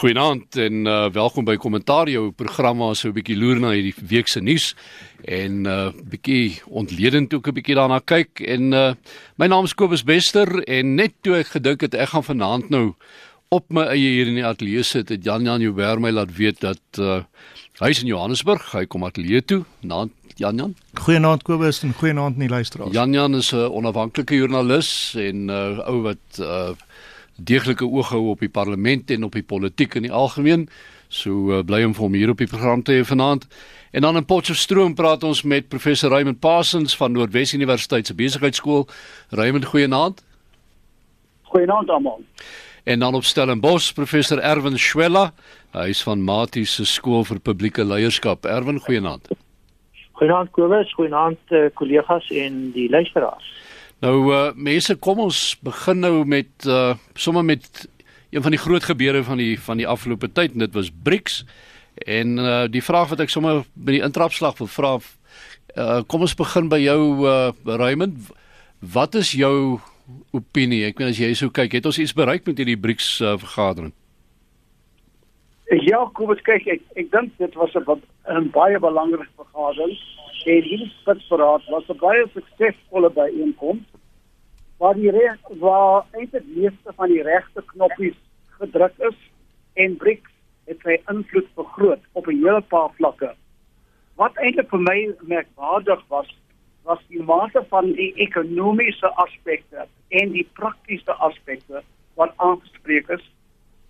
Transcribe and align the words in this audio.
Goeienaand 0.00 0.56
en 0.56 0.86
uh, 0.88 1.10
welkom 1.12 1.44
by 1.44 1.58
Kommentaar 1.60 2.08
jou 2.08 2.30
program 2.32 2.78
waar 2.80 2.94
so 2.96 3.10
'n 3.10 3.12
bietjie 3.18 3.36
loer 3.36 3.58
na 3.60 3.74
hierdie 3.76 3.92
week 4.08 4.28
se 4.32 4.40
nuus 4.40 4.74
en 5.28 5.60
'n 5.60 5.66
uh, 5.66 5.92
bietjie 5.92 6.62
ontledend 6.64 7.34
ook 7.34 7.48
'n 7.48 7.52
bietjie 7.52 7.76
daarna 7.76 8.00
kyk 8.00 8.40
en 8.40 8.72
uh, 8.72 8.94
my 9.36 9.46
naam 9.46 9.64
is 9.68 9.74
Kobus 9.74 10.02
Bester 10.02 10.64
en 10.64 10.94
net 10.94 11.12
toe 11.20 11.36
ek 11.36 11.52
gedink 11.52 11.80
het 11.80 11.94
ek 11.94 12.08
gaan 12.08 12.24
vanaand 12.24 12.70
nou 12.70 12.94
op 13.50 13.64
my 13.68 13.92
eie 13.92 14.08
hier 14.16 14.26
in 14.26 14.40
die 14.40 14.46
ateljee 14.46 14.82
sit 14.82 15.08
het 15.08 15.24
Jan 15.24 15.44
Jan 15.44 15.60
Jouwer 15.60 16.00
my 16.00 16.10
laat 16.10 16.32
weet 16.32 16.60
dat 16.60 16.80
uh, 16.98 17.20
hy 17.84 17.90
is 17.90 18.00
in 18.00 18.08
Johannesburg 18.08 18.72
hy 18.72 18.86
kom 18.86 19.04
ateljee 19.04 19.44
toe. 19.44 19.64
Naand 19.82 20.12
Jan 20.36 20.56
Jan? 20.56 20.74
Goeienaand 20.96 21.42
Kobus 21.42 21.82
en 21.82 21.92
goeienaand 21.92 22.40
aan 22.40 22.46
die 22.46 22.48
luisteraars. 22.48 22.92
Jan 22.92 23.12
Jan 23.12 23.34
is 23.34 23.52
'n 23.52 23.68
onafhanklike 23.68 24.34
joernalis 24.34 25.12
en 25.14 25.44
'n 25.44 25.50
uh, 25.50 25.88
ou 25.88 26.02
wat 26.08 26.40
uh, 26.40 26.72
deeglike 27.44 27.86
oog 27.86 28.10
hou 28.14 28.28
op 28.30 28.40
die 28.40 28.52
parlement 28.52 29.10
en 29.10 29.24
op 29.24 29.36
die 29.36 29.46
politiek 29.46 29.94
in 29.94 30.08
die 30.08 30.12
algemeen. 30.12 30.68
So 31.08 31.50
uh, 31.50 31.64
bly 31.66 31.82
hom 31.82 31.94
vir 31.96 32.04
hom 32.04 32.14
hier 32.14 32.30
op 32.30 32.38
die 32.38 32.50
program 32.50 32.82
te 32.86 32.98
hê 32.98 33.04
vanaand. 33.06 33.46
En 33.90 34.06
dan 34.06 34.16
in 34.16 34.24
Potchefstroom 34.24 34.94
praat 34.94 35.24
ons 35.26 35.42
met 35.42 35.68
professor 35.68 36.10
Raymond 36.10 36.38
Parsons 36.40 36.96
van 36.96 37.12
Noordwes 37.12 37.54
Universiteit 37.54 38.06
se 38.06 38.14
besigheidskool. 38.14 38.86
Raymond, 39.30 39.64
goeienaand. 39.64 40.22
Goeienaand 41.50 41.90
almal. 41.90 42.22
En 42.84 42.98
dan 42.98 43.14
op 43.14 43.24
Stellenbosch 43.24 43.92
professor 43.92 44.38
Erwin 44.38 44.78
Schwella, 44.78 45.32
hy 45.72 45.88
is 45.90 46.02
van 46.02 46.22
Mati 46.22 46.64
se 46.64 46.86
skool 46.86 47.24
vir 47.26 47.40
publieke 47.42 47.84
leierskap. 47.84 48.46
Erwin, 48.46 48.78
goeienaand. 48.80 49.28
Goeienaand 50.20 50.50
Kobus, 50.54 50.94
goeienaand 50.94 51.54
uh, 51.56 51.66
kollegas 51.74 52.30
en 52.30 52.70
die 52.76 52.90
luisteraars. 52.90 53.50
Nou 54.00 54.32
uh 54.32 54.52
mense, 54.56 54.94
kom 54.96 55.18
ons 55.20 55.38
begin 55.60 55.98
nou 56.00 56.24
met 56.24 56.64
uh 56.64 56.94
sommer 57.14 57.44
met 57.44 57.88
een 58.30 58.42
van 58.42 58.54
die 58.54 58.60
groot 58.60 58.84
gebeure 58.84 59.22
van 59.24 59.36
die 59.36 59.60
van 59.60 59.76
die 59.76 59.88
afgelope 59.88 60.30
tyd 60.32 60.52
en 60.56 60.64
dit 60.64 60.74
was 60.74 60.88
BRICS. 60.90 61.44
En 62.06 62.38
uh 62.38 62.64
die 62.72 62.84
vraag 62.84 63.12
wat 63.12 63.20
ek 63.20 63.32
sommer 63.32 63.64
by 63.74 63.98
die 63.98 64.04
intrapslag 64.06 64.56
wil 64.58 64.70
vra 64.72 64.94
uh 64.96 66.00
kom 66.08 66.24
ons 66.24 66.34
begin 66.34 66.72
by 66.72 66.80
jou 66.80 67.28
uh 67.28 67.52
Raymond. 67.64 68.32
Wat 68.80 69.14
is 69.20 69.34
jou 69.36 69.80
opinie? 70.32 70.86
Ek 70.88 70.98
meen 70.98 71.12
as 71.12 71.20
jy 71.20 71.34
so 71.36 71.52
kyk, 71.52 71.76
het 71.76 71.86
ons 71.86 72.00
iets 72.00 72.16
bereik 72.16 72.48
met 72.48 72.56
hierdie 72.56 72.80
BRICS 72.80 73.08
uh, 73.20 73.34
vergadering? 73.42 73.92
Ja, 75.84 76.00
kom 76.16 76.32
ons 76.32 76.40
kyk. 76.48 76.64
Ek 76.72 76.80
ek 76.96 77.12
dink 77.12 77.36
dit 77.36 77.54
was 77.54 77.76
'n 77.76 78.00
'n 78.32 78.48
baie 78.50 78.80
belangrike 78.80 79.28
vergadering 79.36 79.98
en 80.44 80.62
hierdie 80.64 80.92
spitsberaad 81.00 81.64
was 81.68 81.88
'n 81.88 81.98
baie 82.00 82.24
suksesvolle 82.32 83.10
byeenkoms 83.10 83.86
waar 84.78 84.94
die 84.94 85.10
reg 85.10 85.38
waar 85.60 86.06
eintlik 86.10 86.46
meeste 86.56 86.92
van 86.96 87.08
die 87.08 87.22
regte 87.22 87.62
knoppies 87.72 88.16
gedruk 88.60 88.92
is 88.98 89.18
en 89.74 89.96
BRICS 89.96 90.32
het 90.64 90.78
sy 90.84 90.96
invloed 91.12 91.48
vergroot 91.54 92.02
op 92.12 92.26
'n 92.26 92.36
hele 92.44 92.60
paar 92.60 92.90
vlakke. 92.96 93.34
Wat 94.16 94.36
eintlik 94.36 94.68
vir 94.68 94.80
my 94.80 95.14
merkwaardig 95.20 96.02
was, 96.08 96.28
was 96.84 97.00
die 97.08 97.22
mate 97.22 97.64
van 97.68 97.92
die 97.92 98.12
ekonomiese 98.14 99.08
aspekte 99.24 99.86
en 100.08 100.32
die 100.32 100.48
praktiese 100.52 101.12
aspekte 101.12 101.82
wat 102.14 102.32
aangespreek 102.36 103.08
is. 103.08 103.30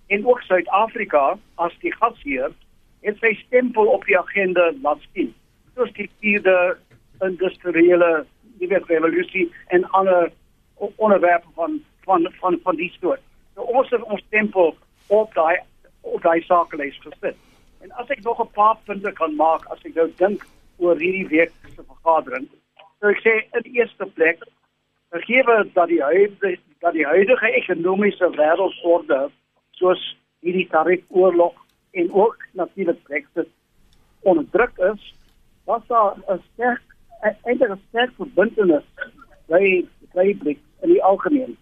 En 0.06 0.26
ook 0.26 0.40
Suid-Afrika 0.42 1.38
as 1.54 1.72
die 1.80 1.92
gasheer 1.92 2.52
het 3.00 3.16
sy 3.18 3.34
stempel 3.34 3.86
op 3.86 4.04
die 4.04 4.18
agenda 4.18 4.72
laat 4.82 4.98
sien 5.12 5.34
soos 5.81 5.92
die 5.97 6.11
vierde 6.20 6.77
industriële 7.25 8.27
nuwe 8.61 8.81
revolusie 8.86 9.48
en 9.73 9.86
ander 9.97 10.28
onderwerpe 10.97 11.48
van 11.55 11.81
van 12.05 12.28
van 12.41 12.59
van 12.62 12.77
die 12.77 12.92
soort. 13.00 13.20
So 13.55 13.62
ons 13.62 13.91
het 13.91 14.03
ons 14.03 14.25
tempo 14.28 14.75
op 15.08 15.34
daai 15.34 15.56
op 16.01 16.23
daai 16.23 16.41
sakelys 16.45 16.98
gesit. 17.05 17.36
En 17.81 17.92
as 18.03 18.08
ek 18.12 18.23
nog 18.25 18.41
'n 18.41 18.53
paar 18.53 18.77
punte 18.84 19.12
kan 19.12 19.34
maak 19.36 19.64
as 19.73 19.84
ek 19.84 19.95
nou 19.95 20.08
dink 20.17 20.47
oor 20.77 20.97
hierdie 20.97 21.28
week 21.28 21.53
se 21.75 21.83
vergadering, 21.83 22.48
sou 23.01 23.11
ek 23.11 23.23
sê 23.25 23.33
in 23.56 23.62
die 23.62 23.81
eerste 23.81 24.07
plek 24.07 24.45
gegee 25.13 25.42
dat 25.73 25.89
die 25.89 26.02
huidige 26.02 26.58
dat 26.80 26.92
die 26.92 27.07
huidige 27.07 27.48
ekonomiese 27.63 28.29
wêreldorde 28.36 29.30
soos 29.70 30.17
hierdie 30.40 30.69
tariefoorlog 30.69 31.55
en 31.92 32.13
ook 32.13 32.36
natuurlik 32.52 33.02
Brexit 33.02 33.48
onder 34.20 34.45
druk 34.51 34.79
is, 34.79 35.14
was 35.64 35.82
daar 35.86 36.16
'n 36.28 36.40
sterk 36.52 36.82
eintlik 37.20 37.70
'n 37.70 37.80
sterk 37.88 38.10
verbintenis 38.16 38.84
by 39.46 39.86
by 40.14 40.34
BRICS 40.34 40.64
in 40.82 40.88
die 40.88 41.02
algemeen 41.02 41.56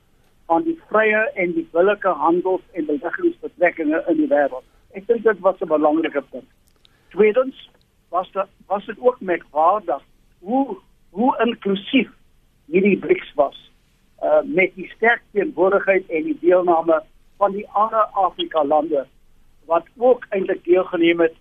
aan 0.47 0.63
die 0.63 0.79
vrye 0.89 1.31
en 1.35 1.53
die 1.53 1.69
billike 1.73 2.09
handels 2.09 2.63
en 2.73 2.87
beleggingsbetrekkinge 2.87 4.05
in 4.09 4.17
die 4.17 4.29
wêreld. 4.29 4.65
Ek 4.97 5.07
dink 5.07 5.23
dit 5.23 5.41
was 5.41 5.61
'n 5.61 5.69
belangrike 5.69 6.23
punt. 6.31 6.49
Tweedens 7.09 7.71
was 8.09 8.31
dit 8.33 8.47
was 8.67 8.87
dit 8.87 8.99
ook 9.01 9.21
merkwaardig 9.21 10.03
hoe 10.39 10.77
hoe 11.11 11.37
inklusief 11.45 12.11
hierdie 12.67 12.99
BRICS 12.99 13.35
was 13.35 13.71
uh 14.23 14.41
met 14.45 14.75
die 14.75 14.91
sterk 14.97 15.23
teenwoordigheid 15.33 16.09
en 16.09 16.23
die 16.23 16.39
deelname 16.41 17.03
van 17.37 17.53
die 17.53 17.69
ander 17.69 18.03
Afrika 18.13 18.65
lande 18.65 19.07
wat 19.67 19.87
ook 19.97 20.27
eintlik 20.29 20.65
deelgeneem 20.65 21.21
het 21.21 21.35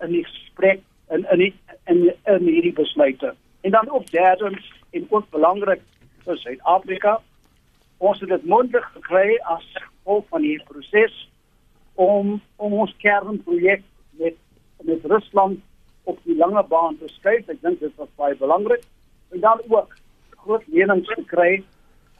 in 0.00 0.12
die 0.12 0.24
gesprek 0.24 0.80
in 1.10 1.26
in 1.30 1.38
die, 1.38 1.54
in 1.84 2.02
in 2.24 2.46
hierdie 2.46 2.72
besluite. 2.72 3.34
En 3.60 3.70
dan 3.70 3.90
ook 3.90 4.10
derdens 4.10 4.72
en 4.90 5.06
ook 5.08 5.30
belangrik 5.30 5.80
vir 6.24 6.36
Suid-Afrika, 6.36 7.20
ons 7.98 8.20
het 8.20 8.28
dit 8.28 8.44
mondig 8.44 8.84
gekry 8.92 9.38
as 9.54 9.66
gevolg 9.74 10.24
van 10.28 10.42
hierdie 10.42 10.66
proses 10.66 11.16
om 11.94 12.40
om 12.56 12.72
ons 12.84 12.94
kernprojek 13.02 13.82
met 14.10 14.36
met 14.82 15.04
Rusland 15.04 15.58
op 16.04 16.18
die 16.24 16.36
lange 16.36 16.62
baan 16.68 16.96
te 16.98 17.08
skuif. 17.08 17.48
Ek 17.48 17.60
dink 17.62 17.80
dit 17.80 17.92
was 17.96 18.08
baie 18.16 18.36
belangrik. 18.36 18.84
En 19.30 19.40
dan 19.40 19.60
ook 19.68 19.96
groot 20.44 20.62
lenings 20.66 21.08
te 21.14 21.24
kry 21.26 21.62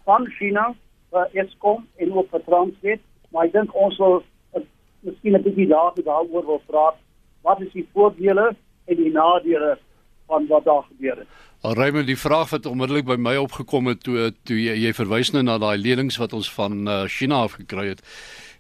van 0.04 0.26
China 0.36 0.74
vir 1.10 1.30
Eskom 1.42 1.86
en 1.96 2.12
ook 2.12 2.28
vir 2.30 2.44
Transnet. 2.44 3.00
Maar 3.30 3.48
ek 3.48 3.56
dink 3.56 3.74
ons 3.74 3.96
wil 4.02 4.20
miskien 5.00 5.36
'n 5.36 5.42
bietjie 5.42 5.66
daaroor 5.70 6.44
wil 6.46 6.62
praat. 6.66 6.96
Wat 7.42 7.60
is 7.60 7.72
die 7.72 7.88
voordele 7.92 8.54
en 8.90 8.98
die 8.98 9.12
nadele 9.14 9.76
van 10.30 10.46
wat 10.50 10.66
daar 10.66 10.84
gebeur 10.88 11.22
het. 11.22 11.38
Al 11.60 11.74
Raymond, 11.76 12.06
die 12.08 12.18
vraag 12.18 12.50
wat 12.54 12.66
onmiddellik 12.66 13.04
by 13.04 13.18
my 13.20 13.34
opgekom 13.36 13.90
het 13.90 14.02
toe 14.06 14.30
toe 14.48 14.56
jy, 14.56 14.78
jy 14.86 14.92
verwys 14.96 15.32
nou 15.34 15.42
na 15.44 15.58
daai 15.60 15.76
lenings 15.78 16.16
wat 16.20 16.32
ons 16.36 16.48
van 16.56 16.86
uh, 16.88 17.02
China 17.12 17.42
af 17.44 17.58
gekry 17.60 17.90
het. 17.92 18.00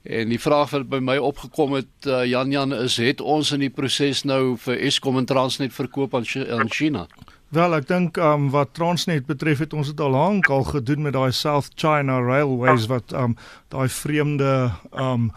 En 0.02 0.28
die 0.32 0.40
vraag 0.40 0.74
wat 0.76 0.88
by 0.88 1.00
my 1.04 1.16
opgekom 1.20 1.74
het 1.78 2.08
uh, 2.08 2.22
Jan 2.28 2.52
Jan 2.52 2.74
is 2.76 2.96
het 3.00 3.20
ons 3.20 3.52
in 3.56 3.64
die 3.64 3.72
proses 3.72 4.24
nou 4.28 4.56
vir 4.60 4.80
Eskom 4.88 5.20
en 5.20 5.28
Transnet 5.28 5.76
verkoop 5.76 6.16
aan 6.16 6.28
aan 6.48 6.72
China? 6.72 7.06
Wel, 7.50 7.74
ek 7.74 7.88
dink 7.88 8.18
um 8.22 8.50
wat 8.54 8.76
Transnet 8.78 9.26
betref 9.26 9.64
het 9.64 9.72
ons 9.74 9.88
dit 9.90 10.00
al 10.00 10.12
lank 10.14 10.50
al 10.54 10.68
gedoen 10.68 11.02
met 11.02 11.16
daai 11.16 11.32
South 11.34 11.72
China 11.74 12.20
Railways 12.22 12.86
wat 12.92 13.12
um 13.16 13.34
daai 13.74 13.88
vreemde 13.88 14.70
um 14.92 15.32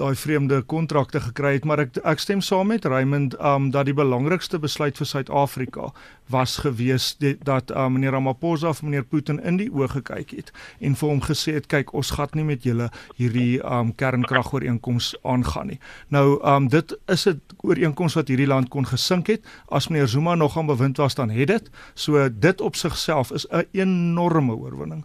daai 0.00 0.16
vreemde 0.16 0.62
kontrakte 0.62 1.20
gekry 1.20 1.52
het, 1.58 1.66
maar 1.68 1.82
ek 1.84 1.98
ek 2.08 2.22
stem 2.22 2.40
saam 2.44 2.70
met 2.72 2.86
Raymond 2.88 3.36
um 3.44 3.68
dat 3.74 3.88
die 3.88 3.96
belangrikste 3.96 4.60
besluit 4.62 4.96
vir 4.96 5.08
Suid-Afrika 5.08 5.90
was 6.32 6.56
gewees 6.64 7.12
die, 7.20 7.34
dat 7.44 7.72
um, 7.74 7.96
meneer 7.96 8.14
Ramaphosa 8.16 8.70
of 8.72 8.82
meneer 8.86 9.04
Putin 9.04 9.40
in 9.44 9.58
die 9.60 9.68
oë 9.68 9.90
gekyk 9.98 10.32
het 10.38 10.52
en 10.80 10.96
vir 10.96 11.12
hom 11.12 11.20
gesê 11.26 11.56
het 11.58 11.68
kyk 11.72 11.92
ons 11.96 12.14
gaan 12.16 12.32
nie 12.38 12.46
met 12.48 12.64
julle 12.64 12.88
hierdie 13.18 13.60
um 13.66 13.92
kernkragooreenkoms 14.00 15.12
aangaan 15.22 15.74
nie. 15.74 15.80
Nou 16.08 16.38
um 16.54 16.68
dit 16.72 16.96
is 17.08 17.26
'n 17.28 17.40
ooreenkoms 17.62 18.16
wat 18.16 18.28
hierdie 18.28 18.48
land 18.48 18.68
kon 18.68 18.86
gesink 18.86 19.26
het 19.26 19.44
as 19.68 19.88
meneer 19.88 20.08
Zuma 20.08 20.34
nog 20.34 20.56
aan 20.56 20.66
bewind 20.66 20.96
was 20.96 21.14
dan 21.14 21.30
het 21.30 21.48
dit. 21.48 21.70
So 21.94 22.28
dit 22.28 22.60
op 22.60 22.76
sigself 22.76 23.32
is 23.32 23.46
'n 23.50 23.66
enorme 23.72 24.54
oorwinning. 24.54 25.04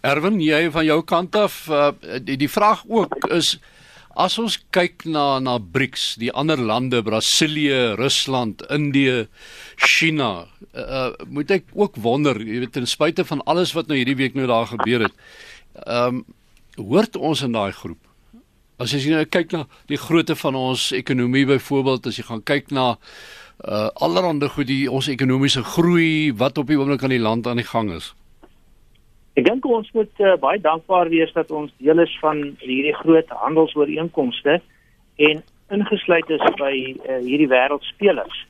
Erwin, 0.00 0.40
jy 0.40 0.70
van 0.70 0.84
jou 0.84 1.02
kant 1.04 1.36
af 1.36 1.66
uh, 1.68 1.90
die 2.22 2.36
die 2.36 2.50
vraag 2.50 2.84
ook 2.88 3.26
is 3.34 3.58
As 4.16 4.38
ons 4.40 4.54
kyk 4.72 5.04
na 5.12 5.36
na 5.44 5.58
BRICS, 5.60 6.14
die 6.16 6.30
ander 6.32 6.56
lande, 6.56 7.02
Brasilië, 7.04 7.98
Rusland, 8.00 8.62
Indië, 8.72 9.26
China, 9.76 10.46
uh, 10.72 11.10
moet 11.28 11.52
ek 11.58 11.68
ook 11.76 11.98
wonder, 12.00 12.40
jy 12.40 12.62
weet 12.62 12.72
ten 12.78 12.88
spyte 12.88 13.26
van 13.28 13.44
alles 13.44 13.74
wat 13.76 13.92
nou 13.92 13.98
hierdie 14.00 14.16
week 14.16 14.38
nou 14.38 14.48
daar 14.48 14.70
gebeur 14.72 15.04
het, 15.08 15.22
ehm 15.84 16.22
um, 16.22 16.24
hoort 16.76 17.16
ons 17.16 17.40
in 17.40 17.54
daai 17.56 17.72
groep. 17.72 18.00
As 18.80 18.92
jy 18.92 19.08
nou 19.08 19.22
kyk 19.24 19.52
na 19.52 19.62
die 19.88 19.96
grootte 20.00 20.34
van 20.36 20.56
ons 20.60 20.90
ekonomie 20.96 21.46
byvoorbeeld, 21.48 22.08
as 22.08 22.18
jy 22.20 22.24
gaan 22.28 22.44
kyk 22.44 22.72
na 22.72 22.90
uh 23.64 23.88
allerhande 24.04 24.48
goed 24.52 24.68
die 24.68 24.84
ons 24.92 25.08
ekonomiese 25.08 25.64
groei 25.64 26.32
wat 26.36 26.58
op 26.60 26.68
die 26.68 26.76
oomblik 26.76 27.04
aan 27.04 27.16
die 27.16 27.24
land 27.24 27.48
aan 27.48 27.60
die 27.60 27.68
gang 27.68 27.92
is. 27.96 28.12
Ek 29.36 29.44
dink 29.44 29.66
ons 29.68 29.88
moet 29.92 30.22
uh, 30.24 30.32
baie 30.40 30.60
dankbaar 30.64 31.10
wees 31.12 31.32
dat 31.36 31.50
ons 31.52 31.72
deel 31.76 32.00
is 32.00 32.12
van 32.22 32.38
hierdie 32.62 32.94
groot 33.02 33.32
handelsooreenkomste 33.44 34.60
en 35.28 35.42
ingesluit 35.76 36.30
is 36.32 36.44
by 36.56 36.72
uh, 36.72 37.18
hierdie 37.20 37.50
wêreldspelers. 37.52 38.44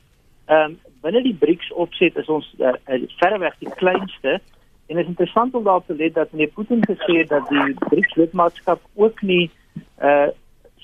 Ehm 0.47 0.71
um, 0.71 0.77
binne 1.03 1.21
die 1.21 1.35
BRICS 1.39 1.69
opset 1.77 2.15
is 2.17 2.29
ons 2.31 2.47
uh, 2.57 2.71
uh, 2.73 2.95
verreweg 3.19 3.53
die 3.61 3.69
kleinste 3.79 4.39
en 4.87 4.95
dit 4.95 5.03
is 5.03 5.11
interessant 5.11 5.53
om 5.55 5.63
daarop 5.63 5.85
te 5.87 5.95
let 5.99 6.15
dat 6.15 6.31
meneer 6.31 6.55
Putin 6.55 6.81
gesê 6.87 7.19
het 7.19 7.29
dat 7.29 7.45
die 7.51 7.75
BRICS 7.83 8.15
lidmaatskap 8.23 8.81
ook 8.95 9.21
nie 9.21 9.49
uh 9.99 10.29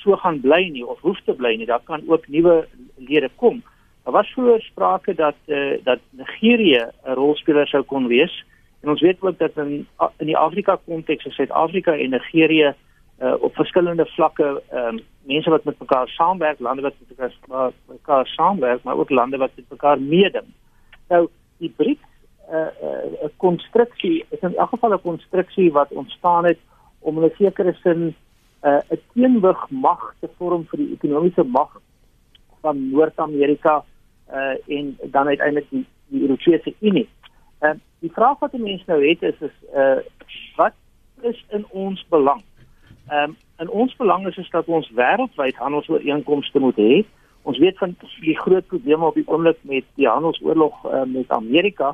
so 0.04 0.18
gaan 0.20 0.42
bly 0.44 0.66
nie 0.68 0.84
of 0.84 1.00
hoef 1.00 1.20
te 1.24 1.32
bly 1.32 1.54
nie. 1.56 1.66
Daar 1.66 1.84
kan 1.88 2.02
ook 2.12 2.28
nuwe 2.28 2.66
lede 3.00 3.30
kom. 3.40 3.62
Daar 4.04 4.14
was 4.18 4.32
vroeër 4.36 4.62
sprake 4.62 5.16
dat 5.16 5.40
eh 5.48 5.56
uh, 5.58 5.78
dat 5.84 6.00
Nigerië 6.12 6.92
'n 7.08 7.16
rolspeler 7.16 7.68
sou 7.68 7.84
kon 7.84 8.08
wees. 8.08 8.44
En 8.84 8.90
ons 8.90 9.02
weet 9.02 9.22
ook 9.22 9.38
dat 9.38 9.58
in 9.58 9.88
in 10.18 10.26
die 10.26 10.38
Afrika 10.38 10.80
konteks, 10.86 11.36
Suid-Afrika 11.36 11.96
en 11.98 12.10
Nigerië 12.10 12.74
uh, 13.20 13.34
op 13.40 13.56
verskillende 13.56 14.06
vlakke 14.06 14.62
um, 14.74 15.00
mense 15.22 15.50
wat 15.50 15.64
met 15.64 15.80
mekaar 15.80 16.08
saamwerk, 16.08 16.60
lande 16.60 16.82
wat 16.82 16.94
met 17.00 17.32
mekaar, 17.48 17.72
mekaar 17.88 18.28
saamwerk, 18.28 18.84
maar 18.84 18.98
ook 18.98 19.10
lande 19.10 19.38
wat 19.38 19.52
met 19.56 19.66
mekaar 19.70 20.02
meeding. 20.02 20.50
Nou 21.08 21.28
die 21.58 21.74
BRICS 21.76 22.12
'n 22.50 22.56
uh, 22.56 23.24
uh, 23.24 23.30
konstruksie 23.38 24.26
is 24.30 24.40
in 24.40 24.56
elk 24.56 24.70
geval 24.70 24.94
'n 24.94 25.02
konstruksie 25.02 25.72
wat 25.72 25.92
ontstaan 25.92 26.46
het 26.46 26.60
om 27.00 27.24
'n 27.24 27.32
sekere 27.38 27.74
sin 27.74 28.02
'n 28.04 28.16
uh, 28.68 28.98
teenwig 29.14 29.70
mag 29.70 30.16
te 30.20 30.30
vorm 30.38 30.66
vir 30.68 30.80
die 30.80 30.92
ekonomiese 30.92 31.44
mag 31.44 31.82
van 32.62 32.90
Noord-Amerika 32.92 33.84
uh, 34.34 34.56
en 34.68 34.98
dan 35.04 35.28
uiteindelik 35.28 35.70
die, 35.70 35.86
die 36.08 36.22
Europese 36.22 36.74
Unie. 36.80 37.10
Uh, 37.62 37.70
die 38.04 38.12
vraag 38.12 38.40
wat 38.44 38.52
die 38.52 38.62
mense 38.62 38.84
nou 38.92 39.00
het 39.04 39.22
is 39.24 39.40
is 39.48 39.56
uh, 39.72 40.00
wat 40.60 40.76
is 41.22 41.40
in 41.56 41.66
ons 41.72 42.06
belang? 42.12 42.44
Ehm 43.08 43.32
um, 43.32 43.36
in 43.64 43.70
ons 43.70 43.96
belang 43.96 44.26
is 44.28 44.38
is 44.38 44.50
dat 44.50 44.68
ons 44.68 44.90
wêreldwyd 44.98 45.60
handelsooreenkomste 45.62 46.60
moet 46.60 46.80
hê. 46.82 47.04
Ons 47.48 47.60
weet 47.62 47.78
van 47.78 47.94
die 48.20 48.36
groot 48.40 48.66
probleme 48.68 49.06
op 49.06 49.16
die 49.20 49.28
oomblik 49.28 49.60
met 49.62 49.86
die 50.00 50.08
handelsoorlog 50.08 50.82
uh, 50.86 51.04
met 51.08 51.32
Amerika, 51.32 51.94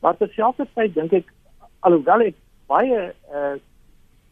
maar 0.00 0.16
terselfdertyd 0.16 0.94
dink 0.94 1.12
ek 1.18 1.32
alhoewel 1.80 2.24
ek 2.28 2.38
baie 2.72 3.02
uh, 3.10 3.56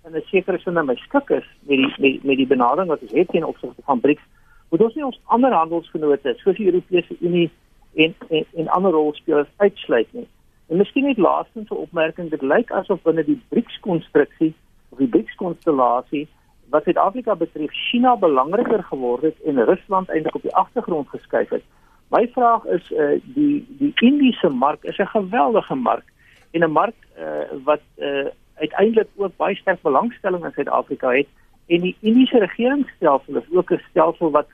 in 0.07 0.17
'n 0.17 0.25
sekere 0.31 0.59
sin 0.59 0.81
my 0.87 0.97
skik 0.97 1.31
is 1.31 1.49
met 1.69 1.77
die 1.83 1.93
met, 1.99 2.25
met 2.25 2.37
die 2.37 2.51
benadering 2.55 2.89
wat 2.89 3.03
ons 3.03 3.17
het 3.21 3.29
teen 3.29 3.45
opsigte 3.45 3.83
van 3.85 4.01
BRICS, 4.01 4.25
moet 4.71 4.83
ons 4.87 4.95
nie 4.95 5.05
ons 5.05 5.21
ander 5.25 5.53
handelsvennote 5.53 6.35
soos 6.39 6.57
die 6.57 6.71
Europese 6.73 7.17
Unie 7.21 7.51
en 7.95 8.15
en, 8.29 8.45
en 8.55 8.69
ander 8.69 8.93
rolspelers 8.93 9.53
uitsluit 9.57 10.13
nie. 10.13 10.29
En 10.69 10.77
miskien 10.77 11.05
net 11.05 11.19
laastens 11.19 11.71
'n 11.71 11.75
opmerking, 11.75 12.31
dit 12.31 12.43
lyk 12.43 12.71
asof 12.71 13.03
binne 13.03 13.25
die 13.25 13.41
BRICS 13.49 13.81
konstruksie 13.81 14.55
of 14.89 14.99
die 14.99 15.09
BRICS-konstellasie 15.09 16.29
wat 16.69 16.85
Suid-Afrika 16.85 17.35
betref 17.35 17.73
China 17.73 18.17
belangriker 18.17 18.83
geword 18.83 19.23
het 19.23 19.41
en 19.43 19.65
Rusland 19.65 20.09
eintlik 20.09 20.35
op 20.35 20.43
die 20.43 20.55
agtergrond 20.55 21.09
geskuif 21.09 21.49
het. 21.49 21.65
My 22.09 22.29
vraag 22.33 22.65
is 22.65 22.91
uh, 22.91 23.21
die 23.23 23.67
die 23.79 23.93
Indiese 24.01 24.49
mark 24.49 24.85
is 24.85 24.99
'n 24.99 25.07
geweldige 25.07 25.75
mark 25.75 26.05
en 26.51 26.65
'n 26.65 26.71
mark 26.71 26.95
uh, 27.19 27.25
wat 27.65 27.81
uh, 27.97 28.27
uiteindelik 28.55 29.09
ook 29.17 29.37
baie 29.37 29.57
sterk 29.57 29.83
belangstelling 29.83 30.45
in 30.45 30.53
Suid-Afrika 30.53 31.11
het 31.11 31.29
en 31.67 31.81
die 31.81 31.97
Indiese 32.01 32.39
regeringsstelsel 32.39 33.37
is 33.37 33.51
ook 33.53 33.71
'n 33.71 33.83
stelsel 33.91 34.31
wat 34.31 34.49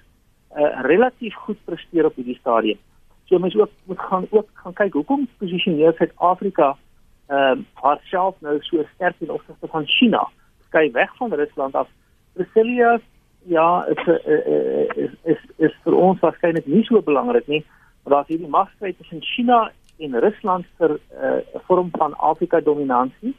uh, 0.57 0.81
relatief 0.83 1.35
goed 1.35 1.59
presteer 1.65 2.05
op 2.05 2.15
hierdie 2.15 2.39
stadium. 2.41 2.79
So 3.25 3.39
mens 3.39 3.57
ook 3.57 3.71
moet 3.85 4.01
gaan 4.01 4.27
ook 4.31 4.49
gaan 4.53 4.73
kyk 4.73 4.93
hoekom 4.93 5.29
posisioneer 5.39 5.95
Suid-Afrika 5.97 6.77
ehm 7.27 7.59
uh, 7.59 7.65
haarself 7.73 8.41
nou 8.41 8.59
so 8.61 8.85
sterk 8.95 9.15
in 9.19 9.31
opsigte 9.31 9.67
van 9.67 9.87
China. 9.87 10.29
Skei 10.67 10.91
weg 10.91 11.17
van 11.17 11.33
Rusland 11.33 11.75
af. 11.75 11.89
Brasilia 12.33 13.01
ja, 13.45 13.87
is 13.87 14.07
is 14.95 15.11
is 15.23 15.39
is 15.57 15.73
vir 15.85 15.95
ons 15.95 16.21
waarskynlik 16.21 16.67
nie 16.67 16.85
so 16.85 17.03
belangrik 17.03 17.47
nie, 17.47 17.65
maar 18.03 18.15
daar's 18.15 18.29
hierdie 18.33 18.49
magstryd 18.49 18.99
tussen 18.99 19.23
China 19.23 19.71
en 19.99 20.19
Rusland 20.21 20.67
vir 20.79 20.91
'n 20.91 21.01
uh, 21.27 21.61
vorm 21.67 21.91
van 21.93 22.15
Afrika 22.15 22.61
dominansie. 22.61 23.35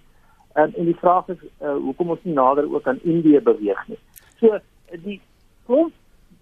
En 0.53 0.73
en 0.75 0.85
die 0.85 0.99
vraag 0.99 1.27
is 1.27 1.41
uh, 1.61 1.75
hoekom 1.75 2.09
ons 2.09 2.23
nie 2.23 2.33
nader 2.33 2.73
ook 2.73 2.87
aan 2.87 2.99
Indië 3.03 3.41
beweeg 3.41 3.87
nie. 3.87 3.99
So 4.39 4.59
die 5.03 5.21
klomp 5.65 5.93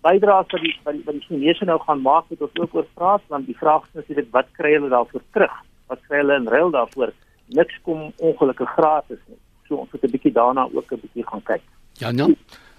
bydraes 0.03 0.51
wat 0.51 0.61
die 0.61 0.75
wat 0.83 0.93
die, 0.93 1.03
die 1.19 1.25
Chinese 1.27 1.65
nou 1.65 1.79
gaan 1.79 2.01
maak 2.01 2.29
met 2.29 2.41
ons 2.41 2.59
ook 2.59 2.75
oor 2.75 2.87
praat 2.93 3.21
want 3.33 3.45
die 3.47 3.57
vraag 3.57 3.87
is 3.89 4.01
natuurlik 4.01 4.31
wat 4.31 4.51
kry 4.59 4.75
hulle 4.77 4.89
daarvoor 4.89 5.23
terug? 5.31 5.55
Wat 5.87 5.99
kry 6.07 6.21
hulle 6.21 6.35
in 6.41 6.47
ruil 6.47 6.71
daarvoor? 6.71 7.13
niks 7.53 7.79
kom 7.81 8.11
ongelukkig 8.17 8.69
gratis 8.77 9.19
nie. 9.27 9.39
So 9.67 9.75
ons 9.75 9.91
moet 9.91 10.03
'n 10.03 10.11
bietjie 10.11 10.31
daarna 10.31 10.67
ook 10.73 10.91
'n 10.91 11.01
bietjie 11.01 11.27
gaan 11.27 11.43
kyk. 11.43 11.61
Jan 11.93 12.17
Jan 12.17 12.35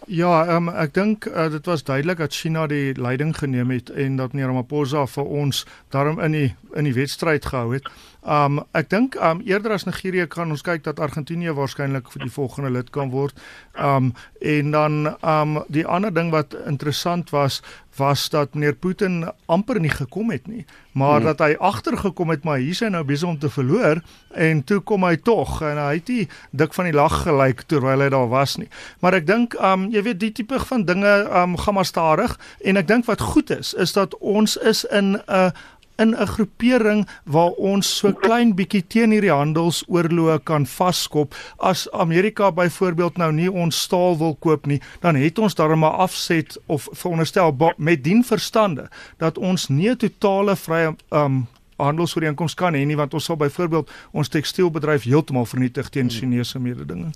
Ja, 0.06 0.56
um, 0.56 0.68
ek 0.68 0.92
dink 0.94 1.24
uh, 1.24 1.50
dit 1.50 1.66
was 1.66 1.82
duidelik 1.84 2.18
dat 2.18 2.34
China 2.34 2.66
die 2.66 2.92
leiding 3.00 3.36
geneem 3.36 3.70
het 3.70 3.90
en 3.90 4.16
dat 4.16 4.32
meneer 4.32 4.46
Ramaphosa 4.48 5.06
vir 5.06 5.24
ons 5.24 5.66
daarom 5.88 6.20
in 6.20 6.32
die 6.32 6.54
in 6.74 6.84
die 6.84 6.92
wedstryd 6.92 7.44
gehou 7.44 7.72
het. 7.72 7.88
Um 8.24 8.62
ek 8.72 8.88
dink 8.88 9.18
um 9.20 9.42
eerder 9.44 9.74
as 9.76 9.84
Nigerië 9.84 10.24
kan 10.32 10.48
ons 10.48 10.64
kyk 10.64 10.86
dat 10.86 11.00
Argentinië 11.00 11.52
waarskynlik 11.52 12.08
vir 12.08 12.24
die 12.24 12.32
volgende 12.32 12.70
lid 12.72 12.88
kan 12.90 13.12
word. 13.12 13.36
Um 13.76 14.14
en 14.40 14.70
dan 14.72 15.16
um 15.20 15.58
die 15.68 15.84
ander 15.84 16.12
ding 16.14 16.32
wat 16.32 16.56
interessant 16.64 17.30
was 17.36 17.60
was 17.96 18.28
dat 18.28 18.54
meneer 18.54 18.74
Putin 18.74 19.28
amper 19.46 19.78
nie 19.80 19.92
gekom 19.92 20.30
het 20.30 20.46
nie, 20.50 20.64
maar 20.92 21.20
hmm. 21.20 21.28
dat 21.30 21.38
hy 21.38 21.54
agtergekom 21.62 22.32
het 22.32 22.42
maar 22.44 22.58
hier 22.58 22.74
is 22.74 22.80
hy 22.82 22.88
nou 22.90 23.04
besig 23.06 23.28
om 23.28 23.38
te 23.38 23.50
verloor 23.50 24.00
en 24.34 24.64
toe 24.66 24.80
kom 24.82 25.04
hy 25.06 25.14
tog 25.22 25.60
en 25.62 25.78
hy 25.78 25.92
het 26.00 26.10
nie 26.10 26.26
dik 26.50 26.74
van 26.74 26.88
die 26.88 26.96
lag 26.96 27.20
gelyk 27.22 27.62
terwyl 27.70 28.02
hy 28.02 28.08
daar 28.10 28.28
was 28.32 28.56
nie. 28.58 28.66
Maar 29.04 29.20
ek 29.20 29.28
dink 29.28 29.54
um 29.60 29.86
jy 29.94 30.02
weet 30.08 30.20
die 30.24 30.32
tipe 30.40 30.58
van 30.64 30.88
dinge 30.88 31.12
um 31.42 31.58
gaan 31.60 31.78
maar 31.78 31.88
stadig 31.88 32.34
en 32.64 32.80
ek 32.80 32.88
dink 32.90 33.06
wat 33.10 33.22
goed 33.34 33.52
is 33.54 33.74
is 33.78 33.94
dat 33.94 34.16
ons 34.18 34.56
is 34.56 34.84
in 34.90 35.14
'n 35.14 35.22
uh, 35.28 35.50
in 35.96 36.14
'n 36.14 36.26
groepering 36.26 37.08
waar 37.24 37.50
ons 37.50 37.96
so 37.96 38.12
klein 38.12 38.54
bietjie 38.54 38.86
teen 38.86 39.10
hierdie 39.10 39.32
handelsoorloë 39.32 40.42
kan 40.42 40.66
vaskop. 40.66 41.34
As 41.56 41.90
Amerika 41.92 42.52
byvoorbeeld 42.52 43.16
nou 43.16 43.32
nie 43.32 43.52
ons 43.52 43.80
staal 43.80 44.18
wil 44.18 44.34
koop 44.34 44.66
nie, 44.66 44.80
dan 45.00 45.14
het 45.14 45.38
ons 45.38 45.54
daarmee 45.54 45.76
maar 45.76 45.90
afset 45.90 46.58
of 46.66 46.88
veronderstel 46.92 47.56
met 47.76 48.04
dien 48.04 48.24
verstande 48.24 48.88
dat 49.18 49.38
ons 49.38 49.68
nie 49.68 49.90
'n 49.90 49.96
totale 49.96 50.56
vrye 50.56 50.94
um 51.10 51.46
handelsooreenkoms 51.76 52.54
kan 52.54 52.74
hê 52.74 52.84
nie 52.86 52.96
want 52.96 53.14
ons 53.14 53.24
sal 53.24 53.36
byvoorbeeld 53.36 53.90
ons 54.12 54.28
tekstielbedryf 54.28 55.02
heeltemal 55.02 55.44
vernietig 55.44 55.88
teen 55.88 56.08
hmm. 56.08 56.16
Chinese 56.16 56.58
mededinging. 56.58 57.14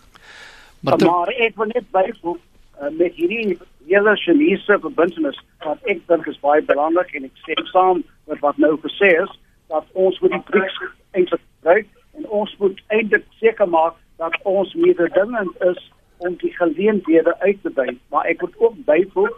Maar, 0.81 0.99
maar 1.05 1.29
ek 1.29 1.57
wil 1.57 1.67
net 1.67 1.91
byvoeg 1.91 2.39
uh, 2.39 2.91
met 2.99 3.15
hierdie 3.15 3.59
hele 3.89 4.17
Chinese 4.17 4.79
verbintenis 4.85 5.39
wat 5.65 5.91
ek 5.93 6.01
dink 6.11 6.27
is 6.31 6.41
baie 6.45 6.63
belangrik 6.71 7.15
en 7.15 7.29
ek 7.29 7.43
stem 7.43 7.67
saam 7.73 8.03
met 8.31 8.41
wat 8.45 8.59
nou 8.65 8.75
gesê 8.85 9.13
is 9.23 9.33
dat 9.73 9.87
ons 9.93 10.19
moet 10.21 10.35
die 10.37 10.45
BRICS 10.51 10.77
eintlik 11.17 11.45
gebruik 11.45 11.89
en 12.19 12.29
ons 12.41 12.55
moet 12.63 12.83
eintlik 12.97 13.27
seker 13.41 13.69
maak 13.69 13.97
dat 14.23 14.35
ons 14.43 14.75
mededingend 14.75 15.65
is 15.71 15.81
om 16.19 16.35
die 16.43 16.53
geleenthede 16.57 17.35
uit 17.41 17.61
te 17.63 17.73
brei 17.81 17.97
maar 18.15 18.29
ek 18.31 18.41
moet 18.45 18.57
ook 18.65 18.81
byvoeg 18.89 19.37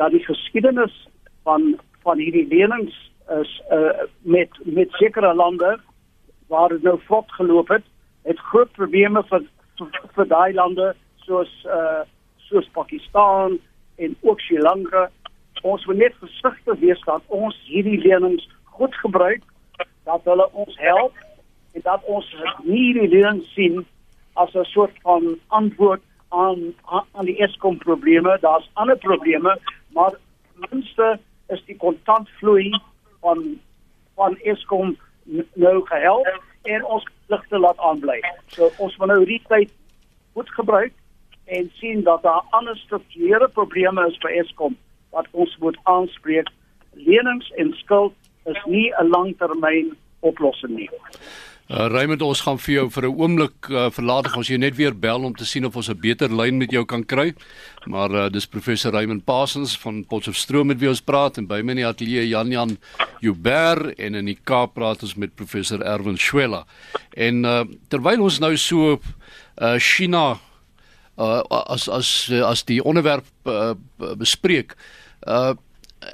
dat 0.00 0.14
die 0.16 0.24
geskiedenis 0.26 0.94
van 1.48 1.74
van 2.02 2.18
hierdie 2.18 2.46
lenings 2.50 2.94
is 3.40 3.50
uh, 3.70 4.04
met 4.20 4.60
met 4.64 5.00
sekere 5.00 5.34
lande 5.34 5.76
waar 6.52 6.68
dit 6.68 6.82
nou 6.82 6.98
vlot 7.08 7.32
geloop 7.40 7.68
het 7.68 7.84
het 8.22 8.38
groot 8.52 8.72
probleme 8.78 9.22
vir 9.30 9.44
vir, 9.78 10.00
vir 10.16 10.32
daai 10.32 10.52
lande 10.54 10.94
soos 11.26 11.52
uh, 11.66 12.02
soos 12.48 12.68
Pakistan 12.78 13.58
en 13.96 14.16
ook 14.20 14.40
Sri 14.40 14.58
Lanka. 14.58 15.10
Ons 15.62 15.84
moet 15.86 15.96
net 15.96 16.14
versigtig 16.18 16.78
wees 16.78 17.00
dat 17.06 17.22
ons 17.26 17.56
hierdie 17.66 17.98
lenings 18.02 18.48
goed 18.64 18.94
gebruik, 18.94 19.42
dat 20.04 20.24
hulle 20.24 20.48
ons 20.52 20.78
help 20.78 21.18
en 21.72 21.84
dat 21.84 22.04
ons 22.04 22.28
nie 22.64 22.92
hierdie 22.92 23.08
lenings 23.08 23.52
sien 23.54 23.84
as 24.34 24.54
'n 24.54 24.64
soort 24.64 24.96
van 25.02 25.38
antwoord 25.48 26.02
aan 26.28 26.74
aan 27.12 27.24
die 27.24 27.38
Eskom 27.38 27.78
probleme. 27.78 28.38
Daar's 28.40 28.70
ander 28.72 28.96
probleme, 28.96 29.58
maar 29.88 30.12
minste 30.70 31.18
is 31.48 31.64
die 31.64 31.76
kontantvloei 31.76 32.70
van 33.20 33.60
van 34.14 34.36
Eskom 34.36 34.96
nou 35.54 35.86
gehelp 35.86 36.42
en 36.62 36.84
ons 36.84 37.04
ligte 37.26 37.58
laat 37.58 37.78
aanbly. 37.78 38.20
So 38.46 38.70
ons 38.76 38.96
moet 38.96 39.08
nou 39.08 39.18
hierdie 39.18 39.42
tyd 39.48 39.72
goed 40.32 40.50
gebruik 40.50 40.92
en 41.44 41.70
sien 41.74 42.02
dat 42.02 42.22
daar 42.22 42.42
ander 42.50 42.76
strukturele 42.76 43.48
probleme 43.48 44.06
is 44.08 44.18
vir 44.20 44.30
Eskom 44.30 44.76
wat 45.10 45.26
ons 45.30 45.56
moet 45.60 45.78
aanspreek. 45.82 46.48
Lenings 46.92 47.50
en 47.56 47.72
skuld 47.72 48.14
is 48.44 48.60
nie 48.66 48.92
'n 48.98 49.08
langtermyn 49.08 49.96
oplossing 50.20 50.76
nie. 50.76 50.90
Uh, 51.70 51.86
Raymond 51.88 52.20
ons 52.26 52.40
gaan 52.44 52.58
vir 52.58 52.74
jou 52.74 52.90
vir 52.90 53.06
'n 53.08 53.16
oomblik 53.16 53.68
uh, 53.70 53.88
verlaat 53.88 54.36
ons 54.36 54.48
jy 54.48 54.58
net 54.58 54.74
weer 54.76 54.92
bel 54.92 55.24
om 55.24 55.32
te 55.34 55.44
sien 55.44 55.64
of 55.64 55.76
ons 55.76 55.88
'n 55.88 56.00
beter 56.00 56.28
lyn 56.28 56.58
met 56.58 56.70
jou 56.70 56.84
kan 56.84 57.04
kry. 57.04 57.32
Maar 57.86 58.10
uh, 58.10 58.28
dis 58.28 58.46
professor 58.46 58.92
Raymond 58.92 59.24
Parsons 59.24 59.78
van 59.78 60.04
Potchefstroom 60.04 60.66
met 60.66 60.78
wie 60.78 60.88
ons 60.88 61.00
praat 61.00 61.38
en 61.38 61.46
by 61.46 61.62
my 61.62 61.70
in 61.70 61.76
die 61.76 61.86
ateljee 61.86 62.28
Jan 62.28 62.50
Jan 62.50 62.76
Joubert 63.20 63.94
en 63.98 64.14
in 64.14 64.26
die 64.26 64.38
Kaap 64.44 64.74
praat 64.74 65.02
ons 65.02 65.14
met 65.14 65.34
professor 65.34 65.80
Erwin 65.80 66.18
Schwella. 66.18 66.66
En 67.16 67.44
uh, 67.44 67.64
terwyl 67.88 68.20
ons 68.20 68.38
nou 68.38 68.56
so 68.56 68.98
uh, 69.58 69.78
China 69.78 70.40
uh, 71.18 71.42
as 71.48 71.88
as 71.88 72.30
as 72.44 72.64
die 72.64 72.82
onderwerp 72.84 73.28
uh, 73.44 73.74
bespreek. 74.16 74.76
Uh 75.26 75.54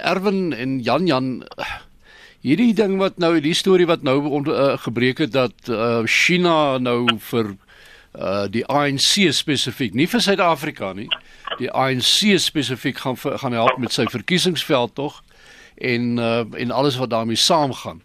Erwin 0.05 0.53
en 0.53 0.79
Jan 0.85 1.07
Jan 1.07 1.43
hierdie 2.45 2.73
ding 2.77 2.99
wat 3.01 3.17
nou 3.17 3.39
die 3.41 3.55
storie 3.57 3.87
wat 3.89 4.03
nou 4.05 4.21
onder, 4.29 4.53
uh, 4.53 4.77
gebreek 4.77 5.17
het 5.17 5.31
dat 5.33 5.69
uh, 5.69 6.03
China 6.05 6.77
nou 6.77 7.07
vir 7.31 7.55
uh 8.19 8.45
die 8.49 8.65
ANC 8.65 9.29
spesifiek 9.33 9.93
nie 9.93 10.07
vir 10.09 10.21
Suid-Afrika 10.21 10.93
nie 10.93 11.09
die 11.59 11.69
ANC 11.69 12.37
spesifiek 12.41 12.97
gaan 12.97 13.17
gaan 13.17 13.53
help 13.53 13.77
met 13.77 13.93
sy 13.93 14.05
verkiesingsveld 14.09 14.95
tog 14.95 15.19
en 15.75 16.17
uh, 16.17 16.45
en 16.53 16.71
alles 16.71 16.97
wat 16.97 17.09
daarmee 17.09 17.35
saamgaan. 17.35 18.01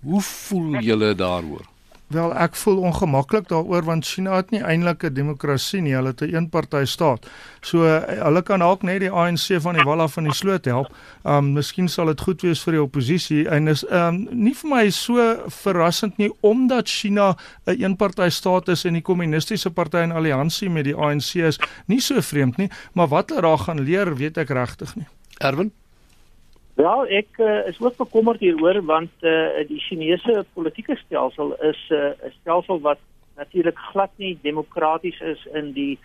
Hoe 0.00 0.20
voel 0.20 0.80
julle 0.80 1.14
daaroor? 1.14 1.71
Wel, 2.12 2.32
ek 2.36 2.56
voel 2.60 2.82
ongemaklik 2.84 3.46
daaroor 3.48 3.86
want 3.86 4.04
China 4.04 4.34
het 4.36 4.50
nie 4.52 4.60
eintlik 4.60 5.04
'n 5.04 5.14
demokrasie 5.14 5.80
nie, 5.80 5.94
hulle 5.94 6.12
het 6.12 6.20
'n 6.20 6.34
eenpartytjie 6.34 6.86
staat. 6.86 7.26
So 7.60 7.78
hulle 8.24 8.42
kan 8.42 8.58
dalk 8.58 8.82
net 8.82 9.00
die 9.00 9.10
ANC 9.10 9.60
van 9.60 9.74
die 9.74 9.84
wal 9.84 10.00
af 10.00 10.12
van 10.12 10.24
die 10.24 10.34
sloot 10.34 10.64
help. 10.64 10.88
Um 11.24 11.52
miskien 11.52 11.88
sal 11.88 12.06
dit 12.06 12.20
goed 12.20 12.42
wees 12.42 12.62
vir 12.62 12.72
die 12.72 12.82
oppositie 12.82 13.48
en 13.48 13.68
is 13.68 13.84
um 13.90 14.28
nie 14.30 14.54
vir 14.54 14.70
my 14.70 14.90
so 14.90 15.36
verrassend 15.48 16.18
nie 16.18 16.30
omdat 16.40 16.88
China 16.88 17.36
'n 17.66 17.80
eenpartytjie 17.80 18.30
staat 18.30 18.68
is 18.68 18.84
en 18.84 18.92
die 18.92 19.02
kommunistiese 19.02 19.70
party 19.70 19.96
in 19.96 20.12
alliansie 20.12 20.70
met 20.70 20.84
die 20.84 20.96
ANC 20.96 21.34
is 21.34 21.58
nie 21.86 22.00
so 22.00 22.20
vreemd 22.20 22.56
nie, 22.56 22.70
maar 22.92 23.08
wat 23.08 23.28
hulle 23.28 23.42
daar 23.42 23.58
gaan 23.58 23.80
leer, 23.80 24.16
weet 24.16 24.38
ek 24.38 24.48
regtig 24.48 24.96
nie. 24.96 25.06
Erwin 25.40 25.72
Wel, 26.74 27.06
ek 27.06 27.36
uh, 27.36 27.66
is 27.68 27.80
ook 27.80 27.96
bekommerd 27.96 28.40
hieroor 28.40 28.78
want 28.88 29.12
uh, 29.20 29.60
die 29.68 29.80
Chinese 29.80 30.44
politieke 30.56 30.96
stelsel 30.96 31.52
is 31.60 31.80
eh, 31.90 31.98
'n 31.98 32.26
uh, 32.26 32.32
stelsel 32.40 32.80
wat 32.80 32.98
natuurlik 33.36 33.78
glad 33.92 34.10
nie 34.16 34.38
demokraties 34.42 35.20
is 35.20 35.44
in 35.52 35.72
die 35.72 35.98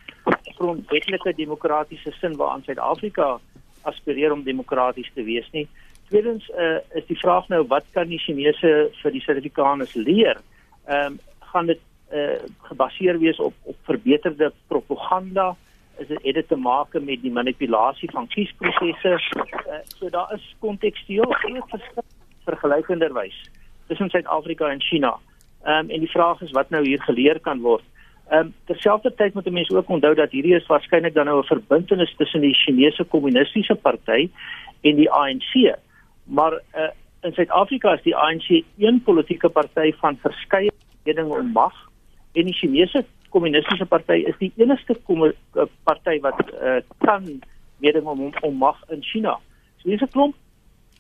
grondwetlike 0.58 1.34
demokratiese 1.36 2.12
sin 2.20 2.36
waaraan 2.36 2.64
Suid-Afrika 2.64 3.40
aspireer 3.82 4.32
om 4.32 4.44
demokraties 4.44 5.12
te 5.14 5.24
wees 5.24 5.48
nie. 5.52 5.68
Tweedens 6.10 6.50
uh, 6.50 6.80
is 7.00 7.06
die 7.08 7.20
vraag 7.20 7.48
nou 7.48 7.64
wat 7.68 7.86
kan 7.92 8.08
die 8.08 8.20
Chinese 8.20 8.92
vir 9.02 9.12
die 9.12 9.24
Suid-Afrikaners 9.24 9.96
leer? 9.96 10.42
Ehm 10.88 11.06
um, 11.06 11.20
gaan 11.48 11.66
dit 11.66 11.80
uh, 12.12 12.44
gebaseer 12.68 13.20
wees 13.20 13.40
op 13.40 13.54
op 13.64 13.76
verbeterde 13.88 14.52
propaganda? 14.68 15.56
Is 15.98 16.08
dit 16.08 16.36
het 16.36 16.48
te 16.48 16.56
maak 16.56 16.94
met 16.94 17.22
die 17.22 17.32
manipulasie 17.32 18.10
van 18.12 18.28
kiesprosesse. 18.28 19.46
Uh, 19.68 19.82
so 19.98 20.10
daar 20.10 20.34
is 20.34 20.56
kontekstueel 20.60 21.32
groot 21.32 21.70
verskil 21.70 22.04
vergelykenderwys 22.48 23.38
tussen 23.88 24.10
Suid-Afrika 24.10 24.70
en 24.70 24.82
China. 24.82 25.18
Ehm 25.64 25.86
um, 25.86 25.90
en 25.90 26.00
die 26.00 26.12
vraag 26.12 26.42
is 26.42 26.52
wat 26.52 26.70
nou 26.70 26.84
hier 26.86 27.02
geleer 27.02 27.40
kan 27.40 27.62
word. 27.62 27.84
Ehm 28.30 28.40
um, 28.40 28.54
terselfdertyd 28.66 29.34
moet 29.34 29.50
mense 29.50 29.78
ook 29.78 29.90
onthou 29.90 30.14
dat 30.16 30.32
hierdie 30.32 30.56
is 30.56 30.68
waarskynlik 30.68 31.14
dan 31.14 31.26
nou 31.26 31.40
'n 31.40 31.52
verbintenis 31.54 32.16
tussen 32.18 32.42
die 32.42 32.54
Chinese 32.54 33.04
Kommunistiese 33.04 33.76
Party 33.76 34.30
en 34.82 34.96
die 34.96 35.12
ANC. 35.12 35.76
Maar 36.24 36.54
uh, 36.54 36.90
in 37.22 37.34
Suid-Afrika 37.34 37.94
is 37.94 38.02
die 38.02 38.16
ANC 38.16 38.64
een 38.78 39.02
politieke 39.04 39.50
party 39.50 39.92
van 40.00 40.18
verskeie 40.22 40.72
redinge 41.04 41.40
om 41.40 41.52
mag 41.52 41.74
en 42.34 42.46
die 42.46 42.54
Chinese 42.54 43.06
kommunistiese 43.30 43.86
party 43.86 44.24
is 44.28 44.38
die 44.40 44.52
enigste 44.56 44.96
eh, 44.96 45.66
party 45.84 46.20
wat 46.22 46.40
uh, 46.62 46.82
kan 46.98 47.42
mededing 47.80 48.06
om 48.06 48.34
om 48.42 48.56
mag 48.58 48.78
in 48.90 49.04
China. 49.04 49.40
So 49.78 49.90
hier's 49.90 50.02
'n 50.02 50.12
klomp 50.12 50.36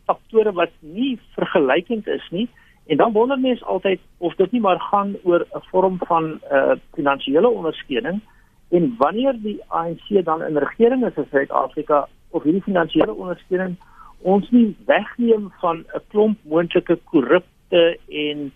faktore 0.06 0.54
wat 0.54 0.72
nie 0.80 1.20
vergelykend 1.36 2.08
is 2.08 2.28
nie 2.32 2.48
en 2.88 2.98
dan 2.98 3.14
wonder 3.14 3.40
mense 3.40 3.66
altyd 3.66 4.00
of 4.18 4.36
dit 4.36 4.52
nie 4.52 4.62
maar 4.62 4.80
gaan 4.80 5.16
oor 5.24 5.42
'n 5.42 5.64
vorm 5.72 5.98
van 6.08 6.40
uh, 6.52 6.76
finansiële 6.94 7.50
ondersteuning 7.50 8.22
en 8.70 8.96
wanneer 8.98 9.36
die 9.42 9.60
ANC 9.68 10.24
dan 10.24 10.44
in 10.44 10.58
regering 10.58 11.06
is 11.06 11.16
in 11.16 11.28
Suid-Afrika 11.32 12.08
of 12.30 12.44
hierdie 12.44 12.62
finansiële 12.62 13.14
ondersteuning 13.14 13.76
ons 14.22 14.50
nie 14.50 14.76
wegneem 14.86 15.52
van 15.60 15.78
'n 15.78 16.02
klomp 16.08 16.38
moontlike 16.44 17.00
korrupte 17.04 18.00
en 18.10 18.52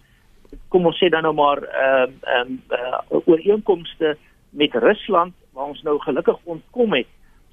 kom 0.68 0.86
ons 0.86 0.98
sê 0.98 1.10
dan 1.10 1.24
nou 1.24 1.34
maar 1.34 1.64
ehm 1.64 2.12
uh, 2.12 2.36
ehm 2.36 2.54
uh, 2.72 2.78
uh, 3.12 3.28
ooreenkomste 3.28 4.18
met 4.50 4.74
Rusland 4.74 5.34
waar 5.54 5.66
ons 5.66 5.82
nou 5.82 6.00
gelukkig 6.00 6.38
ontkom 6.44 6.94
het 6.94 7.08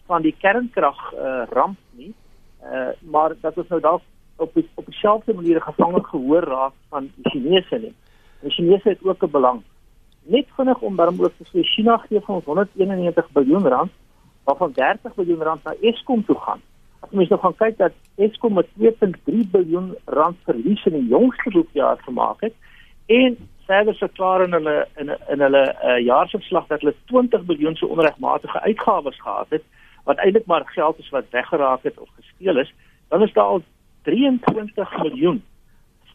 van 0.06 0.22
die 0.22 0.34
kernkrag 0.38 1.00
uh, 1.14 1.42
ramp 1.50 1.78
nie. 1.90 2.14
Uh, 2.62 2.88
maar 3.00 3.34
dat 3.40 3.56
ons 3.56 3.68
nou 3.68 3.80
dalk 3.80 4.02
op 4.36 4.54
die, 4.54 4.68
op 4.74 4.86
dieselfde 4.86 5.34
manier 5.34 5.60
gevange 5.62 6.04
gehoor 6.04 6.42
raak 6.42 6.72
van 6.88 7.10
die 7.14 7.30
Chinese 7.30 7.78
nie. 7.78 7.94
Die 8.40 8.50
Chinese 8.50 8.88
het 8.88 9.02
ook 9.02 9.22
'n 9.22 9.30
belang. 9.30 9.62
Net 10.22 10.46
vinnig 10.56 10.80
om 10.80 10.96
daarom 10.96 11.20
ook 11.20 11.32
te 11.38 11.44
sê 11.44 11.62
China 11.62 11.96
gee 11.96 12.20
vir 12.20 12.34
ons 12.34 12.44
191 12.44 13.28
miljard 13.34 13.66
rand 13.66 13.90
waarvan 14.44 14.72
30 14.72 15.16
miljard 15.16 15.42
rand 15.42 15.64
na 15.64 15.74
Eskom 15.80 16.24
toe 16.24 16.38
gaan. 16.38 16.60
As 17.00 17.10
mens 17.10 17.28
nou 17.28 17.40
gaan 17.40 17.56
kyk 17.56 17.76
dat 17.78 17.92
Eskom 18.16 18.54
met 18.54 18.66
2.3 18.78 19.50
miljard 19.52 19.98
rand 20.04 20.36
verlies 20.44 20.84
in 20.84 20.92
die 20.92 21.08
jongste 21.08 21.50
boekjaar 21.50 21.98
gemaak 21.98 22.40
het, 22.40 22.54
en 23.08 23.36
verder 23.66 23.94
verklaar 23.94 24.42
in 24.44 24.52
hulle 24.52 24.76
in 24.96 25.10
in 25.28 25.40
hulle 25.40 25.64
uh, 25.84 25.98
jaarsverslag 26.04 26.66
dat 26.66 26.80
hulle 26.80 26.94
20 27.12 27.46
miljard 27.46 27.78
se 27.78 27.86
onregmatige 27.86 28.60
uitgawes 28.60 29.20
gehad 29.20 29.50
het 29.56 29.64
wat 30.04 30.20
eintlik 30.24 30.46
maar 30.46 30.64
geld 30.64 30.98
is 30.98 31.08
wat 31.12 31.30
weggeraak 31.30 31.82
het 31.82 31.98
of 31.98 32.08
gesteel 32.16 32.58
is, 32.58 32.72
dan 33.08 33.22
is 33.22 33.32
daar 33.32 33.44
al 33.44 33.62
23 34.02 35.02
miljoen 35.02 35.42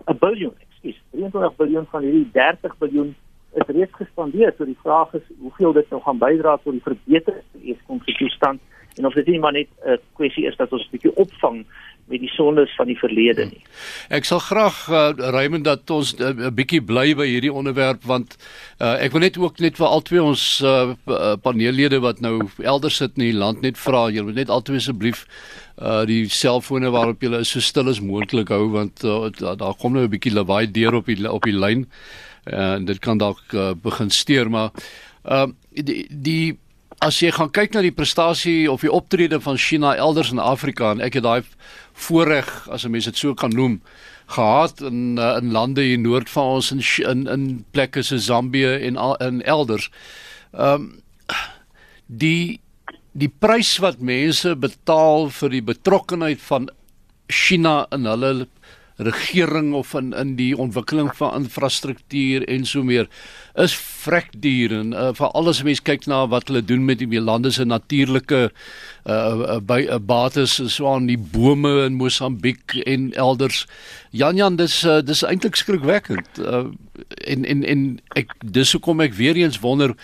'n 0.05 0.17
biljoen, 0.19 0.55
ekskuus, 0.59 1.01
23 1.11 1.55
biljoen 1.55 1.85
van 1.89 2.01
hierdie 2.01 2.29
30 2.31 2.77
biljoen 2.77 3.15
is 3.53 3.67
reeds 3.67 3.93
gespandeer. 3.93 4.53
So 4.57 4.65
die 4.65 4.77
vraag 4.81 5.13
is 5.13 5.27
hoeveel 5.39 5.73
dit 5.73 5.89
nou 5.89 6.01
gaan 6.01 6.17
bydra 6.17 6.57
tot 6.57 6.73
die 6.73 6.81
verbetering 6.81 7.43
van 7.51 7.61
die 7.61 7.73
Eskom 7.73 8.01
se 8.05 8.13
toestand 8.13 8.61
en 8.97 9.05
of 9.05 9.13
dit 9.13 9.27
nie 9.27 9.39
maar 9.39 9.51
net 9.51 9.69
'n 9.85 9.99
kwessie 10.13 10.45
is 10.45 10.55
dat 10.55 10.71
ons 10.71 10.85
'n 10.85 10.91
bietjie 10.91 11.15
opvang 11.15 11.65
met 12.11 12.19
die 12.19 12.29
sondes 12.29 12.71
van 12.75 12.89
die 12.91 12.97
verlede 12.99 13.45
nie. 13.47 13.61
Ek 14.13 14.27
sal 14.27 14.41
graag 14.43 14.75
uh, 14.91 15.11
Raymond 15.33 15.63
dat 15.63 15.89
ons 15.93 16.13
eh, 16.15 16.33
'n 16.33 16.49
uh, 16.49 16.51
bietjie 16.51 16.81
bly 16.81 17.15
by 17.15 17.27
hierdie 17.27 17.53
onderwerp 17.53 18.03
want 18.03 18.35
uh, 18.79 18.99
ek 18.99 19.11
wil 19.15 19.23
net 19.23 19.37
ook 19.37 19.59
net 19.59 19.77
vir 19.79 19.87
albei 19.87 20.19
ons 20.19 20.61
uh, 20.61 20.93
paneellede 21.41 21.99
wat 22.03 22.19
nou 22.21 22.49
elders 22.59 22.99
sit 22.99 23.15
in 23.15 23.31
die 23.31 23.39
land 23.39 23.61
net 23.61 23.77
vra, 23.77 24.09
julle 24.09 24.31
moet 24.31 24.41
net 24.43 24.49
albei 24.49 24.77
asseblief 24.77 25.25
uh 25.81 26.03
die 26.05 26.27
selfone 26.29 26.91
waarop 26.93 27.23
julle 27.23 27.39
is 27.41 27.49
so 27.49 27.59
stil 27.59 27.89
as 27.89 27.99
moontlik 27.99 28.51
hou 28.53 28.69
want 28.69 29.03
uh, 29.03 29.29
daar 29.33 29.57
da 29.57 29.73
kom 29.73 29.93
nou 29.93 30.03
'n 30.03 30.11
bietjie 30.11 30.33
lawaai 30.33 30.67
deur 30.71 30.95
op 30.95 31.05
die 31.05 31.29
op 31.29 31.43
die 31.43 31.57
lyn 31.57 31.87
en 32.45 32.81
uh, 32.81 32.85
dit 32.85 32.99
kan 32.99 33.17
dalk 33.17 33.41
uh, 33.53 33.73
begin 33.73 34.09
steur 34.09 34.49
maar 34.49 34.71
uh 35.25 35.47
die 35.71 36.05
die 36.09 36.57
as 37.03 37.19
jy 37.19 37.33
gaan 37.35 37.51
kyk 37.51 37.73
na 37.75 37.81
die 37.83 37.91
prestasie 37.91 38.71
of 38.71 38.83
die 38.85 38.91
optrede 38.91 39.39
van 39.43 39.57
China 39.59 39.91
elders 39.99 40.31
in 40.31 40.39
Afrika 40.39 40.93
en 40.93 41.03
ek 41.03 41.19
het 41.19 41.25
daai 41.25 41.43
voorreg 42.05 42.49
as 42.71 42.85
'n 42.85 42.91
mens 42.91 43.05
dit 43.05 43.17
so 43.17 43.33
kan 43.35 43.51
noem 43.51 43.81
gehad 44.27 44.81
in 44.81 45.19
uh, 45.19 45.35
in 45.37 45.51
lande 45.51 45.83
hier 45.83 45.99
noord 45.99 46.29
van 46.29 46.43
ons 46.57 46.71
in 46.71 46.81
in, 47.09 47.27
in 47.27 47.65
plekke 47.71 48.03
so 48.03 48.17
Zambië 48.17 48.79
en 48.87 48.95
in 49.19 49.41
elders. 49.43 49.89
Ehm 50.53 50.73
um, 50.73 51.01
die 52.07 52.59
die 53.11 53.29
prys 53.29 53.77
wat 53.77 53.99
mense 53.99 54.55
betaal 54.55 55.29
vir 55.29 55.49
die 55.49 55.61
betrokkenheid 55.61 56.41
van 56.41 56.69
China 57.27 57.85
in 57.91 58.05
hulle 58.05 58.47
regering 58.97 59.73
of 59.73 59.93
in 59.93 60.13
in 60.13 60.35
die 60.35 60.53
ontwikkeling 60.57 61.09
van 61.17 61.43
infrastruktuur 61.43 62.45
en 62.47 62.65
so 62.65 62.83
meer 62.83 63.09
is 63.53 63.73
vrek 63.75 64.31
duur 64.41 64.73
en 64.79 64.93
uh, 64.93 65.09
vir 65.13 65.31
alles 65.37 65.61
mense 65.65 65.83
kyk 65.85 66.07
na 66.09 66.23
wat 66.29 66.49
hulle 66.49 66.63
doen 66.65 66.85
met 66.85 67.01
die 67.01 67.21
lande 67.21 67.51
se 67.51 67.65
natuurlike 67.65 68.49
uh 69.05 69.59
by 69.59 69.81
uh, 69.83 69.99
bates 69.99 70.55
so 70.73 70.87
aan 70.87 71.07
die 71.07 71.17
bome 71.17 71.71
in 71.85 71.97
Mosambiek 71.99 72.77
en 72.87 73.11
elders. 73.13 73.65
Jan 74.11 74.37
Jan 74.37 74.55
dis 74.55 74.83
uh, 74.85 75.01
dis 75.01 75.23
eintlik 75.27 75.55
skrikwekkend 75.59 76.39
uh, 76.39 76.65
en 77.27 77.45
en 77.45 77.63
en 77.63 77.83
ek 78.15 78.33
dis 78.41 78.71
hoekom 78.73 79.01
ek 79.03 79.17
weer 79.17 79.35
eens 79.35 79.59
wonder 79.59 79.95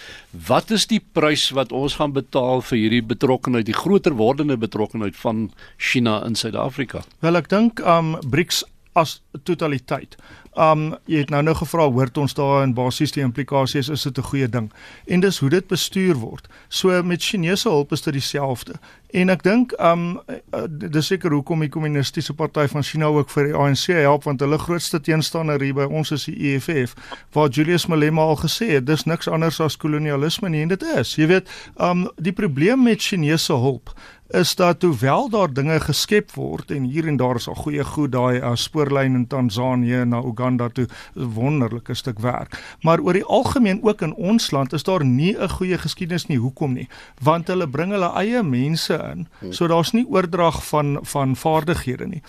wat 0.47 0.71
is 0.71 0.87
die 0.87 1.01
prys 1.13 1.49
wat 1.55 1.71
ons 1.71 1.95
gaan 2.01 2.13
betaal 2.13 2.61
vir 2.61 2.77
hierdie 2.77 3.05
betrokkenheid 3.05 3.69
die 3.69 3.77
groter 3.77 4.17
wordende 4.19 4.57
betrokkenheid 4.57 5.15
van 5.15 5.47
China 5.77 6.19
in 6.25 6.35
Suid-Afrika? 6.35 7.05
Wel 7.21 7.39
ek 7.39 7.49
dink 7.49 7.79
um 7.85 8.17
BRICS 8.25 8.65
as 8.99 9.19
totaliteit. 9.47 10.17
Um 10.59 10.95
jy 11.07 11.21
het 11.21 11.29
nou 11.31 11.39
nou 11.45 11.53
gevra 11.55 11.85
hoort 11.87 12.17
ons 12.17 12.33
daar 12.35 12.63
in 12.65 12.73
basies 12.75 13.13
die 13.15 13.23
implikasies 13.23 13.89
is 13.93 14.03
dit 14.03 14.17
'n 14.17 14.29
goeie 14.31 14.49
ding. 14.49 14.71
En 15.07 15.19
dis 15.19 15.39
hoe 15.39 15.49
dit 15.49 15.67
bestuur 15.67 16.15
word. 16.15 16.47
So 16.67 17.03
met 17.03 17.23
Chinese 17.23 17.69
hulp 17.69 17.91
is 17.91 18.01
dit 18.01 18.13
dieselfde. 18.13 18.73
En 19.09 19.29
ek 19.29 19.43
dink 19.43 19.73
um 19.79 20.19
dis 20.67 21.07
seker 21.07 21.31
hoekom 21.31 21.59
die 21.59 21.69
kommunistiese 21.69 22.33
party 22.33 22.67
van 22.67 22.83
China 22.83 23.05
ook 23.05 23.29
vir 23.29 23.43
die 23.43 23.55
ANC 23.55 23.85
help 23.85 24.23
want 24.23 24.39
hulle 24.39 24.57
grootste 24.57 24.99
teenstander 25.01 25.61
hier 25.61 25.73
by 25.73 25.87
ons 25.89 26.11
is 26.11 26.25
die 26.25 26.53
EFF 26.55 26.93
waar 27.33 27.49
Julius 27.49 27.87
Malema 27.87 28.21
al 28.21 28.35
gesê 28.35 28.69
het 28.69 28.85
dis 28.85 29.05
niks 29.05 29.27
anders 29.27 29.59
as 29.59 29.77
kolonialisme 29.77 30.49
nie 30.49 30.61
en 30.61 30.67
dit 30.67 30.83
is. 30.83 31.15
Jy 31.15 31.27
weet, 31.27 31.49
um 31.77 32.07
die 32.17 32.33
probleem 32.33 32.83
met 32.83 33.01
Chinese 33.01 33.53
hulp 33.53 33.93
is 34.29 34.55
dat 34.55 34.81
hoewel 34.81 35.29
daar 35.29 35.53
dinge 35.53 35.79
geskep 35.79 36.31
word 36.31 36.71
en 36.71 36.83
hier 36.83 37.07
en 37.07 37.17
daar 37.17 37.35
is 37.35 37.47
al 37.47 37.55
goeie 37.55 37.83
goed 37.83 38.11
daai 38.11 38.37
uh, 38.37 38.51
spoorlyn 38.53 39.15
in 39.15 39.27
Tansanië 39.27 40.05
na 40.05 40.21
Uganda 40.21 40.69
toe 40.69 40.87
'n 41.15 41.33
wonderlike 41.33 41.93
stuk 41.93 42.19
werk. 42.19 42.77
Maar 42.81 42.99
oor 42.99 43.13
die 43.13 43.23
algemeen 43.23 43.83
ook 43.83 44.01
in 44.01 44.13
ons 44.13 44.51
land 44.51 44.73
is 44.73 44.83
daar 44.83 45.05
nie 45.05 45.37
'n 45.37 45.49
goeie 45.49 45.77
geskiedenis 45.77 46.25
nie. 46.25 46.37
Hoekom 46.37 46.73
nie? 46.73 46.87
Want 47.21 47.47
hulle 47.47 47.67
bring 47.67 47.91
hulle 47.91 48.13
eie 48.13 48.43
mense 48.43 48.93
in 48.93 49.27
so 49.53 49.67
daar's 49.67 49.91
nie 49.91 50.05
oordrag 50.07 50.65
van 50.67 50.99
van 51.01 51.35
vaardighede 51.35 52.07
nie. 52.07 52.21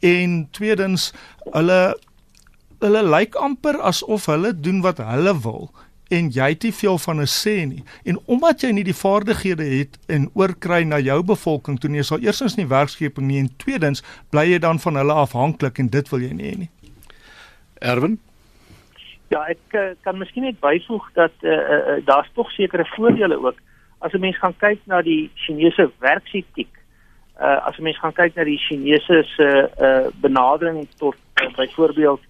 En 0.00 0.48
tweedens 0.50 1.12
hulle 1.52 1.98
hulle 2.78 3.02
lyk 3.02 3.34
amper 3.34 3.80
asof 3.80 4.26
hulle 4.26 4.60
doen 4.60 4.80
wat 4.80 4.98
hulle 4.98 5.40
wil 5.40 5.70
en 6.10 6.28
jy 6.30 6.48
het 6.48 6.62
nie 6.62 6.72
veel 6.72 6.98
van 6.98 7.20
'n 7.20 7.26
sê 7.26 7.66
nie. 7.66 7.84
En 8.04 8.18
omdat 8.26 8.60
jy 8.60 8.70
nie 8.70 8.84
die 8.84 8.94
vaardighede 8.94 9.64
het 9.64 9.98
en 10.08 10.30
oorkry 10.34 10.82
na 10.82 10.98
jou 10.98 11.22
bevolking 11.22 11.80
toe 11.80 11.90
nie, 11.90 12.02
sal 12.02 12.18
eerstens 12.18 12.56
nie 12.56 12.66
werkskeping 12.66 13.26
nie 13.26 13.38
en 13.38 13.56
tweedens 13.56 14.02
bly 14.30 14.44
jy 14.50 14.58
dan 14.58 14.78
van 14.78 14.96
hulle 14.96 15.12
afhanklik 15.12 15.78
en 15.78 15.88
dit 15.88 16.08
wil 16.08 16.20
jy 16.20 16.32
nie 16.32 16.50
hê 16.50 16.56
nie. 16.58 16.70
Erwin 17.80 18.18
Ja, 19.32 19.46
ek 19.48 19.74
uh, 19.74 19.80
kan 20.04 20.18
miskien 20.20 20.44
net 20.46 20.60
byvoeg 20.60 21.06
dat 21.16 21.32
uh, 21.42 21.50
uh, 21.50 21.94
daar's 22.06 22.28
tog 22.34 22.50
sekere 22.52 22.84
voordele 22.94 23.38
ook. 23.40 23.56
As 23.98 24.12
'n 24.12 24.20
mens 24.20 24.38
gaan 24.38 24.56
kyk 24.56 24.80
na 24.84 25.02
die 25.02 25.30
Chinese 25.34 25.90
werksetiek, 25.98 26.70
uh, 27.40 27.66
as 27.66 27.78
'n 27.78 27.82
mens 27.82 27.98
gaan 27.98 28.12
kyk 28.12 28.34
na 28.34 28.44
die 28.44 28.58
Chinese 28.58 29.24
se 29.36 29.48
uh, 29.80 30.06
benadering 30.20 30.86
tot 30.98 31.16
uh, 31.42 31.48
byvoorbeeld 31.56 32.20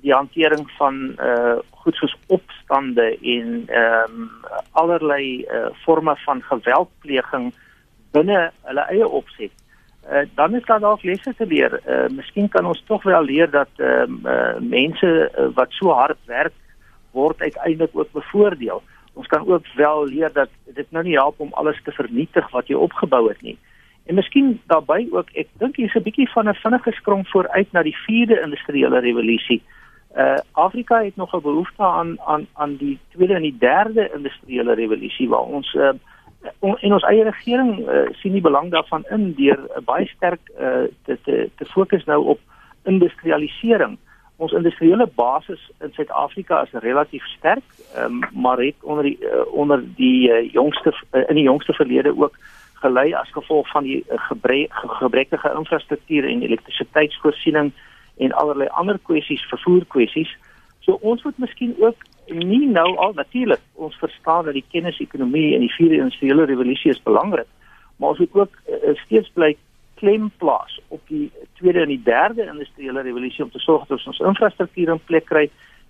die 0.00 0.12
hantering 0.12 0.70
van 0.78 1.16
uh 1.20 1.58
goed 1.84 1.96
soos 2.00 2.16
opstande 2.26 3.18
en 3.20 3.66
ehm 3.66 4.14
um, 4.20 4.30
allerlei 4.72 5.44
uh 5.44 5.68
forme 5.84 6.16
van 6.24 6.42
geweldpleging 6.42 7.52
binne 8.12 8.50
hulle 8.62 8.86
eie 8.88 9.08
opset. 9.08 9.52
Uh 10.10 10.24
dan 10.34 10.54
is 10.54 10.64
daar 10.64 10.80
dalk 10.80 11.02
lesse 11.02 11.34
te 11.36 11.46
leer. 11.46 11.80
Uh 11.86 12.08
miskien 12.08 12.48
kan 12.48 12.66
ons 12.66 12.82
tog 12.86 13.02
wel 13.02 13.24
leer 13.24 13.50
dat 13.50 13.68
ehm 13.76 14.16
uh, 14.26 14.32
uh, 14.32 14.60
mense 14.60 15.12
uh, 15.38 15.48
wat 15.54 15.70
so 15.72 15.92
hard 15.92 16.18
werk 16.26 16.56
word 17.10 17.40
uiteindelik 17.40 17.96
ook 17.96 18.12
bevoordeel. 18.12 18.82
Ons 19.12 19.26
kan 19.26 19.46
ook 19.46 19.66
wel 19.74 20.06
leer 20.06 20.32
dat 20.32 20.48
dit 20.64 20.90
nou 20.90 21.04
nie 21.04 21.18
help 21.18 21.40
om 21.40 21.52
alles 21.52 21.82
te 21.84 21.92
vernietig 21.92 22.50
wat 22.50 22.66
jy 22.66 22.74
opgebou 22.74 23.28
het 23.28 23.42
nie. 23.42 23.58
En 24.06 24.14
miskien 24.14 24.60
daarbey 24.66 25.06
ook, 25.10 25.30
ek 25.32 25.48
dink 25.58 25.76
hier's 25.76 25.94
'n 25.94 26.02
bietjie 26.02 26.28
van 26.32 26.48
'n 26.48 26.54
vinnige 26.54 26.92
sprong 26.92 27.28
vooruit 27.28 27.72
na 27.72 27.82
die 27.82 27.96
4de 27.96 28.40
industriële 28.40 28.98
revolusie. 28.98 29.62
Uh 29.62 29.83
Afrika 30.52 31.02
het 31.02 31.16
nog 31.16 31.34
'n 31.34 31.40
behoefte 31.42 31.82
aan 31.82 32.20
aan 32.20 32.46
aan 32.52 32.76
die 32.76 32.98
tweede 33.12 33.34
en 33.34 33.42
die 33.42 33.56
derde 33.58 34.10
industriële 34.14 34.74
revolusie 34.74 35.28
waar 35.28 35.46
ons 35.56 35.74
uh 35.74 35.90
on, 36.58 36.78
en 36.78 36.92
ons 36.92 37.06
eie 37.08 37.24
regering 37.24 37.76
uh, 37.80 38.06
sien 38.20 38.32
die 38.36 38.44
belang 38.44 38.70
daarvan 38.70 39.04
in 39.14 39.32
deur 39.38 39.58
uh, 39.58 39.82
baie 39.84 40.06
sterk 40.06 40.50
uh, 40.58 40.86
te 41.04 41.18
te 41.24 41.50
te 41.56 41.64
fokus 41.64 42.04
nou 42.04 42.20
op 42.34 42.40
industrialisering. 42.84 43.96
Ons 44.36 44.52
industriële 44.52 45.06
basis 45.14 45.62
in 45.80 45.92
Suid-Afrika 45.94 46.62
is 46.62 46.82
relatief 46.82 47.24
sterk, 47.36 47.64
um, 47.98 48.20
maar 48.32 48.58
het 48.58 48.82
onder 48.82 49.04
die 49.04 49.18
uh, 49.20 49.46
onder 49.52 49.84
die 49.96 50.28
uh, 50.30 50.52
jongste 50.52 50.92
uh, 51.12 51.22
in 51.28 51.40
die 51.40 51.48
jongste 51.48 51.72
verlede 51.72 52.14
ook 52.16 52.36
gelei 52.82 53.14
as 53.14 53.30
gevolg 53.32 53.68
van 53.70 53.82
die 53.82 54.04
uh, 54.08 54.18
gebrek, 54.28 54.72
gebrekkige 55.00 55.52
infrastruktuur 55.56 56.28
en 56.28 56.42
elektrisiteitsvoorsiening 56.42 57.72
en 58.16 58.32
allerlei 58.32 58.68
ander 58.68 58.98
kwessies, 59.02 59.42
vervoer 59.50 59.84
kwessies. 59.88 60.30
So 60.84 60.98
ons 61.00 61.22
moet 61.24 61.38
miskien 61.38 61.74
ook 61.80 62.02
nie 62.26 62.66
nou 62.68 62.96
al 62.96 63.12
natuurlik 63.14 63.60
ons 63.72 63.96
verstaan 64.00 64.44
dat 64.44 64.56
die 64.56 64.64
kennisekonomie 64.70 65.54
en 65.54 65.60
die 65.60 65.74
vierde 65.76 66.00
industriële 66.00 66.44
revolusie 66.44 66.90
is 66.90 67.02
belangrik, 67.02 67.48
maar 67.96 68.14
ons 68.14 68.18
moet 68.18 68.34
ook 68.34 68.58
uh, 68.68 68.94
steeds 69.04 69.30
bly 69.32 69.54
klem 69.94 70.30
plaas 70.38 70.80
op 70.88 71.00
die 71.08 71.30
tweede 71.58 71.84
en 71.84 71.92
die 71.92 72.02
derde 72.02 72.46
industriële 72.46 73.02
revolusie 73.02 73.44
om 73.44 73.50
te 73.50 73.62
sorg 73.62 73.86
dat 73.86 74.06
ons 74.06 74.18
infrastruktuur 74.18 74.90
in 74.96 75.04
plek 75.06 75.28
kry, 75.30 75.44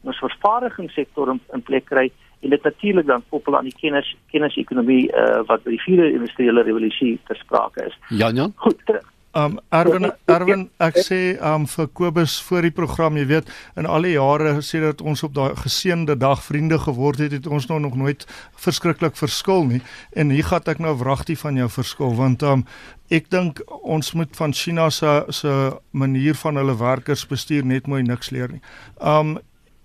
ons 0.05 0.21
vervaardigingssektor 0.21 1.33
in, 1.33 1.41
in 1.57 1.63
plek 1.63 1.89
kry 1.89 2.11
en 2.45 2.53
dit 2.53 2.63
natuurlik 2.63 3.07
dan 3.07 3.25
koppel 3.29 3.57
aan 3.57 3.71
die 3.71 3.79
kennis 3.81 4.11
kennisekonomie 4.31 5.07
uh, 5.09 5.41
wat 5.49 5.65
by 5.65 5.73
die 5.77 5.83
vierde 5.87 6.13
industriële 6.13 6.63
revolusie 6.67 7.17
ter 7.29 7.41
sprake 7.41 7.89
is. 7.89 7.97
Jan 8.09 8.37
Jan. 8.37 8.53
Goed, 8.57 8.79
terug. 8.85 9.14
Um 9.35 9.57
Erwin 9.75 10.13
Erwin 10.31 10.69
ek 10.79 11.01
sê 11.03 11.19
um 11.43 11.65
vir 11.67 11.89
Kobus 11.99 12.37
voor 12.47 12.63
die 12.69 12.75
program 12.75 13.17
jy 13.19 13.25
weet 13.33 13.49
in 13.81 13.89
al 13.91 14.07
die 14.07 14.13
jare 14.15 14.53
sê 14.63 14.79
dat 14.85 15.03
ons 15.03 15.25
op 15.27 15.33
daai 15.35 15.57
geseënde 15.59 16.15
dag 16.23 16.43
vriende 16.45 16.79
geword 16.79 17.19
het 17.25 17.35
het 17.35 17.49
ons 17.51 17.67
nou 17.67 17.81
nog 17.83 17.97
nooit 17.99 18.23
verskriklik 18.67 19.19
verskil 19.19 19.67
nie 19.73 19.81
en 20.15 20.31
hier 20.31 20.47
gaan 20.47 20.71
ek 20.71 20.79
nou 20.79 20.95
wragtig 21.03 21.41
van 21.43 21.59
jou 21.59 21.67
verskil 21.67 22.15
want 22.15 22.47
um 22.47 22.63
ek 23.11 23.27
dink 23.35 23.59
ons 23.83 24.15
moet 24.15 24.31
van 24.39 24.55
China 24.55 24.87
se 24.95 25.17
se 25.35 25.55
manier 25.91 26.39
van 26.45 26.63
hulle 26.63 26.79
werkers 26.79 27.27
bestuur 27.27 27.67
net 27.67 27.91
mooi 27.91 28.05
niks 28.07 28.31
leer 28.31 28.55
nie. 28.55 28.63
Um 29.01 29.41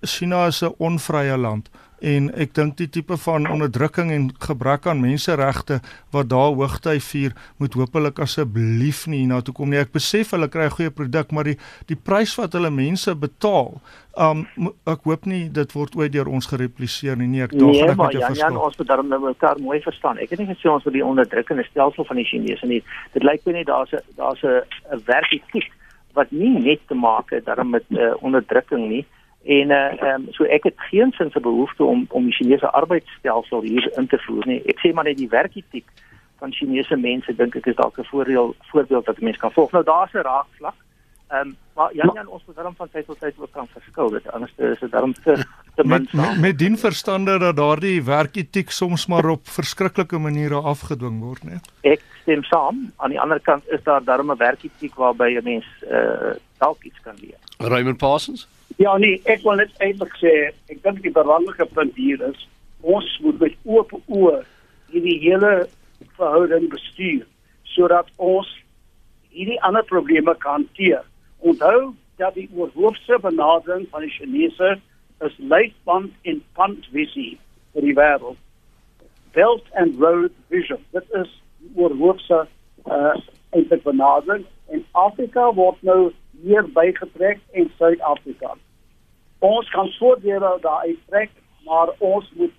China 0.05 0.45
is 0.47 0.61
'n 0.61 0.75
onvrye 0.77 1.37
land 1.37 1.73
en 2.01 2.29
ek 2.39 2.53
dink 2.57 2.77
die 2.79 2.89
tipe 2.89 3.17
van 3.17 3.47
onderdrukking 3.49 4.11
en 4.11 4.27
gebrek 4.39 4.87
aan 4.87 5.01
menseregte 5.03 5.79
wat 6.15 6.29
daar 6.31 6.53
hoogtyd 6.55 7.03
vier 7.03 7.35
moet 7.57 7.73
hopelik 7.73 8.19
asseblief 8.23 9.05
nie 9.07 9.25
na 9.27 9.41
toe 9.41 9.53
kom 9.53 9.69
nie. 9.69 9.79
Ek 9.79 9.91
besef 9.95 10.31
hulle 10.35 10.47
kry 10.47 10.67
'n 10.67 10.77
goeie 10.77 10.91
produk, 10.91 11.31
maar 11.31 11.43
die 11.43 11.57
die 11.87 11.95
prys 11.95 12.35
wat 12.35 12.53
hulle 12.53 12.69
mense 12.69 13.15
betaal, 13.15 13.81
um 14.17 14.47
ek 14.85 15.03
hoop 15.03 15.25
nie 15.25 15.49
dit 15.49 15.73
word 15.73 15.95
ooit 15.95 16.11
deur 16.11 16.27
ons 16.27 16.45
gerepliseer 16.45 17.17
nie. 17.17 17.27
Nee, 17.27 17.43
ek 17.43 17.51
dink 17.51 17.71
nee, 17.71 17.95
maar 17.95 18.13
ja, 18.13 18.29
ja, 18.33 18.51
ons 18.51 18.77
moet 18.77 18.87
daarom 18.87 19.07
nou 19.07 19.19
mekaar 19.19 19.59
mooi 19.59 19.81
verstaan. 19.81 20.17
Ek 20.17 20.29
het 20.29 20.39
nie 20.39 20.47
gesê 20.47 20.69
ons 20.69 20.83
wil 20.83 20.93
die 20.93 21.05
onderdrukkende 21.05 21.63
stelsel 21.63 22.05
van 22.05 22.15
die 22.15 22.25
Chinese 22.25 22.65
nie. 22.65 22.83
Dit 23.13 23.23
lyk 23.23 23.45
my 23.45 23.53
net 23.53 23.67
daar's 23.67 23.93
'n 23.93 24.01
daar's 24.15 24.43
'n 24.43 25.03
werketiek 25.05 25.71
wat 26.13 26.31
nie 26.31 26.59
net 26.59 26.79
te 26.87 26.95
maak 26.95 27.29
het 27.29 27.45
daarom 27.45 27.69
met 27.69 27.83
uh, 27.89 28.13
onderdrukking 28.21 28.89
nie 28.89 29.05
En 29.43 29.69
uh 29.69 30.13
um, 30.13 30.27
so 30.35 30.43
ek 30.43 30.63
het 30.63 30.75
geen 30.89 31.11
sin 31.15 31.31
vir 31.31 31.41
behoefte 31.41 31.83
om 31.83 32.05
om 32.09 32.25
die 32.27 32.35
Chinese 32.35 32.69
arbeidsstelsel 32.69 33.61
hier 33.61 33.91
in 33.97 34.07
te 34.07 34.19
voer 34.25 34.47
nie. 34.47 34.59
Ek 34.67 34.83
sê 34.83 34.93
maar 34.93 35.07
net 35.07 35.17
die 35.17 35.31
werketiek 35.31 35.87
van 36.39 36.51
Chinese 36.51 36.95
mense 36.95 37.35
dink 37.35 37.55
ek 37.55 37.71
is 37.71 37.79
dalk 37.79 37.99
'n 37.99 38.11
voordeel 38.11 38.55
voorbeeld 38.71 39.05
wat 39.05 39.21
mense 39.21 39.39
kan 39.39 39.51
volg. 39.51 39.71
Nou 39.71 39.83
daar's 39.83 40.13
'n 40.13 40.27
raakvlak. 40.27 40.75
Ehm 41.29 41.47
um, 41.47 41.55
maar 41.75 41.95
Jan 41.95 42.11
Jan 42.13 42.27
ons 42.27 42.43
moet 42.45 42.55
daarom 42.55 42.75
van 42.75 42.89
tyd 42.91 43.05
tot 43.05 43.19
tyd 43.19 43.33
ook 43.37 43.51
kan 43.51 43.67
verskil. 43.67 44.09
Dit 44.09 44.31
anders 44.31 44.53
is 44.57 44.79
dit 44.79 44.91
daarom 44.91 45.13
te 45.13 45.33
te 45.75 45.83
min. 45.87 45.89
Met, 45.89 46.13
met, 46.13 46.39
met 46.39 46.57
dien 46.57 46.77
verstande 46.77 47.39
dat 47.39 47.55
daardie 47.55 48.03
werketiek 48.03 48.69
soms 48.69 49.07
maar 49.07 49.25
op 49.25 49.47
verskriklike 49.47 50.17
maniere 50.17 50.55
afgedwing 50.55 51.19
word, 51.23 51.43
né? 51.43 51.59
Ek 51.81 52.01
stem 52.21 52.43
saam. 52.43 52.91
Aan 52.97 53.09
die 53.09 53.19
ander 53.19 53.39
kant 53.39 53.63
is 53.67 53.83
daar 53.83 54.03
daarom 54.03 54.31
'n 54.31 54.37
werketiek 54.37 54.95
waarby 54.95 55.37
'n 55.39 55.43
mens 55.43 55.65
uh 55.91 56.35
dalk 56.57 56.83
iets 56.83 56.99
kan 57.01 57.15
leer. 57.21 57.39
Raymond 57.57 57.97
Parsons 57.97 58.47
Ja 58.79 58.93
nee, 58.97 59.17
ek 59.27 59.41
wil 59.43 59.57
net 59.59 59.73
eintlik 59.83 60.13
sê, 60.21 60.29
ek 60.71 60.77
dink 60.85 61.01
die 61.03 61.11
belangrike 61.11 61.65
punt 61.75 61.97
hier 61.99 62.21
is 62.23 62.45
ons 62.79 63.07
moet 63.19 63.41
met 63.41 63.55
oop 63.67 63.89
oë 64.07 64.37
hierdie 64.93 65.17
hele 65.19 65.49
verhouding 66.15 66.69
bestuur 66.71 67.25
sodat 67.73 68.07
ons 68.15 68.47
hierdie 69.35 69.57
ander 69.67 69.83
probleme 69.89 70.31
kan 70.45 70.61
hanteer. 70.61 71.03
Onthou 71.43 71.89
dat 72.23 72.37
die 72.39 72.47
oorhoofse 72.55 73.19
benadering 73.25 73.83
van 73.91 74.07
die 74.07 74.13
Chinese 74.15 74.71
is 75.27 75.35
leidband 75.51 76.15
en 76.23 76.39
pandvisie 76.55 77.33
vir 77.75 77.89
die 77.89 77.97
wêreld. 77.99 78.39
Belt 79.35 79.67
and 79.75 79.99
Road 79.99 80.31
Vision. 80.47 80.79
Dit 80.95 81.11
is 81.19 81.35
die 81.65 81.73
oorhoofse 81.75 82.45
uh 82.87 83.13
eintlik 83.51 83.83
benadering 83.83 84.47
en 84.71 84.87
Afrika 85.03 85.51
word 85.59 85.83
nou 85.83 86.13
hier 86.47 86.63
bygetrek 86.79 87.43
en 87.59 87.71
Suid-Afrika 87.75 88.55
ons 89.39 89.69
kan 89.69 89.91
voordele 89.97 90.57
daaruit 90.61 90.99
trek, 91.07 91.31
maar 91.65 91.89
ons 91.97 92.31
moet 92.35 92.53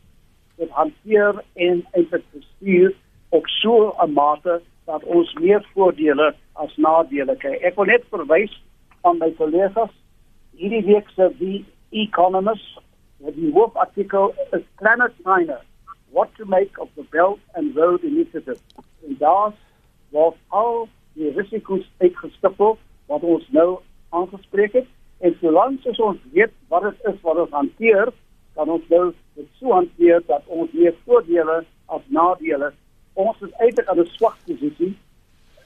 dit 0.56 0.70
hanteer 0.70 1.44
en 1.54 1.86
bestuur 2.32 2.94
op 3.28 3.46
so 3.46 3.94
'n 3.98 4.12
mate 4.12 4.60
dat 4.84 5.04
ons 5.04 5.32
meer 5.32 5.66
voordele 5.74 6.34
as 6.52 6.76
nadele 6.76 7.36
kry. 7.36 7.54
Ek 7.62 7.74
wil 7.74 7.84
net 7.84 8.04
verwys 8.10 8.62
aan 9.00 9.18
my 9.18 9.30
kollegas 9.30 9.90
hierdie 10.60 10.84
week 10.84 11.08
se 11.14 11.30
die 11.38 11.64
Economist, 11.90 12.78
die 13.18 13.52
hoofartikel 13.52 14.34
is 14.52 14.62
Planet 14.76 15.12
China, 15.24 15.60
what 16.10 16.28
to 16.36 16.44
make 16.44 16.80
of 16.80 16.88
the 16.96 17.04
Belt 17.10 17.38
and 17.54 17.76
Road 17.76 18.02
Initiative. 18.02 18.58
En 19.06 19.16
daar 19.18 19.52
word 20.10 20.36
al 20.48 20.88
die 21.12 21.32
risiko's 21.36 21.86
uitgestipel 21.98 22.78
wat 23.06 23.22
ons 23.22 23.48
nou 23.48 23.80
aangespreek 24.08 24.72
het 24.72 24.88
En 25.20 25.36
solank 25.40 25.86
as 25.86 26.00
ons 26.00 26.20
weet 26.32 26.52
wat 26.68 26.82
dit 26.82 27.08
is 27.12 27.20
wat 27.26 27.40
ons 27.42 27.50
hanteer, 27.52 28.12
kan 28.56 28.70
ons 28.72 28.86
nou 28.88 29.12
dit 29.36 29.48
so 29.58 29.72
hanteer 29.72 30.22
dat 30.26 30.46
ons 30.46 30.72
meer 30.72 30.94
voordele 31.04 31.60
as 31.92 32.06
nadele. 32.08 32.72
Ons 33.20 33.40
is 33.44 33.52
eintlik 33.58 33.88
aan 33.88 34.00
'n 34.00 34.12
swak 34.16 34.38
posisie 34.46 34.94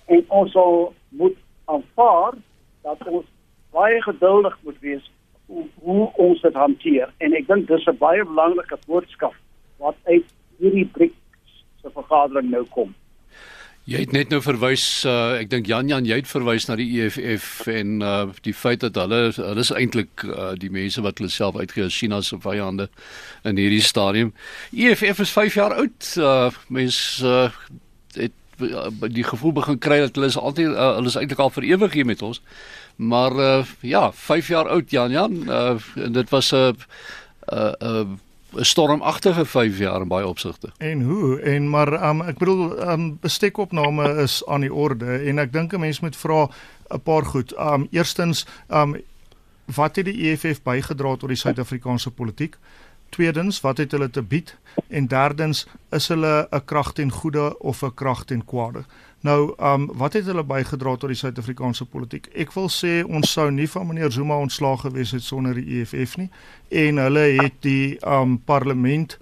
en 0.07 0.25
ons 0.29 0.53
sal 0.53 0.93
moet 1.09 1.37
aanvaar 1.65 2.35
dat 2.83 3.07
ons 3.09 3.27
baie 3.71 4.03
geduldig 4.03 4.59
moet 4.63 4.81
wees 4.81 5.11
hoe, 5.47 5.65
hoe 5.83 6.11
ons 6.15 6.41
dit 6.41 6.55
hanteer. 6.55 7.13
En 7.19 7.33
ek 7.33 7.47
dink 7.47 7.69
dis 7.69 7.87
'n 7.87 7.99
baie 7.99 8.25
belangrike 8.25 8.79
boodskap 8.87 9.35
wat 9.79 9.97
uit 10.05 10.27
hierdie 10.59 10.87
BRICS 10.87 11.65
se 11.83 11.91
vergadering 11.91 12.51
nou 12.51 12.65
kom. 12.65 12.95
Jy 13.85 13.99
het 14.01 14.15
net 14.17 14.31
nou 14.33 14.39
verwys 14.41 14.83
uh, 15.05 15.35
ek 15.37 15.51
dink 15.53 15.67
Jan 15.69 15.91
Jan 15.93 16.07
jy 16.09 16.17
het 16.17 16.29
verwys 16.31 16.65
na 16.71 16.77
die 16.81 16.87
EFF 17.03 17.67
en 17.69 17.99
uh, 18.01 18.31
die 18.47 18.55
feit 18.57 18.81
dat 18.81 18.97
hulle 18.97 19.27
hulle 19.37 19.61
is 19.61 19.73
eintlik 19.77 20.25
uh, 20.25 20.55
die 20.57 20.71
mense 20.73 21.05
wat 21.05 21.21
hulle 21.21 21.29
self 21.29 21.59
uitgee 21.61 21.85
as 21.85 21.99
China 21.99 22.23
se 22.25 22.39
vyande 22.41 22.89
in 23.45 23.61
hierdie 23.61 23.83
stadium. 23.85 24.33
EFF 24.73 25.21
is 25.27 25.35
5 25.37 25.59
jaar 25.61 25.77
oud. 25.77 26.09
Uh, 26.17 26.49
mense 26.73 27.29
uh, 27.29 27.53
het 28.17 28.65
uh, 28.65 28.89
die 29.05 29.27
gevoel 29.29 29.53
begin 29.61 29.77
kry 29.77 30.01
dat 30.07 30.17
hulle 30.17 30.33
is 30.33 30.41
altyd 30.41 30.73
uh, 30.73 30.95
hulle 30.97 31.13
is 31.13 31.21
eintlik 31.21 31.45
al 31.45 31.53
vir 31.53 31.69
ewig 31.75 32.01
hier 32.01 32.09
met 32.09 32.25
ons. 32.25 32.41
Maar 32.97 33.37
uh, 33.37 33.73
ja, 33.85 34.07
5 34.17 34.49
jaar 34.49 34.73
oud 34.73 34.97
Jan 34.97 35.13
Jan 35.13 35.43
uh, 35.45 35.77
en 36.01 36.17
dit 36.17 36.33
was 36.33 36.55
'n 36.57 36.73
uh, 36.73 36.73
uh, 37.53 37.73
uh, 37.85 38.07
stormagtige 38.57 39.45
5 39.45 39.79
jaar 39.79 40.01
in 40.01 40.09
baie 40.09 40.27
opsigte. 40.27 40.71
En 40.79 41.03
hoe? 41.03 41.41
En 41.41 41.69
maar 41.71 42.09
um, 42.09 42.23
ek 42.23 42.39
bedoel 42.39 42.91
um, 42.91 43.19
bestekopname 43.21 44.15
is 44.23 44.43
aan 44.47 44.61
die 44.61 44.73
orde 44.73 45.19
en 45.29 45.39
ek 45.39 45.53
dink 45.53 45.73
'n 45.73 45.81
mens 45.81 46.01
moet 46.01 46.17
vra 46.17 46.49
'n 46.91 47.01
paar 47.01 47.25
goed. 47.25 47.55
Um 47.59 47.89
eerstens, 47.91 48.47
um 48.69 48.97
wat 49.65 49.97
het 49.97 50.05
die 50.05 50.31
EFF 50.31 50.63
bygedra 50.63 51.17
tot 51.17 51.29
die 51.29 51.37
Suid-Afrikaanse 51.37 52.11
politiek? 52.11 52.57
Tweedens, 53.09 53.61
wat 53.61 53.79
het 53.79 53.91
hulle 53.91 54.11
te 54.11 54.23
bied? 54.23 54.57
En 54.89 55.07
derdens, 55.07 55.67
is 55.91 56.09
hulle 56.09 56.49
'n 56.51 56.65
krag 56.65 56.93
ten 56.93 57.11
goeie 57.11 57.59
of 57.59 57.83
'n 57.83 57.95
krag 57.95 58.25
ten 58.25 58.45
kwade? 58.45 58.85
Nou, 59.25 59.55
um 59.57 59.87
wat 59.97 60.13
het 60.13 60.27
hulle 60.29 60.45
bygedra 60.45 60.97
tot 61.01 61.09
die 61.09 61.17
Suid-Afrikaanse 61.17 61.87
politiek? 61.89 62.27
Ek 62.37 62.51
wil 62.53 62.67
sê 62.69 62.99
ons 63.09 63.31
sou 63.33 63.47
nie 63.51 63.69
van 63.73 63.87
meneer 63.89 64.13
Zuma 64.13 64.37
ontslaag 64.37 64.83
gewees 64.85 65.15
het 65.17 65.25
sonder 65.25 65.57
die 65.57 65.79
EFF 65.81 66.19
nie 66.21 66.29
en 66.69 67.01
hulle 67.01 67.23
het 67.39 67.57
die 67.65 67.97
um 68.05 68.37
parlement 68.45 69.17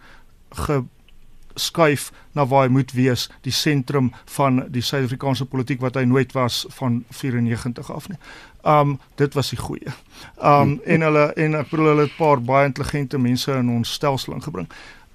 ge 0.64 0.80
skuif 1.54 2.08
na 2.34 2.46
waar 2.48 2.64
hy 2.66 2.72
moet 2.72 2.94
wees, 2.96 3.28
die 3.46 3.54
sentrum 3.54 4.08
van 4.34 4.64
die 4.74 4.82
Suid-Afrikaanse 4.82 5.46
politiek 5.46 5.84
wat 5.84 6.00
hy 6.00 6.02
nooit 6.08 6.34
was 6.34 6.64
van 6.80 7.04
94 7.12 7.92
af 7.92 8.08
nie. 8.10 8.18
Um 8.66 8.96
dit 9.22 9.38
was 9.38 9.52
die 9.54 9.60
goeie. 9.60 9.94
Um 10.42 10.80
en 10.82 11.06
hulle 11.06 11.28
en 11.46 11.60
ek 11.60 11.70
bedoel 11.70 11.92
hulle 11.92 12.08
het 12.08 12.16
'n 12.16 12.18
paar 12.18 12.42
baie 12.42 12.66
intelligente 12.66 13.18
mense 13.18 13.52
in 13.54 13.70
ons 13.70 13.92
stelsel 13.92 14.34
ingebring. 14.34 14.66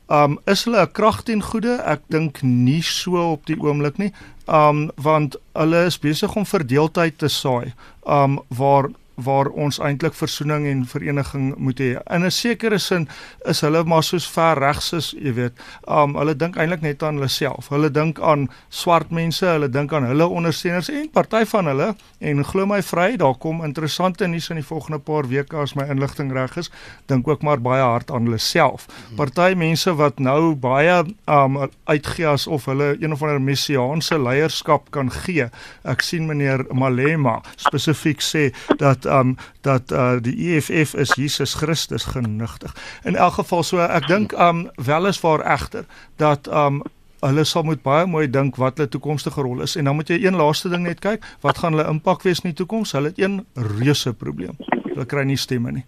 Um 0.10 0.40
is 0.46 0.64
hulle 0.64 0.82
'n 0.82 0.92
krag 0.92 1.24
ten 1.24 1.42
goeie? 1.44 1.76
Ek 1.84 2.02
dink 2.08 2.42
nie 2.42 2.82
so 2.82 3.32
op 3.32 3.46
die 3.46 3.60
oomblik 3.60 3.98
nie. 3.98 4.14
Um 4.48 4.92
want 4.96 5.36
hulle 5.54 5.86
is 5.86 6.00
besig 6.00 6.36
om 6.36 6.46
verdeeldheid 6.46 7.18
te 7.18 7.28
saai. 7.28 7.74
Um 8.06 8.40
waar 8.48 8.90
waar 9.18 9.50
ons 9.50 9.80
eintlik 9.82 10.14
versoening 10.14 10.68
en 10.70 10.84
vereniging 10.86 11.56
moet 11.58 11.80
hê. 11.82 11.90
In 12.14 12.26
'n 12.26 12.32
sekere 12.32 12.78
sin 12.78 13.08
is 13.46 13.62
hulle 13.62 13.84
maar 13.84 14.04
soos 14.04 14.28
ver 14.30 14.60
regs 14.60 14.94
is, 14.94 15.16
jy 15.18 15.34
weet. 15.34 15.54
Um 15.88 16.16
hulle 16.16 16.36
dink 16.36 16.58
eintlik 16.58 16.82
net 16.82 17.04
aan 17.04 17.16
hulle 17.16 17.28
self. 17.28 17.70
Hulle 17.70 17.90
dink 17.92 18.20
aan 18.20 18.50
swart 18.70 19.10
mense, 19.12 19.46
hulle 19.46 19.70
dink 19.70 19.94
aan 19.94 20.04
hulle 20.04 20.28
ondersteuners 20.28 20.90
en 20.90 21.10
party 21.10 21.46
van 21.46 21.66
hulle 21.66 21.96
en 22.20 22.44
glo 22.46 22.66
my 22.66 22.82
vry, 22.82 23.16
daar 23.18 23.36
kom 23.36 23.64
interessante 23.64 24.28
nuus 24.28 24.50
in 24.50 24.56
die 24.62 24.66
volgende 24.66 25.00
paar 25.00 25.28
weke 25.28 25.58
as 25.58 25.74
my 25.74 25.84
inligting 25.90 26.32
reg 26.32 26.58
is, 26.58 26.72
dink 27.06 27.28
ook 27.28 27.42
maar 27.42 27.62
baie 27.62 27.82
hard 27.82 28.12
aan 28.12 28.26
hulle 28.26 28.38
self. 28.38 28.88
Party 29.16 29.54
mense 29.56 29.96
wat 29.96 30.20
nou 30.20 30.56
baie 30.56 31.04
um 31.26 31.58
uitgee 31.86 32.28
asof 32.28 32.66
hulle 32.66 32.96
een 33.00 33.14
of 33.14 33.24
ander 33.24 33.42
messiaanse 33.42 34.20
leierskap 34.20 34.92
kan 34.92 35.12
gee. 35.12 35.50
Ek 35.84 36.02
sien 36.02 36.28
meneer 36.28 36.66
Malema 36.72 37.42
spesifiek 37.56 38.22
sê 38.22 38.52
dat 38.78 39.07
um 39.08 39.36
dat 39.62 39.92
uh 39.92 40.20
die 40.22 40.36
EFF 40.56 40.94
is 40.94 41.16
Jesus 41.16 41.54
Christus 41.54 42.04
genigtig. 42.04 42.76
In 43.04 43.16
elk 43.16 43.34
geval 43.34 43.64
so 43.64 43.80
ek 43.80 44.08
dink 44.08 44.34
um 44.34 44.70
weliswaar 44.76 45.46
egter 45.46 45.86
dat 46.16 46.48
um 46.48 46.84
hulle 47.26 47.44
sal 47.44 47.66
moet 47.66 47.82
baie 47.82 48.06
mooi 48.06 48.28
dink 48.30 48.58
wat 48.62 48.78
hulle 48.78 48.90
toekomstige 48.90 49.42
rol 49.42 49.62
is 49.66 49.76
en 49.76 49.90
dan 49.90 49.98
moet 49.98 50.10
jy 50.10 50.20
een 50.22 50.38
laaste 50.38 50.70
ding 50.70 50.86
net 50.86 51.02
kyk, 51.02 51.26
wat 51.42 51.62
gaan 51.62 51.74
hulle 51.74 51.88
impak 51.90 52.24
wees 52.28 52.44
in 52.44 52.52
die 52.52 52.58
toekoms? 52.62 52.94
Hulle 52.94 53.14
het 53.14 53.20
een 53.22 53.42
reuse 53.56 54.14
probleem. 54.14 54.58
Hulle 54.84 55.06
kry 55.06 55.26
nie 55.26 55.38
stemme 55.38 55.72
nie. 55.72 55.86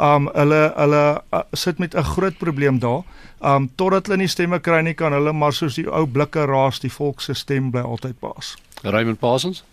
Um 0.00 0.30
hulle 0.32 0.62
hulle 0.76 1.02
uh, 1.34 1.42
sit 1.52 1.78
met 1.78 1.94
'n 1.94 2.02
groot 2.14 2.38
probleem 2.38 2.78
daar. 2.78 3.02
Um 3.40 3.68
totdat 3.76 4.06
hulle 4.06 4.22
nie 4.24 4.28
stemme 4.28 4.60
kry 4.60 4.80
nie, 4.82 4.94
kan 4.94 5.12
hulle 5.12 5.32
maar 5.32 5.52
soos 5.52 5.74
die 5.74 5.86
ou 5.86 6.06
blikke 6.06 6.46
raas, 6.46 6.80
die 6.80 6.92
volk 6.92 7.20
se 7.20 7.34
stem 7.34 7.70
bly 7.70 7.80
altyd 7.80 8.20
baas. 8.20 8.56
Raymond 8.82 9.18
Parsons? 9.18 9.64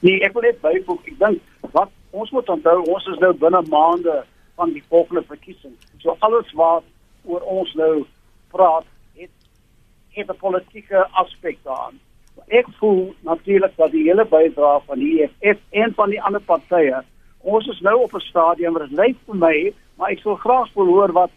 Nee, 0.00 0.20
ek 0.20 0.32
wil 0.32 0.42
net 0.42 0.60
byvoeg. 0.60 1.06
Ek 1.06 1.18
dink 1.18 1.40
wat 1.72 1.90
ons 2.12 2.30
moet 2.30 2.48
onthou, 2.48 2.78
ons 2.92 3.06
is 3.12 3.20
nou 3.22 3.32
binne 3.40 3.62
maande 3.72 4.22
van 4.60 4.72
die 4.72 4.84
volgende 4.88 5.22
verkiesing. 5.28 5.74
So 6.04 6.16
alles 6.20 6.52
wat 6.58 6.84
oor 7.24 7.44
ons 7.48 7.72
nou 7.78 8.04
praat, 8.52 8.86
het 9.16 9.30
het 10.16 10.30
'n 10.30 10.36
politieke 10.36 11.06
aspek 11.22 11.58
daaraan. 11.64 12.00
Ek 12.48 12.66
voel 12.78 13.14
natuurlik 13.20 13.76
dat 13.76 13.90
die 13.90 14.04
hele 14.08 14.24
bydrae 14.24 14.80
van 14.86 14.98
die 14.98 15.22
EFF 15.22 15.60
en 15.70 15.94
van 15.94 16.10
die 16.10 16.22
ander 16.22 16.40
partye, 16.40 17.02
ons 17.40 17.66
is 17.66 17.80
nou 17.80 18.02
op 18.02 18.14
'n 18.14 18.20
stadium 18.20 18.72
waar 18.72 18.88
dit 18.88 18.98
lyk 18.98 19.16
vir 19.26 19.36
my, 19.36 19.74
maar 19.96 20.10
ek 20.10 20.18
sou 20.18 20.36
graag 20.36 20.72
wil 20.74 20.86
hoor 20.86 21.12
wat 21.12 21.30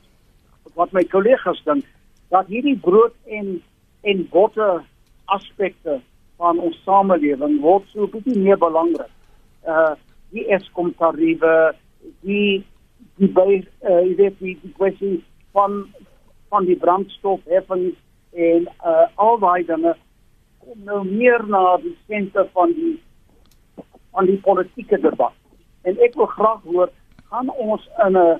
wat 0.74 0.92
my 0.92 1.04
kollegas 1.04 1.62
dink 1.64 1.86
dat 2.30 2.48
hierdie 2.48 2.78
brood 2.78 3.14
en 3.26 3.62
en 4.02 4.28
botter 4.30 4.84
aspekte 5.26 6.02
van 6.38 6.60
ons 6.60 6.84
samelewing 6.84 7.62
word 7.62 7.84
so 7.94 8.08
bietjie 8.08 8.40
meer 8.40 8.58
belangrik. 8.58 9.12
Uh 9.68 9.96
die 10.36 10.48
Eskom 10.52 10.92
tariewe, 11.00 11.74
die 12.28 12.64
die 13.16 13.30
by 13.32 13.62
uh, 13.88 14.02
jy 14.04 14.16
weet 14.20 14.40
die, 14.44 14.56
die 14.60 14.74
kwessie 14.76 15.16
van 15.56 15.86
van 16.52 16.68
die 16.68 16.76
brandstofheffings 16.80 17.96
en 18.36 18.68
uh 18.84 19.06
al 19.26 19.40
daai 19.40 19.64
dinge 19.68 19.94
kom 20.66 20.82
nou 20.90 21.02
meer 21.08 21.46
na 21.48 21.78
die 21.84 21.96
senter 22.10 22.50
van 22.58 22.74
die 22.76 22.96
van 24.16 24.28
die 24.28 24.40
politieke 24.44 25.00
debat. 25.04 25.36
En 25.88 25.98
ek 26.04 26.16
wil 26.20 26.28
graag 26.34 26.62
hoor 26.68 26.92
gaan 27.32 27.50
ons 27.68 27.88
in 28.08 28.18
'n 28.18 28.40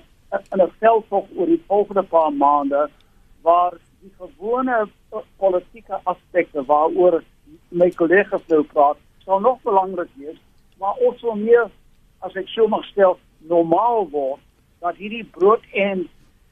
in 0.54 0.62
'n 0.62 0.72
veldtog 0.80 1.26
oor 1.36 1.50
die 1.54 1.64
volgende 1.68 2.04
paar 2.04 2.34
maande 2.34 2.90
waar 3.42 3.74
die 4.02 4.12
gewone 4.18 4.88
politieke 5.38 6.00
aspekte 6.04 6.66
waaroor 6.66 7.24
my 7.70 7.90
kollegas 7.90 8.42
nou 8.48 8.64
praat, 8.64 8.98
sal 9.26 9.40
nog 9.40 9.62
belangrik 9.62 10.10
wees, 10.16 10.40
maar 10.80 10.96
ons 11.08 11.22
wil 11.22 11.36
meer 11.36 11.70
as 12.26 12.36
ek 12.36 12.50
so 12.50 12.68
mag 12.68 12.86
stel 12.90 13.18
normaal 13.50 14.08
word 14.10 14.42
dat 14.84 14.98
hierdie 15.02 15.26
brood 15.38 15.64
en 15.88 16.06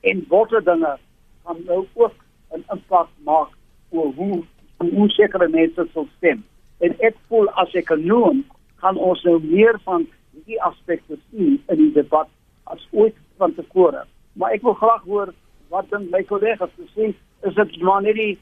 en 0.04 0.26
botter 0.30 0.64
dinge 0.64 0.96
kan 1.44 1.62
nou 1.68 1.86
ook 1.94 2.16
'n 2.54 2.64
impak 2.76 3.10
maak 3.30 3.50
oor 3.90 4.12
hoe 4.20 4.44
hoe 4.78 5.10
sekere 5.10 5.48
mense 5.48 5.86
sal 5.94 6.08
stem. 6.18 6.44
En 6.78 6.96
ek 7.00 7.16
voel 7.28 7.50
as 7.50 7.74
ek 7.74 7.86
kan 7.86 8.06
noem, 8.06 8.44
kan 8.82 8.98
ons 8.98 9.24
nou 9.24 9.40
meer 9.44 9.80
van 9.84 10.08
hierdie 10.34 10.62
aspekte 10.62 11.18
sien 11.30 11.62
in 11.70 11.78
die 11.78 11.94
debat 11.94 12.28
as 12.64 12.88
ooit 12.92 13.16
van 13.38 13.54
tevore. 13.56 14.04
Maar 14.34 14.52
ek 14.52 14.62
wil 14.62 14.74
graag 14.74 15.04
hoor 15.04 15.34
wat 15.70 15.90
dink 15.90 16.12
my 16.12 16.24
kollegas 16.24 16.74
te 16.76 16.88
sê, 16.96 17.14
is 17.48 17.56
dit 17.56 17.82
maar 17.82 18.02
net 18.02 18.16
die 18.16 18.40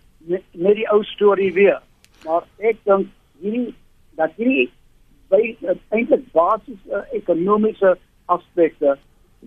net 0.52 0.76
die 0.76 0.90
ou 0.92 1.04
storie 1.04 1.54
weer. 1.54 1.82
Maar 2.26 2.44
ek 2.58 2.78
dink 2.84 3.08
hierdie 3.42 3.74
dat 4.20 4.34
hierdie 4.38 4.70
by 5.32 5.42
eintlik 5.96 6.28
basiese 6.36 7.06
ekonomiese 7.18 7.96
aspekte 8.32 8.98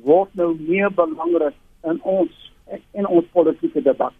word 0.05 0.33
nou 0.38 0.55
meer 0.59 0.90
belangrik 0.94 1.57
in 1.85 2.01
ons 2.03 2.33
in 2.97 3.07
ons 3.07 3.27
politieke 3.33 3.83
debat. 3.85 4.14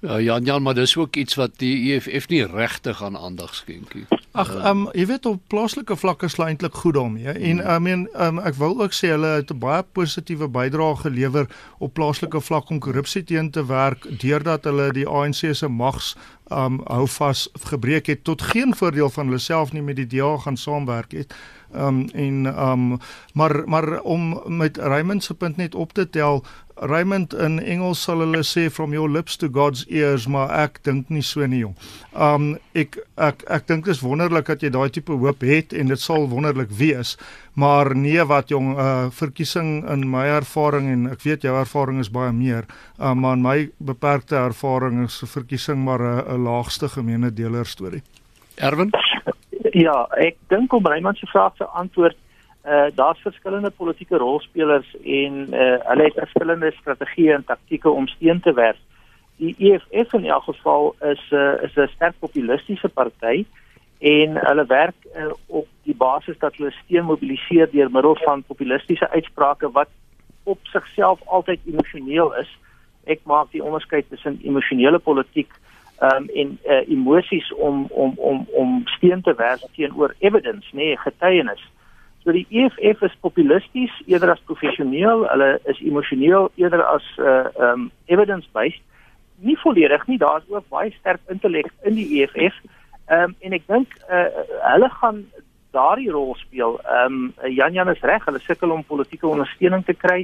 Ja, 0.00 0.18
Jan 0.20 0.44
Jan, 0.44 0.62
maar 0.62 0.74
dis 0.74 0.96
ook 0.96 1.16
iets 1.16 1.34
wat 1.34 1.58
die 1.58 1.92
EFF 1.92 2.28
nie 2.30 2.44
regtig 2.46 3.02
aan 3.02 3.16
aandag 3.18 3.54
skenk 3.54 3.94
nie. 3.94 4.06
Ag, 4.32 4.48
ehm 4.56 4.66
um, 4.66 4.84
jy 4.96 5.04
weet 5.10 5.26
op 5.28 5.40
plaaslike 5.52 5.96
vlakke 5.96 6.24
is 6.24 6.38
eintlik 6.40 6.74
goed 6.80 6.94
daarmee. 6.94 7.28
En 7.28 7.58
hmm. 7.60 7.74
I 7.74 7.78
mean, 7.78 8.06
ehm 8.12 8.38
um, 8.38 8.44
ek 8.48 8.54
wil 8.56 8.78
ook 8.80 8.94
sê 8.96 9.10
hulle 9.12 9.28
het 9.42 9.52
'n 9.52 9.58
baie 9.58 9.82
positiewe 9.82 10.48
bydrae 10.48 10.96
gelewer 10.96 11.46
op 11.78 11.92
plaaslike 11.92 12.40
vlak 12.40 12.70
om 12.70 12.78
korrupsie 12.80 13.24
teen 13.24 13.50
te 13.50 13.66
werk 13.66 14.08
deurdat 14.20 14.64
hulle 14.64 14.92
die 14.92 15.06
ANC 15.08 15.52
se 15.54 15.68
mags 15.68 16.16
um 16.50 16.80
hou 16.84 17.06
vas 17.08 17.48
gebreek 17.68 18.06
het 18.06 18.24
tot 18.24 18.42
geen 18.42 18.74
voordeel 18.74 19.10
van 19.10 19.26
hulle 19.26 19.38
self 19.38 19.72
nie 19.72 19.82
met 19.82 19.96
die 19.96 20.06
DA 20.06 20.36
gaan 20.38 20.56
saamwerk 20.56 21.12
het. 21.12 21.34
Um 21.74 22.08
en 22.14 22.46
um 22.46 22.98
maar 23.32 23.62
maar 23.66 24.00
om 24.00 24.40
met 24.46 24.76
Raymond 24.76 25.24
se 25.24 25.34
punt 25.34 25.56
net 25.56 25.74
op 25.74 25.92
te 25.92 26.10
tel, 26.10 26.44
Raymond 26.88 27.34
in 27.34 27.60
Engels 27.60 28.02
sal 28.02 28.22
hulle 28.24 28.42
sê 28.46 28.68
from 28.70 28.92
your 28.92 29.10
lips 29.10 29.36
to 29.38 29.48
God's 29.48 29.84
ears, 29.88 30.26
maar 30.26 30.50
ek 30.64 30.80
dink 30.86 31.10
nie 31.10 31.22
so 31.22 31.46
nie 31.46 31.62
jong. 31.62 31.76
Um 32.12 32.56
ek 32.74 32.98
ek 33.16 33.44
ek 33.46 33.68
dink 33.68 33.86
dit 33.86 33.94
is 33.94 34.02
wonderlik 34.02 34.50
dat 34.50 34.64
jy 34.64 34.72
daai 34.74 34.90
tipe 34.90 35.14
hoop 35.14 35.44
het 35.46 35.72
en 35.72 35.92
dit 35.92 36.00
sal 36.00 36.26
wonderlik 36.30 36.72
wees, 36.78 37.14
maar 37.54 37.94
nee 37.94 38.24
wat 38.26 38.50
jong, 38.50 38.72
uh 38.74 39.10
verkiesing 39.14 39.82
in 39.92 40.08
my 40.10 40.26
ervaring 40.38 40.90
en 40.92 41.06
ek 41.12 41.22
weet 41.26 41.46
jou 41.46 41.54
ervaring 41.54 42.00
is 42.02 42.10
baie 42.10 42.32
meer, 42.34 42.66
uh, 42.98 43.14
maar 43.14 43.38
in 43.38 43.46
my 43.46 43.58
beperkte 43.78 44.40
ervaring 44.40 45.04
is 45.04 45.22
verkiesing 45.22 45.84
maar 45.84 46.02
'n 46.02 46.42
laagste 46.44 46.88
gemeene 46.88 47.30
deler 47.30 47.66
storie. 47.66 48.02
Erwin? 48.56 48.90
Ja, 49.72 50.06
ek 50.18 50.36
dink 50.48 50.72
om 50.72 50.86
Raymond 50.86 51.18
se 51.18 51.26
vraag 51.26 51.54
te 51.56 51.64
antwoord, 51.64 52.16
uh 52.66 52.86
daar's 52.94 53.20
verskillende 53.20 53.70
politieke 53.70 54.16
rolspelers 54.16 54.96
en 55.04 55.48
uh 55.54 55.78
hulle 55.88 56.04
het 56.04 56.14
verskillende 56.14 56.72
strategieë 56.80 57.34
en 57.34 57.44
taktieke 57.44 57.90
om 57.90 58.06
steun 58.06 58.40
te 58.40 58.52
werf. 58.52 58.78
Die 59.36 59.54
EFF 59.58 60.12
in 60.12 60.24
elk 60.24 60.44
geval 60.44 60.94
is 61.00 61.22
'n 61.30 61.34
uh, 61.34 61.62
is 61.62 61.76
'n 61.76 61.88
sterk 61.94 62.14
populistiese 62.18 62.88
party 62.88 63.44
en 63.98 64.36
hulle 64.46 64.66
werk 64.66 64.94
uh, 65.16 65.32
op 65.46 65.66
die 65.82 65.94
basis 65.94 66.38
dat 66.38 66.56
hulle 66.56 66.70
steun 66.70 67.04
mobiliseer 67.04 67.70
deur 67.70 67.90
middel 67.90 68.16
van 68.16 68.42
populistiese 68.42 69.10
uitsprake 69.10 69.70
wat 69.70 69.88
op 70.42 70.58
sigself 70.62 71.20
altyd 71.24 71.60
emosioneel 71.66 72.34
is. 72.34 72.58
Ek 73.04 73.20
maak 73.24 73.50
die 73.50 73.62
onderskeid 73.62 74.08
tussen 74.08 74.40
emosionele 74.42 74.98
politiek 74.98 75.50
um, 76.02 76.28
en 76.34 76.58
uh, 76.66 76.88
emosies 76.88 77.52
om 77.54 77.86
om 77.90 78.14
om 78.16 78.46
om 78.52 78.82
steun 78.84 79.22
te 79.22 79.34
werf 79.34 79.62
teenoor 79.74 80.14
evidence, 80.18 80.68
nê, 80.72 80.92
nee, 80.92 80.98
getuienis. 80.98 81.62
So 82.22 82.32
die 82.32 82.46
EFF 82.50 83.02
is 83.02 83.14
populisties 83.20 83.94
eerder 84.06 84.30
as 84.30 84.42
professioneel, 84.46 85.24
hulle 85.30 85.58
is 85.70 85.80
emosioneel 85.82 86.50
eerder 86.60 86.84
as 86.86 87.06
uh 87.18 87.48
um 87.70 87.90
evidence-based. 88.06 88.82
Nie 89.42 89.58
volledig 89.58 90.06
nie, 90.06 90.18
daar's 90.18 90.46
ook 90.48 90.68
baie 90.70 90.92
sterk 90.98 91.20
intellek 91.26 91.72
in 91.82 91.98
die 91.98 92.22
EFF. 92.22 92.60
Um 93.10 93.34
en 93.40 93.58
ek 93.58 93.66
dink 93.66 93.96
uh 94.06 94.28
hulle 94.68 94.90
gaan 95.00 95.24
daardie 95.74 96.12
rol 96.14 96.36
speel. 96.38 96.78
Um 97.02 97.32
Jan 97.50 97.74
Jan 97.74 97.90
is 97.90 98.06
reg, 98.06 98.24
hulle 98.28 98.42
sukkel 98.46 98.70
om 98.70 98.86
politieke 98.86 99.26
ondersteuning 99.26 99.84
te 99.84 99.98
kry 99.98 100.22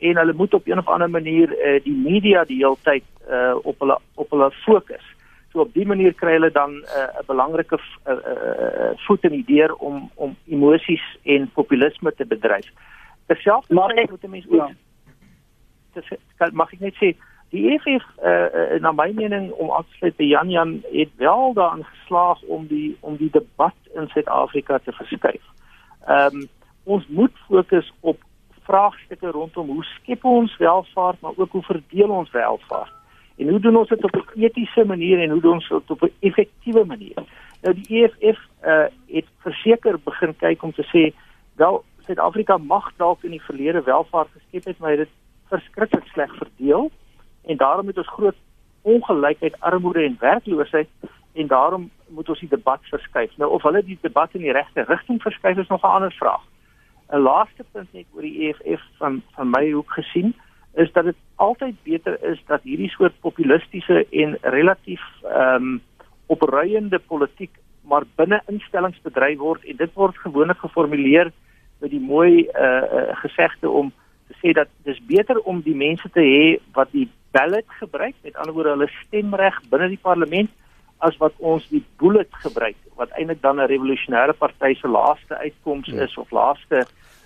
en 0.00 0.16
hulle 0.16 0.32
moet 0.32 0.54
op 0.54 0.66
'n 0.66 0.78
of 0.78 0.88
ander 0.88 1.10
manier 1.10 1.48
uh, 1.50 1.82
die 1.84 1.96
media 1.96 2.44
die 2.44 2.56
hele 2.56 2.76
tyd 2.82 3.04
uh, 3.30 3.54
op 3.62 3.78
hulle 3.78 3.98
op 4.14 4.30
hulle 4.30 4.50
fokus. 4.50 5.04
So 5.50 5.60
op 5.60 5.72
dië 5.74 5.86
manier 5.86 6.14
kry 6.14 6.36
hulle 6.38 6.50
dan 6.50 6.70
'n 6.70 6.84
uh, 6.96 7.24
belangrike 7.26 7.78
uh, 8.06 8.14
uh, 8.14 8.90
voet 9.06 9.24
in 9.24 9.30
die 9.30 9.44
deur 9.46 9.74
om 9.74 10.10
om 10.14 10.36
emosies 10.46 11.02
en 11.22 11.50
populisme 11.54 12.14
te 12.14 12.26
bedryf. 12.26 12.68
Terselfdertyd 13.26 14.10
moet 14.10 14.24
'n 14.24 14.30
mens 14.30 14.46
ook 14.48 14.70
ja. 16.38 16.50
mag 16.52 16.72
ek 16.72 16.80
net 16.80 16.94
sê 16.94 17.16
die 17.50 17.66
EFF 17.70 18.04
uh, 18.22 18.30
uh, 18.30 18.80
na 18.80 18.92
my 18.92 19.10
mening 19.14 19.50
om 19.52 19.70
afsluit 19.70 20.16
by 20.16 20.24
Jan 20.24 20.50
Jan 20.50 20.82
het 20.92 21.10
wel 21.16 21.52
daarin 21.52 21.84
geslaag 21.84 22.42
om 22.42 22.66
die 22.66 22.96
om 23.00 23.16
die 23.16 23.30
debat 23.30 23.74
in 23.94 24.08
Suid-Afrika 24.08 24.78
te 24.78 24.92
verskuif. 24.92 25.42
Ehm 26.06 26.36
um, 26.36 26.48
ons 26.84 27.06
moet 27.08 27.32
fokus 27.48 27.92
op 28.00 28.22
vraagstukke 28.62 29.30
rondom 29.30 29.68
hoe 29.68 29.84
skep 29.84 30.24
ons 30.24 30.56
welvaart 30.56 31.20
maar 31.20 31.32
ook 31.36 31.52
hoe 31.52 31.62
verdeel 31.62 32.08
ons 32.08 32.30
welvaart 32.30 32.99
en 33.36 33.48
hoe 33.48 33.60
doen 33.60 33.76
ons 33.76 33.88
dit 33.88 34.04
op 34.04 34.14
'n 34.14 34.40
etiese 34.40 34.84
manier 34.84 35.18
en 35.20 35.30
hoe 35.30 35.40
doen 35.40 35.52
ons 35.52 35.68
dit 35.68 35.90
op 35.90 36.02
'n 36.02 36.12
effektiewe 36.20 36.84
manier? 36.84 37.18
Nou 37.62 37.74
die 37.74 38.02
EFF 38.02 38.38
uh, 38.64 38.84
het 39.06 39.26
verseker 39.38 39.98
begin 40.04 40.36
kyk 40.36 40.62
om 40.62 40.72
te 40.72 40.84
sê 40.92 41.14
wel 41.56 41.84
Suid-Afrika 42.06 42.56
mag 42.58 42.92
dalk 42.96 43.22
in 43.22 43.30
die 43.30 43.42
verlede 43.42 43.82
welvaart 43.82 44.28
geskep 44.32 44.64
het 44.64 44.78
maar 44.78 44.96
dit 44.96 45.08
verskriklik 45.48 46.06
sleg 46.12 46.36
verdeel. 46.36 46.90
En 47.44 47.56
daarom 47.56 47.86
het 47.86 47.98
ons 47.98 48.08
groot 48.08 48.36
ongelykheid 48.82 49.60
armoede 49.60 50.04
en 50.04 50.16
werkloosheid 50.20 50.88
en 51.32 51.46
daarom 51.46 51.90
moet 52.08 52.28
ons 52.28 52.40
die 52.40 52.48
debat 52.48 52.80
verskuif. 52.82 53.36
Nou 53.36 53.50
of 53.50 53.62
hulle 53.62 53.84
die 53.84 53.98
debat 54.00 54.34
in 54.34 54.46
die 54.46 54.52
regte 54.52 54.84
rigting 54.88 55.22
verskuif 55.22 55.56
is 55.56 55.68
nog 55.68 55.82
'n 55.82 55.94
ander 55.96 56.12
vraag. 56.12 56.42
'n 57.12 57.18
laaste 57.18 57.64
punt 57.72 57.92
net 57.92 58.06
oor 58.14 58.22
die 58.22 58.48
EFF 58.48 58.82
van 58.98 59.22
van 59.34 59.50
my 59.50 59.70
hoek 59.70 59.90
gesien 59.90 60.34
is 60.74 60.92
dat 60.92 61.04
dit 61.04 61.16
altyd 61.40 61.76
beter 61.82 62.18
is 62.32 62.40
dat 62.46 62.62
hierdie 62.68 62.90
soort 62.92 63.16
populistiese 63.24 64.04
en 64.10 64.36
relatief 64.56 65.04
ehm 65.24 65.70
um, 65.70 65.78
opruiende 66.30 66.98
politiek 66.98 67.50
maar 67.90 68.04
binne 68.16 68.38
instellings 68.46 69.00
bedryf 69.02 69.38
word 69.38 69.64
en 69.64 69.78
dit 69.80 69.94
word 69.98 70.18
gewoonlik 70.22 70.60
geformuleer 70.62 71.32
met 71.80 71.90
die 71.90 72.02
mooi 72.12 72.44
uh, 72.44 72.68
uh 72.98 73.16
gesegde 73.22 73.70
om 73.80 73.90
te 74.28 74.36
sê 74.42 74.52
dat 74.54 74.68
dis 74.86 75.00
beter 75.08 75.40
om 75.52 75.62
die 75.66 75.74
mense 75.74 76.10
te 76.14 76.22
hê 76.22 76.44
wat 76.76 76.92
die 76.92 77.08
ballot 77.34 77.66
gebruik 77.80 78.14
met 78.22 78.36
ander 78.36 78.54
woorde 78.54 78.76
hulle 78.76 78.90
stemreg 79.00 79.58
binne 79.72 79.88
die 79.90 80.02
parlement 80.02 80.52
as 81.08 81.16
wat 81.22 81.34
ons 81.52 81.66
die 81.72 81.82
bullet 82.02 82.40
gebruik 82.44 82.78
wat 83.00 83.10
eintlik 83.18 83.42
dan 83.42 83.60
'n 83.60 83.70
revolusionêre 83.72 84.36
party 84.44 84.74
se 84.74 84.88
laaste 84.88 85.34
uitkoms 85.36 85.88
ja. 85.88 86.02
is 86.04 86.16
of 86.18 86.30
laaste 86.30 86.84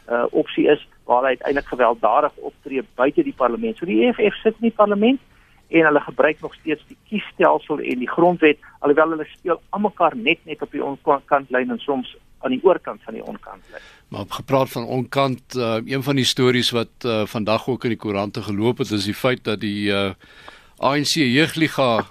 uh, 0.09 0.25
opsie 0.31 0.67
is 0.71 0.89
waar 1.05 1.23
hy 1.23 1.35
uiteindelik 1.37 1.69
gewelddadig 1.69 2.37
optree 2.37 2.83
buite 2.95 3.23
die 3.23 3.37
parlement. 3.37 3.77
So 3.77 3.87
die 3.87 4.03
EFF 4.07 4.41
sit 4.43 4.61
in 4.61 4.71
die 4.71 4.77
parlement 4.77 5.21
en 5.69 5.85
hulle 5.89 6.01
gebruik 6.01 6.41
nog 6.41 6.55
steeds 6.55 6.85
die 6.89 6.97
kiesstelsel 7.09 7.81
en 7.81 7.99
die 7.99 8.11
grondwet 8.11 8.61
alhoewel 8.79 9.17
hulle 9.17 9.27
speel 9.33 9.61
almekaar 9.71 10.17
net 10.17 10.45
net 10.45 10.63
op 10.63 10.73
die 10.73 10.85
onkant 10.85 11.51
lyn 11.51 11.71
en 11.75 11.81
soms 11.83 12.17
aan 12.45 12.53
die 12.53 12.61
oorkant 12.65 13.03
van 13.05 13.17
die 13.17 13.25
onkant 13.25 13.63
lyn. 13.73 13.87
Maar 14.09 14.27
gepraat 14.29 14.71
van 14.71 14.85
onkant, 14.85 15.57
uh, 15.57 15.81
een 15.85 16.03
van 16.03 16.17
die 16.17 16.29
stories 16.29 16.71
wat 16.71 17.07
uh, 17.07 17.25
vandag 17.27 17.69
ook 17.69 17.85
in 17.85 17.97
die 17.97 18.01
koerante 18.01 18.43
geloop 18.43 18.85
het 18.85 18.91
is 18.91 19.09
die 19.09 19.17
feit 19.17 19.45
dat 19.45 19.61
die 19.61 19.91
uh, 19.91 20.13
ANC 20.79 21.17
jeugliga 21.17 22.05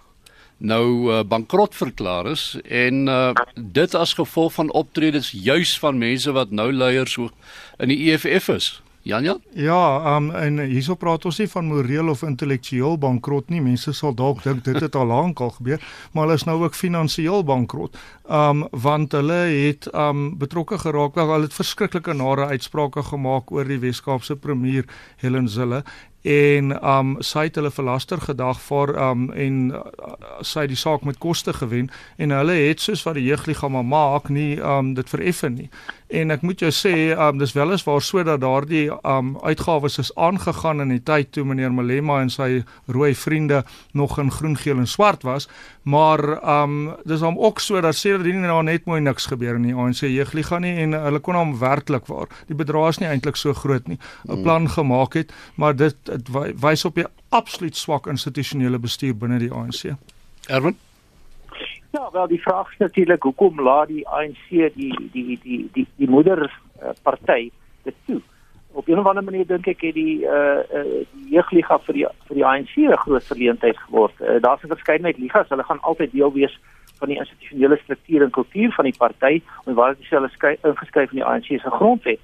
nou 0.57 1.11
uh, 1.11 1.23
bankrot 1.27 1.75
verklaar 1.75 2.27
is 2.31 2.57
en 2.63 3.07
uh, 3.07 3.31
dit 3.55 3.95
as 3.95 4.13
gevolg 4.13 4.53
van 4.53 4.71
optredes 4.71 5.31
juis 5.31 5.79
van 5.79 5.97
mense 5.97 6.31
wat 6.31 6.51
nou 6.51 6.71
leiers 6.71 7.11
so 7.11 7.29
in 7.79 7.91
die 7.91 8.11
EFF 8.11 8.49
is. 8.49 8.82
Janja? 9.03 9.35
Ja, 9.51 10.15
um, 10.15 10.29
en 10.31 10.61
hierso 10.63 10.95
praat 10.95 11.25
ons 11.27 11.41
nie 11.41 11.49
van 11.51 11.67
moreel 11.67 12.07
of 12.13 12.21
intellektueel 12.23 12.95
bankrot 12.97 13.49
nie. 13.51 13.59
Mense 13.59 13.91
sal 13.91 14.15
dalk 14.15 14.45
dink 14.45 14.63
dit 14.63 14.79
het 14.79 14.95
al 14.95 15.09
lank 15.11 15.41
al 15.43 15.51
gebeur, 15.57 15.83
maar 16.13 16.23
hulle 16.23 16.37
is 16.39 16.45
nou 16.47 16.55
ook 16.61 16.77
finansiëel 16.79 17.43
bankrot. 17.43 17.99
Um 18.23 18.63
want 18.71 19.11
hulle 19.11 19.41
het 19.51 19.89
um 19.91 20.37
betrokke 20.39 20.79
geraak. 20.85 21.19
Wel, 21.19 21.33
hulle 21.35 21.49
het 21.49 21.59
verskriklike 21.59 22.15
nare 22.15 22.47
uitsprake 22.55 23.03
gemaak 23.11 23.51
oor 23.51 23.67
die 23.67 23.81
Weskaapse 23.83 24.39
premier 24.39 24.87
Helen 25.19 25.51
Zille 25.51 25.83
en 26.23 26.71
um 26.87 27.15
sy 27.19 27.47
het 27.49 27.57
hulle 27.59 27.71
verlaster 27.71 28.21
gedag 28.23 28.59
vir 28.63 28.93
um 28.95 29.25
en 29.35 29.57
uh, 29.75 29.81
sy 30.39 30.63
het 30.63 30.71
die 30.71 30.79
saak 30.79 31.03
met 31.03 31.19
koste 31.19 31.53
gewen 31.53 31.89
en 32.15 32.31
hulle 32.31 32.55
het 32.55 32.79
soos 32.79 33.03
wat 33.03 33.19
die 33.19 33.27
jeugliggaam 33.27 33.75
maak 33.87 34.29
nie 34.31 34.55
um 34.63 34.93
dit 34.95 35.09
vereffen 35.09 35.59
nie. 35.59 35.69
En 36.13 36.29
ek 36.31 36.43
moet 36.45 36.61
jou 36.61 36.69
sê 36.71 36.93
um 37.11 37.41
dis 37.41 37.55
wel 37.57 37.73
eens 37.75 37.83
waar 37.83 38.01
sodat 38.01 38.39
daardie 38.39 38.85
um 39.03 39.35
uitgawes 39.43 39.99
is 39.99 40.13
aangegaan 40.15 40.85
in 40.85 40.93
die 40.95 41.03
tyd 41.03 41.33
toe 41.35 41.43
meneer 41.43 41.73
Malema 41.73 42.21
en 42.21 42.31
sy 42.31 42.63
rooi 42.87 43.11
vriende 43.15 43.63
nog 43.91 44.15
in 44.21 44.31
groen, 44.31 44.55
geel 44.55 44.79
en 44.79 44.87
swart 44.87 45.23
was, 45.27 45.49
maar 45.83 46.23
um 46.39 46.93
dis 47.03 47.23
hom 47.25 47.35
ook 47.39 47.59
so 47.59 47.81
dat 47.81 47.99
sedertdien 47.99 48.45
nou 48.47 48.61
net 48.63 48.85
mooi 48.87 49.01
niks 49.01 49.27
gebeur 49.27 49.57
in 49.59 49.67
die 49.67 49.75
ANC 49.75 50.05
jeugliga 50.07 50.61
nie 50.63 50.77
en 50.85 50.95
hulle 50.95 51.19
kon 51.19 51.35
hom 51.35 51.57
werklik 51.59 52.07
waar 52.07 52.31
die 52.47 52.55
bedrag 52.55 52.93
is 52.93 53.01
nie 53.01 53.09
eintlik 53.11 53.35
so 53.39 53.53
groot 53.53 53.87
nie 53.87 53.97
'n 53.97 54.31
hmm. 54.31 54.43
plan 54.43 54.69
gemaak 54.69 55.13
het 55.19 55.33
maar 55.55 55.75
dit 55.75 56.12
dit 56.17 56.29
wys 56.61 56.85
op 56.85 56.97
'n 56.97 57.11
absoluut 57.29 57.75
swak 57.75 58.07
institusionele 58.07 58.79
bestuur 58.79 59.17
binne 59.17 59.39
die 59.39 59.51
ANC. 59.51 59.95
Erwin 60.47 60.77
Ja, 61.93 62.09
wel 62.11 62.27
die 62.27 62.41
vraag 62.41 62.71
is 62.71 62.77
natuurlik 62.77 63.23
hoekom 63.23 63.61
laat 63.61 63.87
die 63.87 64.07
ANC 64.07 64.47
die 64.49 65.09
die 65.11 65.39
die 65.43 65.69
die 65.73 65.87
die 65.95 66.09
moeder 66.09 66.39
uh, 66.81 66.89
party 67.01 67.51
dit 67.83 67.95
toe? 68.05 68.21
Op 68.71 68.87
'n 68.87 68.99
of 68.99 69.05
ander 69.05 69.23
manier 69.23 69.47
dink 69.47 69.67
ek 69.67 69.81
het 69.81 69.93
die 69.93 70.25
uh, 70.25 70.63
uh 70.73 71.05
die 71.11 71.29
jeugliga 71.35 71.77
vir 71.85 71.93
die 71.93 72.07
vir 72.27 72.35
die 72.35 72.45
ANC 72.45 72.73
'n 72.77 72.97
groot 72.97 73.23
verleentheid 73.23 73.77
geword. 73.77 74.15
Uh, 74.21 74.41
Daar's 74.41 74.63
'n 74.63 74.73
verskeidenheid 74.73 75.17
ligas, 75.17 75.49
hulle 75.49 75.63
gaan 75.63 75.81
altyd 75.81 76.11
deel 76.11 76.33
wees 76.33 76.59
van 76.97 77.07
die 77.07 77.17
institusionele 77.17 77.77
struktuur 77.83 78.23
en 78.23 78.29
kultuur 78.29 78.71
van 78.71 78.85
die 78.85 78.97
party, 78.97 79.41
en 79.65 79.73
waar 79.73 79.95
dit 79.95 80.05
selfs 80.05 80.37
ingeskryf 80.61 81.11
in 81.11 81.21
die 81.21 81.25
ANC 81.25 81.45
se 81.45 81.69
grondwet. 81.69 82.19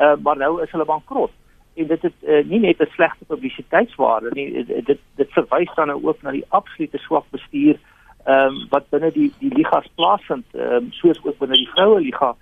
Uh 0.00 0.14
maar 0.22 0.36
nou 0.36 0.62
is 0.62 0.70
hulle 0.70 0.84
bankrot 0.84 1.32
en 1.78 1.86
dit 1.86 2.02
het 2.02 2.14
uh, 2.22 2.44
nie 2.44 2.60
net 2.60 2.80
'n 2.80 2.90
slegte 2.94 3.24
publisiteitswaarde 3.24 4.30
nie 4.32 4.64
dit 4.64 4.86
dit, 4.86 5.00
dit 5.16 5.30
verwys 5.32 5.74
dan 5.74 5.86
nou 5.86 6.00
ook 6.04 6.22
na 6.22 6.30
die 6.30 6.44
absolute 6.48 6.98
swak 6.98 7.24
bestuur 7.30 7.76
ehm 8.24 8.46
um, 8.46 8.66
wat 8.70 8.88
binne 8.90 9.12
die 9.12 9.32
die 9.38 9.54
ligas 9.54 9.88
plaasvind 9.94 10.46
ehm 10.54 10.74
um, 10.74 10.92
soos 10.92 11.24
ook 11.24 11.38
binne 11.38 11.56
die 11.56 11.72
vroue 11.74 12.00
liga 12.00 12.34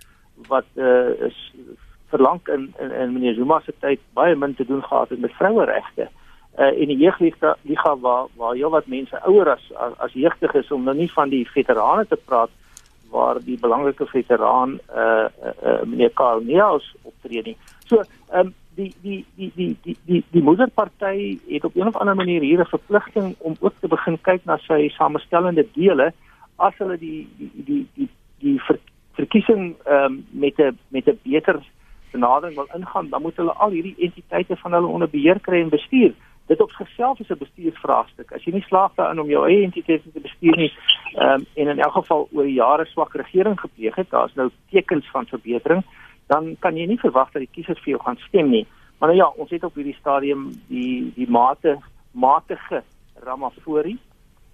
wat 0.48 0.68
uh, 0.74 1.26
is 1.28 1.52
verlang 2.08 2.40
in 2.48 2.74
in, 2.78 2.90
in 2.90 3.12
meneer 3.12 3.34
Zuma 3.34 3.60
se 3.60 3.72
tyd 3.80 4.00
baie 4.12 4.36
min 4.36 4.54
te 4.54 4.64
doen 4.64 4.82
gehad 4.82 5.08
het 5.08 5.20
met 5.20 5.32
vroueregte 5.32 6.08
uh, 6.58 6.66
en 6.66 6.86
die 6.86 6.96
jeugliga 6.96 7.56
liga 7.62 7.96
waar 7.96 8.26
waar 8.36 8.54
heel 8.54 8.70
wat 8.70 8.86
mense 8.86 9.22
ouer 9.22 9.50
as 9.50 9.72
as, 9.74 9.98
as 9.98 10.12
jeugdig 10.12 10.54
is 10.54 10.70
om 10.70 10.84
nou 10.84 10.96
nie 10.96 11.12
van 11.12 11.28
die 11.28 11.48
veterane 11.48 12.06
te 12.06 12.16
praat 12.16 12.50
waar 13.10 13.40
die 13.44 13.58
belangrike 13.60 14.06
veteraan 14.06 14.78
eh 14.88 15.02
uh, 15.02 15.26
uh, 15.44 15.52
uh, 15.62 15.82
meneer 15.82 16.10
Karl 16.10 16.40
Neus 16.40 16.94
optree 17.02 17.42
nie. 17.42 17.56
So 17.86 18.02
ehm 18.30 18.46
um, 18.46 18.54
die 18.76 18.92
die 19.02 19.24
die 19.36 19.52
die 19.56 19.76
die 19.82 19.96
die 20.06 20.22
die 20.30 20.42
moederparty 20.42 21.38
het 21.48 21.64
op 21.64 21.74
'n 21.74 21.88
of 21.88 21.96
ander 21.96 22.14
manier 22.14 22.40
hier 22.40 22.60
'n 22.60 22.74
verpligting 22.76 23.34
om 23.38 23.56
ook 23.60 23.74
te 23.80 23.88
begin 23.88 24.18
kyk 24.20 24.44
na 24.44 24.56
sy 24.56 24.88
samestellende 24.88 25.66
dele 25.72 26.12
as 26.56 26.74
hulle 26.78 26.98
die 26.98 27.28
die 27.38 27.50
die 27.64 27.86
die 27.94 28.08
die 28.38 28.60
ver, 28.60 28.78
verkiesing 29.12 29.76
ehm 29.84 30.04
um, 30.04 30.26
met 30.30 30.58
'n 30.58 30.78
met 30.88 31.06
'n 31.06 31.18
beter 31.22 31.60
benadering 32.10 32.54
wil 32.54 32.68
ingaan, 32.74 33.08
dan 33.08 33.22
moet 33.22 33.36
hulle 33.36 33.52
al 33.52 33.70
hierdie 33.70 33.94
entiteite 33.98 34.56
van 34.56 34.72
hulle 34.72 34.86
onder 34.86 35.10
beheer 35.10 35.40
kry 35.40 35.60
en 35.60 35.68
bestuur. 35.68 36.12
Dit 36.46 36.60
op 36.60 36.70
sigself 36.70 37.20
is 37.20 37.28
'n 37.28 37.38
bestuursvraagstuk. 37.38 38.32
As 38.32 38.44
jy 38.44 38.52
nie 38.52 38.68
slaag 38.68 38.92
daarin 38.94 39.20
om 39.20 39.28
jou 39.28 39.46
eie 39.48 39.62
entiteite 39.62 40.12
te 40.12 40.20
bestuur 40.20 40.56
nie, 40.56 40.72
ehm 41.14 41.28
um, 41.28 41.46
en 41.54 41.68
in 41.68 41.78
elk 41.78 41.92
geval 41.92 42.28
oor 42.32 42.46
jare 42.46 42.84
swak 42.84 43.14
regering 43.14 43.60
gepleeg 43.60 43.94
het, 43.94 44.10
daar's 44.10 44.34
nou 44.34 44.50
tekens 44.70 45.06
van 45.10 45.26
verbetering 45.26 45.84
dan 46.26 46.56
kan 46.58 46.76
jy 46.76 46.86
nie 46.86 46.98
verwag 46.98 47.30
dat 47.32 47.44
die 47.44 47.52
kiesers 47.52 47.82
vir 47.84 47.94
jou 47.94 48.02
gaan 48.02 48.18
stem 48.28 48.50
nie. 48.50 48.66
Maar 48.98 49.12
nou 49.12 49.18
ja, 49.18 49.28
ons 49.36 49.50
het 49.50 49.64
op 49.64 49.74
hierdie 49.74 49.96
stadium 50.00 50.50
die 50.68 51.12
die 51.14 51.28
mate 51.30 51.78
matige 52.10 52.82
Ramaphosa 53.24 53.94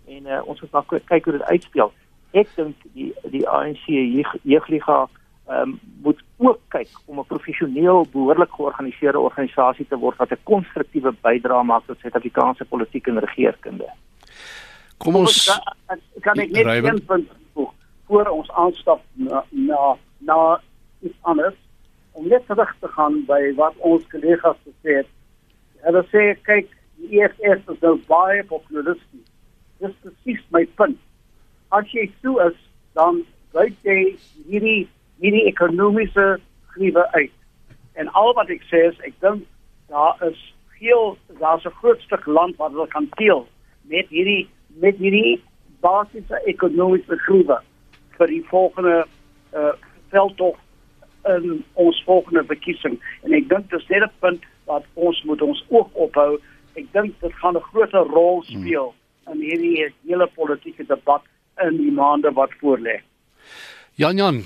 en 0.07 0.27
uh, 0.27 0.41
ons 0.47 0.61
moet 0.61 0.71
maar 0.71 1.01
kyk 1.05 1.25
hoe 1.25 1.39
dit 1.39 1.43
uitspeel. 1.43 1.93
Ek 2.33 2.49
dink 2.57 2.77
die 2.97 3.13
die 3.31 3.45
ANC 3.49 3.85
jeugliga 3.87 5.09
um, 5.49 5.79
moet 6.03 6.23
ook 6.37 6.61
kyk 6.69 6.91
om 7.07 7.19
'n 7.19 7.27
professioneel 7.27 8.07
behoorlik 8.13 8.53
georganiseerde 8.53 9.19
organisasie 9.19 9.87
te 9.89 9.97
word 9.97 10.17
wat 10.17 10.31
'n 10.31 10.43
konstruktiewe 10.43 11.13
bydrae 11.21 11.63
maak 11.63 11.87
tot 11.87 11.99
Suid-Afrikaanse 11.99 12.65
politiek 12.65 13.07
en 13.07 13.19
regeringskunde. 13.19 13.89
Kom 14.99 15.17
ons 15.17 15.63
kan, 15.87 15.99
kan 16.21 16.39
ek 16.39 16.51
net 16.51 16.85
een 16.85 17.05
punt 17.05 17.31
voor 18.07 18.27
ons 18.27 18.51
aanstap 18.51 19.01
na 19.13 19.45
na 19.51 19.97
na 20.19 20.61
iets 21.01 21.19
anders 21.21 21.55
om 22.13 22.29
net 22.29 22.47
terug 22.47 22.73
te 22.81 22.89
gaan 22.89 23.25
by 23.27 23.41
wat 23.57 23.77
ons 23.79 24.07
kollegas 24.13 24.59
gesê 24.67 25.03
het. 25.03 25.11
Hulle 25.87 26.03
sê 26.13 26.25
kyk, 26.47 26.69
die 27.01 27.21
EFF 27.21 27.71
is 27.75 27.81
nou 27.83 27.97
baie 28.09 28.45
populisties. 28.51 29.29
Dis 29.83 29.95
presies 30.05 30.43
my 30.55 30.65
punt. 30.79 30.99
As 31.75 31.89
jy 31.95 32.07
so 32.21 32.39
is, 32.45 32.59
dan 32.99 33.23
wys 33.57 33.75
jy 33.87 34.17
hierdie 34.49 34.89
hierdie 35.23 35.47
ekonomiese 35.47 36.37
griewe 36.75 37.05
uit. 37.15 37.35
En 37.95 38.09
al 38.19 38.33
wat 38.35 38.51
ek 38.51 38.65
sê 38.71 38.87
is 38.91 38.99
ek 39.07 39.15
dink 39.25 39.47
daar 39.93 40.19
is 40.27 40.41
veel 40.79 41.17
daar's 41.39 41.65
'n 41.65 41.79
groot 41.81 42.01
stuk 42.01 42.27
land 42.27 42.57
wat 42.57 42.73
hulle 42.73 42.89
kan 42.89 43.09
deel 43.17 43.47
met 43.83 44.09
hierdie 44.09 44.49
met 44.85 44.97
hierdie 44.97 45.41
basiese 45.81 46.41
ekonomiese 46.45 47.17
griewe 47.27 47.59
vir 48.19 48.27
die 48.27 48.45
volgende 48.49 49.07
uh 49.53 49.73
veldtog 50.13 50.57
in 51.29 51.65
ons 51.75 52.03
volgende 52.07 52.45
verkiesing 52.45 52.99
en 53.23 53.33
ek 53.33 53.49
dink 53.49 53.71
dis 53.71 53.87
net 53.89 54.03
'n 54.03 54.11
punt 54.21 54.43
wat 54.67 54.85
ons 54.95 55.23
moet 55.23 55.43
ons 55.43 55.65
oog 55.69 55.89
ophou. 55.93 56.41
Ek 56.75 56.87
dink 56.93 57.21
dit 57.21 57.33
gaan 57.33 57.57
'n 57.57 57.69
groot 57.71 57.93
rol 57.93 58.43
speel 58.43 58.95
in 59.33 59.41
hierdie 59.41 59.93
hele 60.07 60.27
politieke 60.35 60.85
debat 60.87 61.23
in 61.63 61.77
die 61.77 61.93
maande 61.93 62.33
wat 62.33 62.51
voorlê. 62.61 63.01
Jan 63.95 64.17
Jan, 64.17 64.45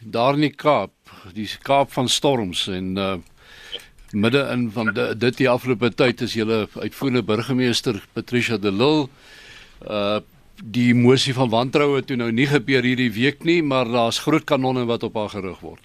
daar 0.00 0.34
in 0.34 0.40
die 0.40 0.54
Kaap, 0.54 0.92
die 1.32 1.48
Kaap 1.62 1.92
van 1.92 2.08
storms 2.08 2.68
en 2.68 2.96
uh 2.96 3.16
midde 4.14 4.48
in 4.52 4.68
van 4.70 4.92
de, 4.94 5.16
dit 5.18 5.36
die 5.36 5.48
afgelope 5.50 5.88
tyd 5.90 6.20
is 6.22 6.36
julle 6.38 6.68
uitvoerende 6.78 7.22
burgemeester 7.26 7.96
Patricia 8.12 8.56
de 8.56 8.70
Lille 8.70 9.08
uh 9.90 10.20
die 10.62 10.94
mosie 10.94 11.34
van 11.34 11.50
wantroue 11.50 12.04
toe 12.06 12.16
nou 12.16 12.30
nie 12.30 12.46
gebeur 12.46 12.86
hierdie 12.86 13.10
week 13.10 13.42
nie, 13.44 13.58
maar 13.62 13.88
daar's 13.90 14.20
groot 14.22 14.44
kanonne 14.46 14.84
wat 14.86 15.02
op 15.02 15.16
haar 15.18 15.32
gerig 15.32 15.58
word. 15.60 15.82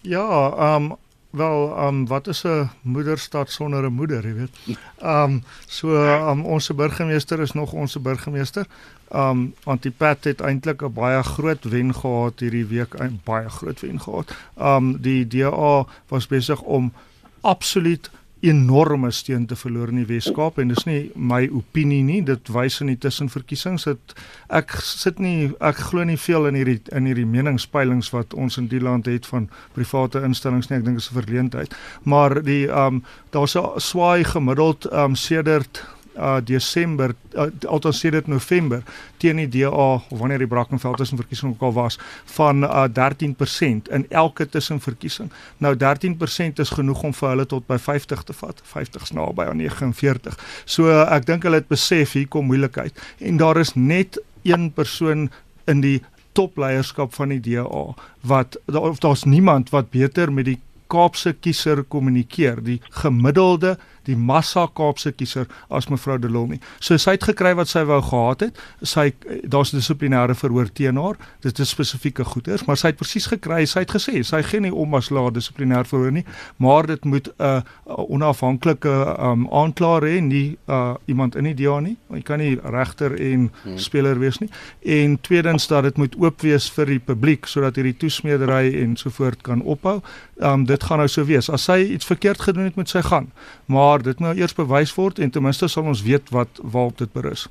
Ja, 0.00 0.50
ehm 0.56 0.82
um, 0.82 0.96
wel, 1.30 1.76
ehm 1.76 1.86
um, 1.86 2.06
wat 2.06 2.26
is 2.26 2.42
'n 2.44 2.70
moederstad 2.82 3.50
sonder 3.50 3.84
'n 3.84 3.92
moeder, 3.92 4.26
jy 4.26 4.34
weet. 4.34 4.78
Ehm 4.98 5.22
um, 5.22 5.44
so 5.66 5.88
um, 6.28 6.44
ons 6.44 6.74
burgemeester 6.74 7.40
is 7.40 7.52
nog 7.52 7.72
ons 7.72 8.00
burgemeester. 8.02 8.66
Ehm 9.08 9.30
um, 9.30 9.54
Antipat 9.64 10.24
het 10.24 10.40
eintlik 10.40 10.82
'n 10.82 10.92
baie 10.92 11.22
groot 11.22 11.64
wen 11.64 11.94
gehad 11.94 12.40
hierdie 12.40 12.66
week, 12.66 12.94
'n 13.00 13.20
baie 13.24 13.48
groot 13.48 13.80
wen 13.80 14.00
gehad. 14.00 14.34
Ehm 14.56 14.76
um, 14.76 15.00
die 15.00 15.26
DA 15.26 15.86
was 16.08 16.26
besig 16.26 16.60
om 16.60 16.92
absoluut 17.40 18.10
enorme 18.40 19.10
steun 19.12 19.46
te 19.46 19.56
verloor 19.56 19.90
in 19.92 20.00
die 20.00 20.08
Wes-Kaap 20.08 20.58
en 20.62 20.72
dis 20.72 20.86
nie 20.88 21.00
my 21.14 21.42
opinie 21.52 22.00
nie 22.06 22.20
dit 22.24 22.52
wys 22.54 22.80
in 22.80 22.92
die 22.92 22.98
tussenverkiesings 23.00 23.84
dat 23.88 24.14
ek 24.60 24.72
sit 24.84 25.20
nie 25.20 25.50
ek 25.60 25.82
glo 25.90 26.04
nie 26.08 26.18
veel 26.20 26.48
in 26.48 26.58
hierdie 26.60 26.78
in 26.96 27.08
hierdie 27.10 27.28
meningspeilings 27.28 28.12
wat 28.14 28.34
ons 28.34 28.56
in 28.60 28.70
die 28.72 28.80
land 28.80 29.10
het 29.10 29.28
van 29.28 29.50
private 29.76 30.24
instellings 30.24 30.70
nie 30.70 30.80
ek 30.80 30.86
dink 30.88 31.00
dit 31.00 31.04
is 31.04 31.10
'n 31.12 31.20
verleentheid 31.20 31.76
maar 32.04 32.42
die 32.42 32.66
ehm 32.68 33.00
um, 33.00 33.04
daar's 33.30 33.56
'n 33.56 33.80
swaai 33.80 34.24
gemiddeld 34.24 34.88
ehm 34.88 35.12
um, 35.12 35.16
sedert 35.16 35.84
uh 36.20 36.36
Desember 36.44 37.14
uh, 37.34 37.48
althans 37.66 38.00
sê 38.02 38.10
dit 38.12 38.26
November 38.26 38.82
teen 39.16 39.40
die 39.40 39.48
DA 39.48 39.70
of 39.70 40.18
wanneer 40.20 40.42
die 40.44 40.50
Brackenfell 40.50 40.98
tussenverkiesing 41.00 41.54
ook 41.54 41.62
al 41.70 41.72
was 41.72 41.98
van 42.36 42.64
uh 42.64 42.86
13% 43.00 43.90
in 43.90 44.06
elke 44.08 44.48
tussenverkiesing. 44.48 45.32
Nou 45.58 45.74
13% 45.76 46.62
is 46.64 46.74
genoeg 46.76 47.02
om 47.02 47.16
vir 47.16 47.28
hulle 47.28 47.46
tot 47.46 47.66
by 47.66 47.78
50 47.78 48.24
te 48.28 48.36
vat. 48.42 48.62
50 48.74 49.08
is 49.08 49.14
naby 49.16 49.48
aan 49.48 49.60
49. 49.62 50.38
So 50.64 50.90
uh, 50.92 51.06
ek 51.16 51.26
dink 51.26 51.48
hulle 51.48 51.62
het 51.62 51.68
besef 51.72 52.16
hier 52.18 52.28
kom 52.28 52.50
moeilikheid 52.50 52.96
en 53.18 53.40
daar 53.40 53.60
is 53.60 53.74
net 53.74 54.20
een 54.42 54.70
persoon 54.72 55.28
in 55.68 55.80
die 55.84 56.00
topleierskap 56.32 57.14
van 57.14 57.34
die 57.34 57.40
DA 57.42 57.84
wat 58.20 58.58
of 58.66 59.00
daar's 59.02 59.24
niemand 59.24 59.72
wat 59.74 59.90
beter 59.90 60.32
met 60.32 60.48
die 60.48 60.60
Kaapse 60.90 61.32
kiezer 61.38 61.84
kommunikeer, 61.86 62.58
die 62.66 62.80
gemiddelde 63.02 63.76
die 64.08 64.16
massa 64.16 64.66
Kaapse 64.74 65.12
kiezer 65.12 65.48
as 65.68 65.88
mevrou 65.90 66.18
De 66.18 66.28
Lille 66.28 66.56
nie. 66.56 66.60
So 66.80 66.98
sy 67.00 67.16
het 67.16 67.26
gekry 67.28 67.54
wat 67.58 67.70
sy 67.70 67.84
wou 67.88 68.00
gehad 68.04 68.46
het. 68.46 68.60
Sy 68.82 69.10
daar's 69.44 69.72
dissiplinêre 69.74 70.34
verhoor 70.38 70.70
teen 70.72 70.98
haar. 71.00 71.18
Dit 71.44 71.58
is 71.58 71.72
spesifieke 71.74 72.24
goeders, 72.24 72.64
maar 72.66 72.78
sy 72.80 72.92
het 72.92 73.00
presies 73.00 73.28
gekry. 73.30 73.64
Sy 73.68 73.84
het 73.84 73.94
gesê 73.94 74.22
sy 74.26 74.42
gee 74.46 74.62
nie 74.64 74.72
om 74.72 74.94
as 74.98 75.10
laat 75.14 75.36
dissiplinêr 75.36 75.88
verhoor 75.88 76.14
nie, 76.14 76.24
maar 76.58 76.86
dit 76.86 77.04
moet 77.04 77.28
'n 77.28 77.42
uh, 77.42 77.62
onafhanklike 77.86 78.94
um, 79.18 79.46
aanklaer 79.52 80.02
hê, 80.02 80.20
nie 80.20 80.58
uh, 80.68 80.94
iemand 81.06 81.36
in 81.36 81.44
die 81.44 81.54
DA 81.54 81.80
nie. 81.80 81.96
Jy 82.10 82.22
kan 82.22 82.38
nie 82.38 82.58
regter 82.62 83.12
en 83.14 83.50
hmm. 83.62 83.78
speler 83.78 84.18
wees 84.18 84.38
nie. 84.38 84.50
En 84.82 85.20
tweedens 85.20 85.66
dat 85.66 85.82
dit 85.82 85.96
moet 85.96 86.16
oop 86.16 86.40
wees 86.40 86.70
vir 86.70 86.86
die 86.86 86.98
publiek 86.98 87.46
sodat 87.46 87.76
hierdie 87.76 87.96
toesmeedery 87.96 88.74
en 88.82 88.96
so 88.96 89.10
voort 89.10 89.42
kan 89.42 89.62
ophou. 89.62 90.00
Um, 90.40 90.64
dit 90.64 90.82
gaan 90.82 90.98
nou 90.98 91.08
so 91.08 91.24
wees. 91.24 91.50
As 91.50 91.64
sy 91.64 91.78
iets 91.94 92.06
verkeerd 92.06 92.40
gedoen 92.40 92.64
het, 92.64 92.76
moet 92.76 92.88
sy 92.88 93.02
gaan. 93.02 93.30
Maar 93.66 93.89
maar 93.90 94.02
dit 94.02 94.18
moet 94.18 94.28
nou 94.28 94.38
eers 94.38 94.54
bewys 94.54 94.94
word 94.94 95.18
en 95.18 95.30
ten 95.30 95.42
minste 95.42 95.68
sal 95.68 95.88
ons 95.90 96.02
weet 96.06 96.30
wat 96.30 96.62
waarop 96.62 96.98
dit 96.98 97.12
berus. 97.12 97.48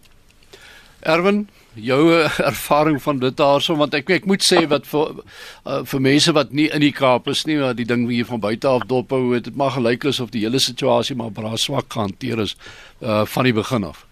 Erwin, 0.99 1.47
jou 1.73 1.99
eh, 2.11 2.39
ervaring 2.51 3.01
van 3.01 3.19
dit 3.19 3.35
daarso 3.37 3.75
want 3.79 3.93
ek 3.95 4.09
ek 4.17 4.27
moet 4.27 4.43
sê 4.43 4.65
wat 4.71 4.87
vir 4.87 5.13
uh, 5.19 5.79
vir 5.91 6.01
mense 6.03 6.33
wat 6.35 6.51
nie 6.51 6.67
in 6.75 6.83
die 6.83 6.95
Kaap 6.95 7.29
is 7.31 7.45
nie, 7.47 7.55
wat 7.61 7.77
die 7.79 7.87
ding 7.87 8.07
hier 8.11 8.27
van 8.27 8.43
buite 8.43 8.67
af 8.67 8.83
dop 8.89 9.15
hou, 9.15 9.39
dit 9.39 9.55
mag 9.55 9.77
gelyk 9.77 10.09
is 10.11 10.19
of 10.19 10.33
die 10.35 10.43
hele 10.43 10.59
situasie 10.59 11.15
maar 11.19 11.31
bra 11.31 11.55
swak 11.55 11.87
gehanteer 11.95 12.43
is 12.47 12.55
uh 12.99 13.23
van 13.35 13.47
die 13.47 13.55
begin 13.55 13.87
af. 13.87 14.05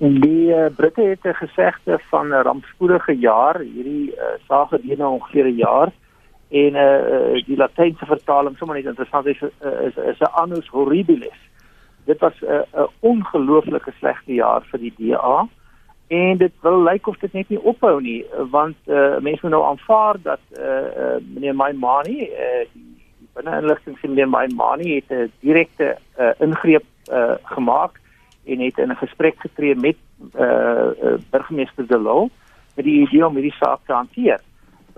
Die 0.00 0.48
uh, 0.48 0.68
Britte 0.76 1.08
het 1.08 1.24
'n 1.24 1.40
gesegde 1.40 2.00
van 2.10 2.28
'n 2.28 2.44
rampspoedige 2.48 3.16
jaar, 3.16 3.60
hierdie 3.60 4.12
uh, 4.12 4.36
saak 4.48 4.68
gedurende 4.68 5.08
ongeveer 5.08 5.46
'n 5.52 5.56
jaar 5.56 5.92
en 6.50 6.74
uh, 6.74 7.44
die 7.46 7.56
latynse 7.56 8.06
vertaling 8.06 8.56
sommer 8.58 8.76
net 8.76 8.90
interessant 8.92 9.26
is 9.26 9.40
is, 9.86 9.96
is 10.12 10.20
'n 10.20 10.34
annus 10.42 10.68
horribilis 10.68 11.40
dit 12.10 12.20
was 12.24 12.36
'n 12.40 12.46
uh, 12.52 12.82
'n 12.82 12.90
ongelooflike 13.00 13.92
slegte 13.98 14.34
jaar 14.34 14.62
vir 14.70 14.80
die 14.86 14.94
DA 14.98 15.48
en 16.10 16.36
dit 16.36 16.52
wil 16.60 16.82
lyk 16.82 17.06
of 17.06 17.18
dit 17.18 17.32
net 17.32 17.48
nie 17.48 17.62
ophou 17.72 18.00
nie 18.00 18.24
want 18.50 18.76
uh, 18.86 19.18
mense 19.26 19.42
moet 19.42 19.54
nou 19.56 19.64
aanvaar 19.64 20.16
dat 20.22 20.42
uh, 20.58 20.66
uh, 21.02 21.16
meneer 21.34 21.54
Maimani 21.54 22.20
uh, 22.26 22.64
die 22.72 23.28
binne-inligting 23.34 23.98
van 23.98 24.10
meneer 24.10 24.28
Maimani 24.28 24.94
het 24.94 25.10
'n 25.10 25.32
direkte 25.40 25.96
uh, 26.18 26.32
ingreep 26.38 26.86
uh, 27.12 27.34
gemaak 27.54 28.00
en 28.44 28.60
het 28.60 28.78
in 28.78 28.90
'n 28.90 29.02
gesprek 29.04 29.36
getree 29.38 29.74
met 29.74 29.96
uh, 30.34 30.90
uh, 31.04 31.14
burgemeester 31.30 31.86
De 31.86 31.98
Lille 31.98 32.28
met 32.76 32.84
die 32.84 33.00
idee 33.06 33.26
om 33.26 33.34
hierdie 33.34 33.58
saak 33.58 33.80
te 33.86 33.92
hanteer. 33.92 34.40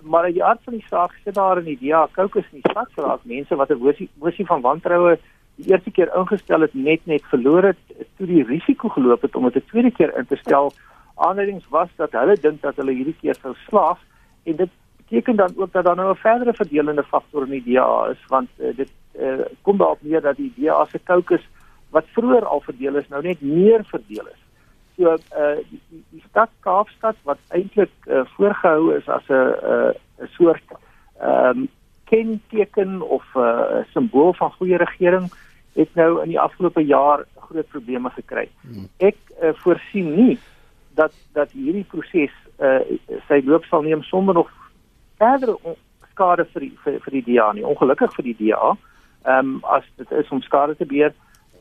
Maar 0.02 0.32
die 0.32 0.44
aard 0.44 0.60
van 0.64 0.72
die 0.72 0.86
saak 0.88 1.12
sit 1.24 1.34
daar 1.34 1.58
in 1.58 1.64
die 1.64 1.78
DA 1.80 2.08
kokes 2.12 2.48
nie 2.50 2.64
sak 2.72 2.88
vir 2.94 3.04
as 3.04 3.20
mense 3.22 3.56
wat 3.56 3.70
'n 3.70 4.08
mosie 4.18 4.46
van 4.46 4.60
wantroue 4.60 5.18
die 5.56 5.70
eerste 5.70 5.90
keer 5.90 6.10
ingestel 6.16 6.60
het 6.60 6.74
net 6.74 7.06
net 7.06 7.24
verloor 7.30 7.62
het 7.62 8.06
toe 8.16 8.26
die 8.26 8.44
risiko 8.44 8.88
geloop 8.88 9.22
het 9.22 9.36
om 9.36 9.50
dit 9.50 9.56
'n 9.56 9.68
tweede 9.68 9.90
keer 9.90 10.16
in 10.18 10.26
te 10.26 10.36
stel. 10.36 10.72
Aanleidings 11.14 11.68
was 11.68 11.88
dat 11.96 12.12
hulle 12.12 12.36
dink 12.36 12.62
dat 12.62 12.76
hulle 12.76 12.92
hierdie 12.92 13.16
keer 13.20 13.34
sou 13.34 13.54
slaag 13.68 13.98
en 14.44 14.56
dit 14.56 14.70
beteken 14.96 15.36
dan 15.36 15.52
ook 15.56 15.72
dat 15.72 15.84
daar 15.84 15.96
nou 15.96 16.10
'n 16.10 16.16
verdere 16.16 16.54
verdelende 16.54 17.02
faktor 17.02 17.42
in 17.42 17.50
die 17.50 17.74
DA 17.74 18.06
is 18.10 18.24
want 18.26 18.48
uh, 18.58 18.76
dit 18.76 18.90
uh, 19.20 19.44
kom 19.62 19.76
daarop 19.76 20.02
neer 20.02 20.20
dat 20.20 20.36
die 20.36 20.52
DA 20.56 20.84
se 20.84 20.98
kokes 20.98 21.48
wat 21.90 22.04
vroeër 22.06 22.44
al 22.44 22.60
verdeel 22.60 22.96
is 22.96 23.08
nou 23.08 23.22
net 23.22 23.40
meer 23.40 23.84
verdeel 23.84 24.26
is. 24.26 24.40
So 24.96 25.04
uh 25.12 25.56
die, 25.70 25.80
die, 25.88 26.04
die 26.10 26.24
stad 26.28 26.48
Kaapstad 26.60 27.16
wat 27.22 27.38
eintlik 27.48 27.92
uh, 28.06 28.24
voorgehou 28.36 28.96
is 28.96 29.08
as 29.08 29.28
'n 29.28 29.34
'n 29.34 29.94
uh, 30.22 30.28
soort 30.36 30.64
ehm 31.20 31.58
um, 31.58 31.68
kenteken 32.12 33.00
of 33.00 33.24
'n 33.34 33.38
uh, 33.38 33.84
simbool 33.92 34.32
van 34.32 34.52
goeie 34.52 34.76
regering 34.76 35.32
het 35.72 35.94
nou 35.94 36.22
in 36.22 36.28
die 36.28 36.40
afgelope 36.40 36.84
jaar 36.84 37.24
groot 37.36 37.68
probleme 37.68 38.10
gekry. 38.10 38.48
Hmm. 38.60 38.88
Ek 38.96 39.16
uh, 39.42 39.52
voorsien 39.64 40.14
nie 40.14 40.38
dat 40.94 41.12
dat 41.32 41.50
hierdie 41.50 41.86
proses 41.88 42.34
uh, 42.60 42.80
sy 43.28 43.40
loop 43.44 43.64
sal 43.64 43.82
neem 43.82 44.02
sonder 44.02 44.34
nog 44.34 44.50
verdere 45.16 45.56
skade 46.12 46.44
vir 46.52 46.60
die, 46.60 46.72
vir, 46.84 46.98
vir 47.04 47.12
die 47.12 47.24
DA 47.28 47.52
nie. 47.52 47.64
Ongelukkig 47.64 48.14
vir 48.14 48.28
die 48.30 48.36
DA. 48.40 48.74
Ehm 49.24 49.38
um, 49.38 49.64
as 49.64 49.84
dit 49.96 50.10
is 50.10 50.28
om 50.28 50.42
skade 50.42 50.76
te 50.76 50.86
beheer. 50.86 51.14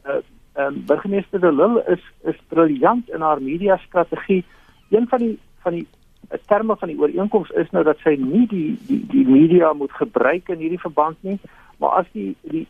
Uh, 0.03 0.19
ehm 0.53 0.67
um, 0.67 0.83
burgemeester 0.85 1.39
De 1.39 1.51
Lille 1.51 1.83
is 1.87 2.03
is 2.33 2.39
briljant 2.47 3.09
in 3.09 3.21
haar 3.21 3.41
media 3.41 3.77
strategie. 3.77 4.43
Een 4.89 5.07
van 5.07 5.19
die 5.19 5.39
van 5.63 5.79
die 5.79 5.87
terme 6.47 6.75
van 6.75 6.87
die 6.87 6.99
ooreenkoms 6.99 7.49
is 7.49 7.69
nou 7.71 7.83
dat 7.83 7.99
sy 8.03 8.15
nie 8.19 8.47
die 8.47 8.77
die 8.87 9.01
die 9.11 9.25
media 9.27 9.73
moet 9.73 9.91
gebruik 9.91 10.49
in 10.49 10.61
hierdie 10.63 10.79
verband 10.79 11.17
nie, 11.27 11.39
maar 11.77 12.01
as 12.01 12.11
die 12.11 12.35
die 12.41 12.67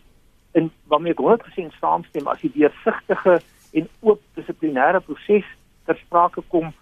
in 0.57 0.72
waarmee 0.91 1.14
ek 1.14 1.24
100% 1.24 1.78
saamstem 1.80 2.28
as 2.28 2.41
die 2.41 2.51
deursigtige 2.55 3.39
en 3.72 3.88
oop 4.01 4.22
dissiplinêre 4.36 4.99
proses 5.05 5.47
ter 5.86 5.97
sprake 6.01 6.43
kom, 6.51 6.74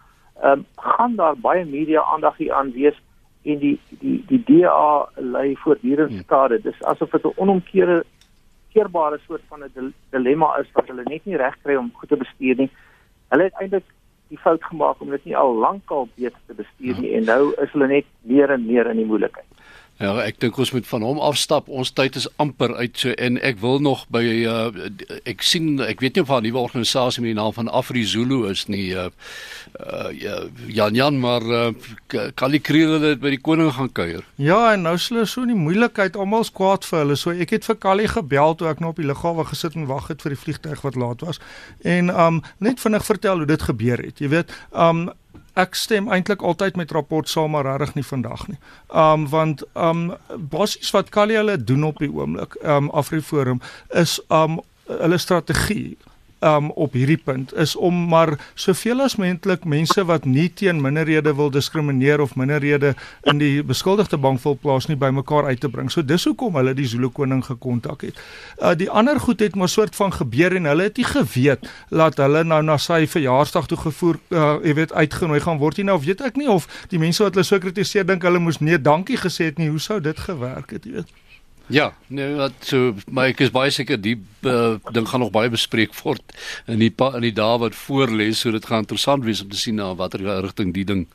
um, 0.44 0.66
gaan 0.76 1.16
daar 1.16 1.38
baie 1.38 1.66
media 1.66 2.02
aandag 2.14 2.38
hier 2.38 2.54
aan 2.54 2.72
wees 2.74 2.98
en 3.44 3.60
die 3.60 3.76
die 4.02 4.18
die 4.28 4.42
DA 4.48 5.10
lei 5.16 5.56
voortdurend 5.64 6.16
hmm. 6.16 6.26
skade. 6.26 6.62
Dis 6.62 6.82
asof 6.84 7.12
dit 7.12 7.26
'n 7.26 7.36
onomkeerbare 7.36 8.06
keerbare 8.74 9.20
soort 9.26 9.42
van 9.50 9.64
'n 9.64 9.94
dilemma 10.10 10.58
is 10.58 10.72
wat 10.74 10.88
hulle 10.88 11.04
net 11.04 11.26
nie 11.26 11.38
reg 11.38 11.56
kry 11.64 11.76
om 11.76 11.92
goed 11.94 12.10
te 12.10 12.18
bestuur 12.18 12.56
nie. 12.56 12.72
Hulle 13.30 13.44
het 13.44 13.54
eintlik 13.62 13.86
die 14.30 14.40
fout 14.40 14.64
gemaak 14.64 15.02
om 15.02 15.10
dit 15.16 15.26
nie 15.26 15.38
al 15.38 15.56
lank 15.58 15.92
al 15.92 16.08
beter 16.16 16.40
te 16.48 16.58
bestuur 16.58 17.02
nie 17.02 17.16
en 17.18 17.26
nou 17.30 17.42
is 17.64 17.72
hulle 17.74 17.90
net 17.92 18.10
meer 18.22 18.54
en 18.54 18.66
meer 18.66 18.90
in 18.92 19.02
die 19.02 19.08
moeilikheid. 19.10 19.48
Ja, 20.00 20.14
ek 20.24 20.38
dink 20.40 20.56
ons 20.56 20.70
moet 20.72 20.86
van 20.88 21.04
hom 21.04 21.18
afstap. 21.20 21.66
Ons 21.68 21.90
tyd 21.92 22.16
is 22.16 22.28
amper 22.40 22.72
uit 22.78 22.96
so 23.02 23.12
en 23.20 23.36
ek 23.44 23.58
wil 23.60 23.82
nog 23.84 24.06
by 24.08 24.22
uh, 24.48 24.70
ek 25.28 25.44
sien 25.44 25.82
ek 25.84 26.00
weet 26.00 26.16
nie 26.16 26.24
of 26.24 26.32
'n 26.32 26.48
nuwe 26.48 26.62
organisasie 26.62 27.20
met 27.20 27.34
die 27.34 27.40
naam 27.42 27.52
van 27.52 27.68
AfriZulu 27.68 28.48
is 28.48 28.64
nie. 28.72 28.96
Uh, 28.96 29.10
uh 29.76 30.48
Jan 30.72 30.96
Jan 30.96 31.20
maar 31.20 31.44
uh, 31.44 31.74
die 32.08 32.64
kriele 32.64 33.00
dit 33.00 33.20
by 33.20 33.36
die 33.36 33.42
koning 33.44 33.74
gaan 33.76 33.92
kuier. 33.92 34.24
Ja, 34.38 34.72
en 34.72 34.88
nou 34.88 34.98
sou 34.98 35.26
so 35.26 35.42
in 35.42 35.52
die 35.52 35.60
moeilikheid 35.68 36.16
almal 36.16 36.48
skwaad 36.48 36.88
vir 36.88 37.00
hulle. 37.00 37.20
So 37.20 37.36
ek 37.36 37.50
het 37.50 37.68
vir 37.68 37.76
Callie 37.76 38.08
gebel 38.08 38.56
toe 38.56 38.72
ek 38.72 38.80
nog 38.80 38.96
op 38.96 39.04
die 39.04 39.10
lughawe 39.12 39.44
gesit 39.52 39.76
en 39.76 39.92
wag 39.92 40.08
het 40.08 40.22
vir 40.24 40.32
die 40.32 40.40
vliegtyg 40.40 40.82
wat 40.82 40.96
laat 40.96 41.28
was. 41.28 41.44
En 41.84 42.08
um 42.10 42.42
net 42.60 42.80
vinnig 42.80 43.04
vertel 43.04 43.44
hoe 43.44 43.52
dit 43.52 43.62
gebeur 43.62 44.00
het. 44.00 44.24
Jy 44.24 44.32
weet, 44.32 44.56
um 44.72 45.10
ek 45.60 45.76
stem 45.76 46.10
eintlik 46.12 46.44
altyd 46.46 46.78
met 46.80 46.92
rapport 46.96 47.30
saam 47.30 47.52
maar 47.56 47.68
regtig 47.68 47.96
nie 48.00 48.06
vandag 48.08 48.48
nie. 48.48 48.58
Um 48.90 49.28
want 49.30 49.64
um 49.76 50.10
basies 50.52 50.92
wat 50.96 51.10
Kali 51.14 51.38
hulle 51.40 51.58
doen 51.58 51.84
op 51.84 52.00
die 52.02 52.12
oomblik, 52.12 52.58
um 52.64 52.90
Afriforum 52.90 53.62
is 53.90 54.20
um 54.28 54.60
hulle 54.90 55.18
strategie 55.22 55.98
um 56.40 56.72
op 56.72 56.94
hierdie 56.94 57.18
punt 57.18 57.54
is 57.54 57.76
om 57.76 57.96
maar 58.08 58.36
soveel 58.54 59.02
as 59.04 59.16
moontlik 59.20 59.66
mense 59.66 60.04
wat 60.08 60.26
nie 60.26 60.48
teen 60.54 60.82
minderhede 60.82 61.34
wil 61.36 61.52
diskrimineer 61.52 62.22
of 62.22 62.36
minderhede 62.40 62.94
in 63.28 63.42
die 63.42 63.64
beskuldigde 63.64 64.18
bank 64.18 64.42
wil 64.44 64.56
plaas 64.56 64.88
nie 64.88 64.98
bymekaar 65.00 65.50
uit 65.50 65.60
te 65.60 65.70
bring. 65.70 65.92
So 65.92 66.02
dis 66.02 66.26
hoekom 66.26 66.56
hulle 66.56 66.74
die 66.74 66.88
Zulu 66.88 67.10
koning 67.10 67.44
gekontak 67.46 68.08
het. 68.08 68.20
Uh 68.62 68.76
die 68.80 68.90
ander 68.90 69.20
goed 69.20 69.40
het 69.40 69.56
maar 69.56 69.70
soort 69.70 69.96
van 69.96 70.14
gebeur 70.14 70.56
en 70.56 70.66
hulle 70.72 70.88
het 70.88 70.98
nie 70.98 71.08
geweet 71.08 71.70
dat 71.90 72.18
hulle 72.18 72.44
nou 72.44 72.62
na 72.64 72.78
sy 72.78 73.06
verjaarsdag 73.08 73.68
toe 73.68 73.78
gevoer 73.78 74.20
uh 74.30 74.58
jy 74.64 74.74
weet 74.80 74.94
uitgenooi 74.94 75.40
gaan 75.44 75.60
word 75.60 75.78
nie 75.78 75.90
nou 75.92 76.00
weet 76.00 76.22
ek 76.22 76.40
nie 76.40 76.50
of 76.50 76.68
die 76.90 77.00
mense 77.00 77.24
wat 77.24 77.36
hulle 77.36 77.48
so 77.48 77.60
kritiseer 77.60 78.08
dink 78.08 78.24
hulle 78.24 78.40
moes 78.40 78.60
nee 78.64 78.80
dankie 78.80 79.18
gesê 79.20 79.52
het 79.52 79.58
nie. 79.58 79.70
Hoe 79.70 79.80
sou 79.80 80.00
dit 80.02 80.20
gewerk 80.20 80.72
het, 80.72 80.86
jy 80.86 81.02
weet? 81.02 81.19
Ja, 81.70 81.92
nee, 82.08 82.32
wat 82.34 82.66
so 82.66 82.96
maar 83.14 83.30
ek 83.30 83.44
is 83.46 83.52
baie 83.54 83.70
seker 83.70 84.00
die 84.02 84.16
uh, 84.50 84.80
ding 84.90 85.06
gaan 85.06 85.22
nog 85.22 85.30
baie 85.30 85.52
bespreek 85.54 85.94
word 86.02 86.34
in 86.66 86.82
die 86.82 86.90
in 86.90 87.28
die 87.28 87.36
dae 87.38 87.60
wat 87.62 87.78
voor 87.78 88.10
lê, 88.10 88.32
so 88.34 88.50
dit 88.50 88.66
gaan 88.66 88.88
interessant 88.88 89.22
wees 89.28 89.44
om 89.44 89.52
te 89.52 89.60
sien 89.60 89.78
na 89.78 89.92
watter 89.94 90.26
rigting 90.42 90.74
die 90.74 90.88
ding 90.90 91.06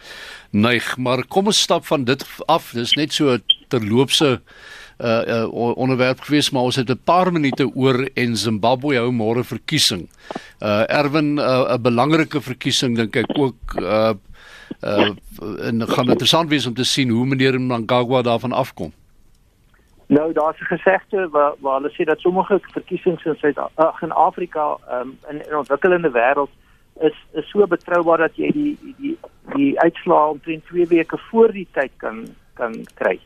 neig. 0.55 0.95
Maar 0.97 1.25
kom 1.27 1.51
ons 1.51 1.65
stap 1.67 1.91
van 1.91 2.07
dit 2.07 2.23
af. 2.47 2.71
Dis 2.71 2.95
net 2.95 3.13
so 3.13 3.35
terloopse 3.75 4.31
uh, 5.03 5.23
uh 5.27 5.75
onderwerp 5.75 6.23
gewees, 6.23 6.53
maar 6.55 6.71
ons 6.71 6.79
het 6.79 6.91
'n 6.91 7.03
paar 7.03 7.33
minute 7.33 7.67
oor 7.75 8.07
en 8.15 8.37
Zimbabwe 8.37 8.95
hou 8.95 9.11
môre 9.11 9.43
verkiesing. 9.43 10.09
Uh 10.63 10.87
Erwin 10.87 11.35
'n 11.35 11.39
uh, 11.39 11.79
belangrike 11.83 12.41
verkiesing 12.41 12.95
dink 12.97 13.17
ek 13.17 13.39
ook 13.39 13.81
uh 13.83 14.15
uh 14.83 15.11
en 15.67 15.83
gaan 15.89 16.11
interessant 16.11 16.49
wees 16.49 16.67
om 16.67 16.75
te 16.75 16.85
sien 16.85 17.11
hoe 17.11 17.27
meneer 17.27 17.61
Mnangagwa 17.61 18.23
daarvan 18.23 18.53
afkom. 18.53 18.93
Nou 20.07 20.33
daar's 20.33 20.61
'n 20.61 20.65
gesegde 20.65 21.29
waar 21.29 21.55
waar 21.59 21.81
hulle 21.81 21.93
sê 21.93 22.05
dat 22.05 22.21
sommige 22.21 22.61
verkiesings 22.61 23.25
in 23.25 23.35
Suid 23.35 23.59
ag 23.75 24.03
in 24.03 24.13
Afrika 24.13 24.77
um, 24.91 25.19
in 25.29 25.43
'n 25.51 25.57
ontwikkelende 25.57 26.11
wêreld 26.11 26.51
is 27.01 27.27
is 27.33 27.49
so 27.49 27.67
betroubaar 27.67 28.19
dat 28.19 28.37
jy 28.37 28.51
die 28.53 28.95
die 28.99 29.19
die 29.55 29.81
uitslae 29.81 30.29
omtrent 30.29 30.67
2 30.67 30.87
weke 30.87 31.19
voor 31.19 31.53
die 31.53 31.69
tyd 31.71 31.91
kan 31.97 32.27
kan 32.55 32.87
kry. 32.95 33.21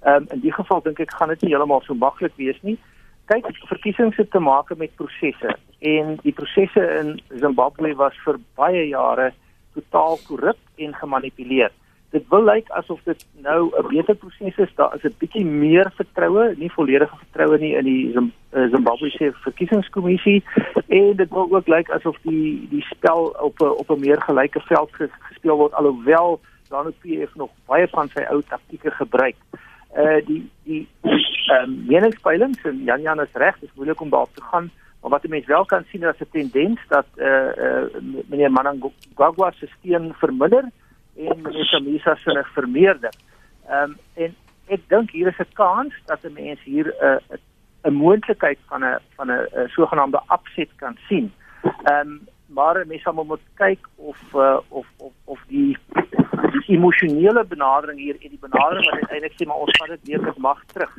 Ehm 0.00 0.14
um, 0.16 0.26
in 0.28 0.40
die 0.40 0.52
geval 0.52 0.82
dink 0.82 0.98
ek 0.98 1.14
gaan 1.14 1.28
dit 1.28 1.40
nie 1.40 1.50
heeltemal 1.50 1.80
so 1.80 1.94
maklik 1.94 2.32
wees 2.36 2.62
nie. 2.62 2.78
Kyk, 3.24 3.46
verkiesings 3.66 4.16
het 4.16 4.30
te 4.30 4.38
maak 4.38 4.76
met 4.76 4.94
prosesse 4.94 5.56
en 5.78 6.18
die 6.22 6.32
prosesse 6.32 6.82
in 7.00 7.22
Zimbabwe 7.38 7.94
was 7.94 8.16
vir 8.24 8.38
baie 8.54 8.88
jare 8.88 9.32
totaal 9.72 10.18
korrup 10.26 10.58
en 10.76 10.94
gemanipuleer 10.94 11.70
dit 12.14 12.28
wil 12.30 12.44
lyk 12.46 12.70
asof 12.78 13.00
dit 13.04 13.26
nou 13.42 13.60
'n 13.78 13.88
beter 13.88 14.14
proses 14.14 14.56
is. 14.56 14.74
Daar 14.74 14.94
is 14.96 15.04
'n 15.04 15.18
bietjie 15.18 15.44
meer 15.44 15.90
vertroue, 15.94 16.54
nie 16.56 16.72
volledige 16.72 17.16
vertroue 17.16 17.58
nie 17.58 17.74
in 17.74 17.84
die 17.84 18.04
eh, 18.14 18.70
Zimbabwe 18.70 19.10
se 19.10 19.32
verkiesingskommissie 19.32 20.44
en 20.88 21.16
dit 21.16 21.30
wil 21.30 21.48
ook 21.50 21.66
lyk 21.66 21.90
asof 21.90 22.16
die 22.22 22.66
die 22.70 22.84
spel 22.94 23.36
op 23.48 23.60
'n 23.60 23.78
op 23.80 23.90
'n 23.90 24.00
meer 24.00 24.20
gelyke 24.20 24.60
veld 24.60 24.90
gespeel 25.28 25.56
word 25.56 25.74
alhoewel 25.74 26.40
dan 26.68 26.86
ook 26.86 27.00
PF 27.00 27.34
nog 27.34 27.50
baie 27.66 27.88
van 27.88 28.08
sy 28.08 28.22
ou 28.30 28.42
taktieke 28.48 28.90
gebruik. 28.90 29.36
Uh 29.96 30.26
die 30.26 30.50
die 30.62 30.88
ehm 31.02 31.62
um, 31.62 31.84
meningspeilings 31.86 32.62
en 32.62 32.82
Jan 32.84 33.00
Jan 33.00 33.20
is 33.20 33.32
reg, 33.32 33.58
dit 33.58 33.68
is 33.68 33.74
moeilik 33.74 34.00
om 34.00 34.10
daarop 34.10 34.34
te 34.34 34.42
gaan. 34.42 34.70
Maar 35.00 35.10
wat 35.10 35.28
mense 35.28 35.46
wel 35.46 35.64
kan 35.64 35.84
sien 35.90 36.02
is 36.02 36.20
'n 36.20 36.30
tendens 36.30 36.80
dat 36.88 37.06
eh 37.16 37.26
uh, 37.26 37.64
uh, 37.64 37.84
meneer 38.26 38.52
Manangagwa 38.52 39.50
se 39.50 39.66
steun 39.66 40.14
verminder 40.14 40.64
en 41.16 41.42
meneer 41.42 41.68
Kamisa 41.70 42.14
se 42.14 42.44
vermeerder. 42.52 43.14
Ehm 43.68 43.90
um, 43.90 43.96
en 44.14 44.34
ek 44.66 44.80
dink 44.88 45.10
hier 45.10 45.26
is 45.26 45.38
'n 45.38 45.52
kans 45.52 45.94
dat 46.06 46.24
'n 46.24 46.32
mens 46.32 46.60
hier 46.62 46.86
'n 46.86 47.20
uh, 47.32 47.38
'n 47.82 47.92
moontlikheid 47.92 48.58
van 48.66 48.84
'n 48.84 48.98
van 49.16 49.30
'n 49.30 49.68
sogenaamde 49.68 50.20
afset 50.26 50.70
kan 50.76 50.96
sien. 51.08 51.32
Ehm 51.62 52.00
um, 52.00 52.28
maar 52.46 52.86
mense 52.86 53.12
moet 53.12 53.26
moet 53.26 53.46
kyk 53.54 53.88
of 53.94 54.18
uh, 54.34 54.58
of 54.68 54.86
of 54.96 55.12
of 55.24 55.40
die 55.46 55.76
die 56.52 56.76
emosionele 56.76 57.44
benadering 57.44 57.98
hier 57.98 58.16
en 58.20 58.28
die 58.28 58.46
benadering 58.46 58.90
wat 58.90 59.10
eintlik 59.10 59.32
sê 59.32 59.46
maar 59.46 59.56
ons 59.56 59.76
vat 59.78 59.88
dit 59.88 60.06
weer 60.08 60.22
met 60.22 60.36
mag 60.36 60.64
terug 60.64 60.96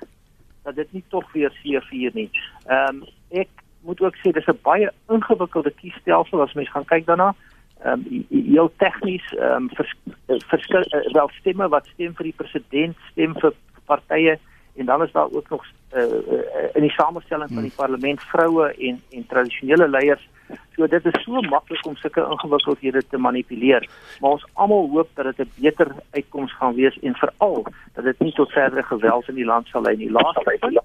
dat 0.63 0.75
dit 0.75 0.91
nie 0.91 1.03
tog 1.07 1.31
weer 1.31 1.51
C4 1.51 2.13
nie. 2.13 2.29
Ehm 2.65 2.95
um, 2.95 3.03
ek 3.29 3.49
moet 3.81 4.01
ook 4.01 4.15
sê 4.15 4.31
dis 4.31 4.47
'n 4.47 4.59
baie 4.61 4.91
ingewikkelde 5.07 5.71
kiesstelsel 5.71 6.41
as 6.41 6.53
mens 6.53 6.69
gaan 6.69 6.85
kyk 6.85 7.05
daarna 7.05 7.27
ehm 7.27 7.54
um, 7.83 8.25
heel 8.29 8.71
tegnies 8.77 9.33
ehm 9.35 9.55
um, 9.55 9.69
vers, 9.73 9.95
verskil 10.25 10.85
uh, 10.85 11.13
wel 11.13 11.29
stemme 11.39 11.67
wat 11.67 11.87
stem 11.93 12.13
vir 12.15 12.31
die 12.31 12.37
president, 12.37 12.97
stem 13.11 13.33
vir 13.39 13.53
partye 13.85 14.39
en 14.75 14.85
dan 14.85 15.03
is 15.03 15.11
daar 15.11 15.31
ook 15.31 15.49
nog 15.49 15.65
uh, 15.95 16.01
uh, 16.03 16.69
in 16.73 16.81
die 16.81 16.91
samestelling 16.91 17.51
van 17.53 17.61
die 17.61 17.73
hmm. 17.75 17.83
parlement 17.83 18.21
vroue 18.21 18.73
en 18.73 19.01
en 19.09 19.27
tradisionele 19.27 19.87
leiers. 19.87 20.29
So 20.75 20.87
dit 20.87 21.05
is 21.05 21.23
so 21.23 21.41
maklik 21.41 21.85
om 21.85 21.95
sulke 21.95 22.21
ingewikkeldhede 22.21 23.07
te 23.07 23.17
manipuleer. 23.17 23.89
Maar 24.19 24.31
ons 24.31 24.45
almal 24.53 24.89
hoop 24.89 25.09
dat 25.13 25.25
dit 25.25 25.47
'n 25.47 25.51
beter 25.61 25.95
uitkoms 26.11 26.53
gaan 26.53 26.75
wees 26.75 26.99
en 26.99 27.15
veral 27.15 27.65
dat 27.93 28.03
dit 28.03 28.19
nie 28.19 28.33
tot 28.33 28.51
verdere 28.51 28.83
geweld 28.83 29.27
in 29.29 29.35
die 29.35 29.45
land 29.45 29.67
sal 29.67 29.81
lei 29.81 29.95
nie. 29.95 30.11
Laaste 30.11 30.81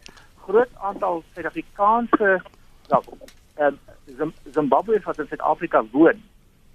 groot 0.47 0.69
aantal 0.81 1.23
Suid-Afrikaanse 1.35 2.41
ja, 2.89 3.01
ehm 3.55 3.75
um, 4.19 4.33
Zimbabwe 4.53 5.01
wat 5.05 5.19
in 5.19 5.27
Suid-Afrika 5.27 5.85
woon 5.91 6.23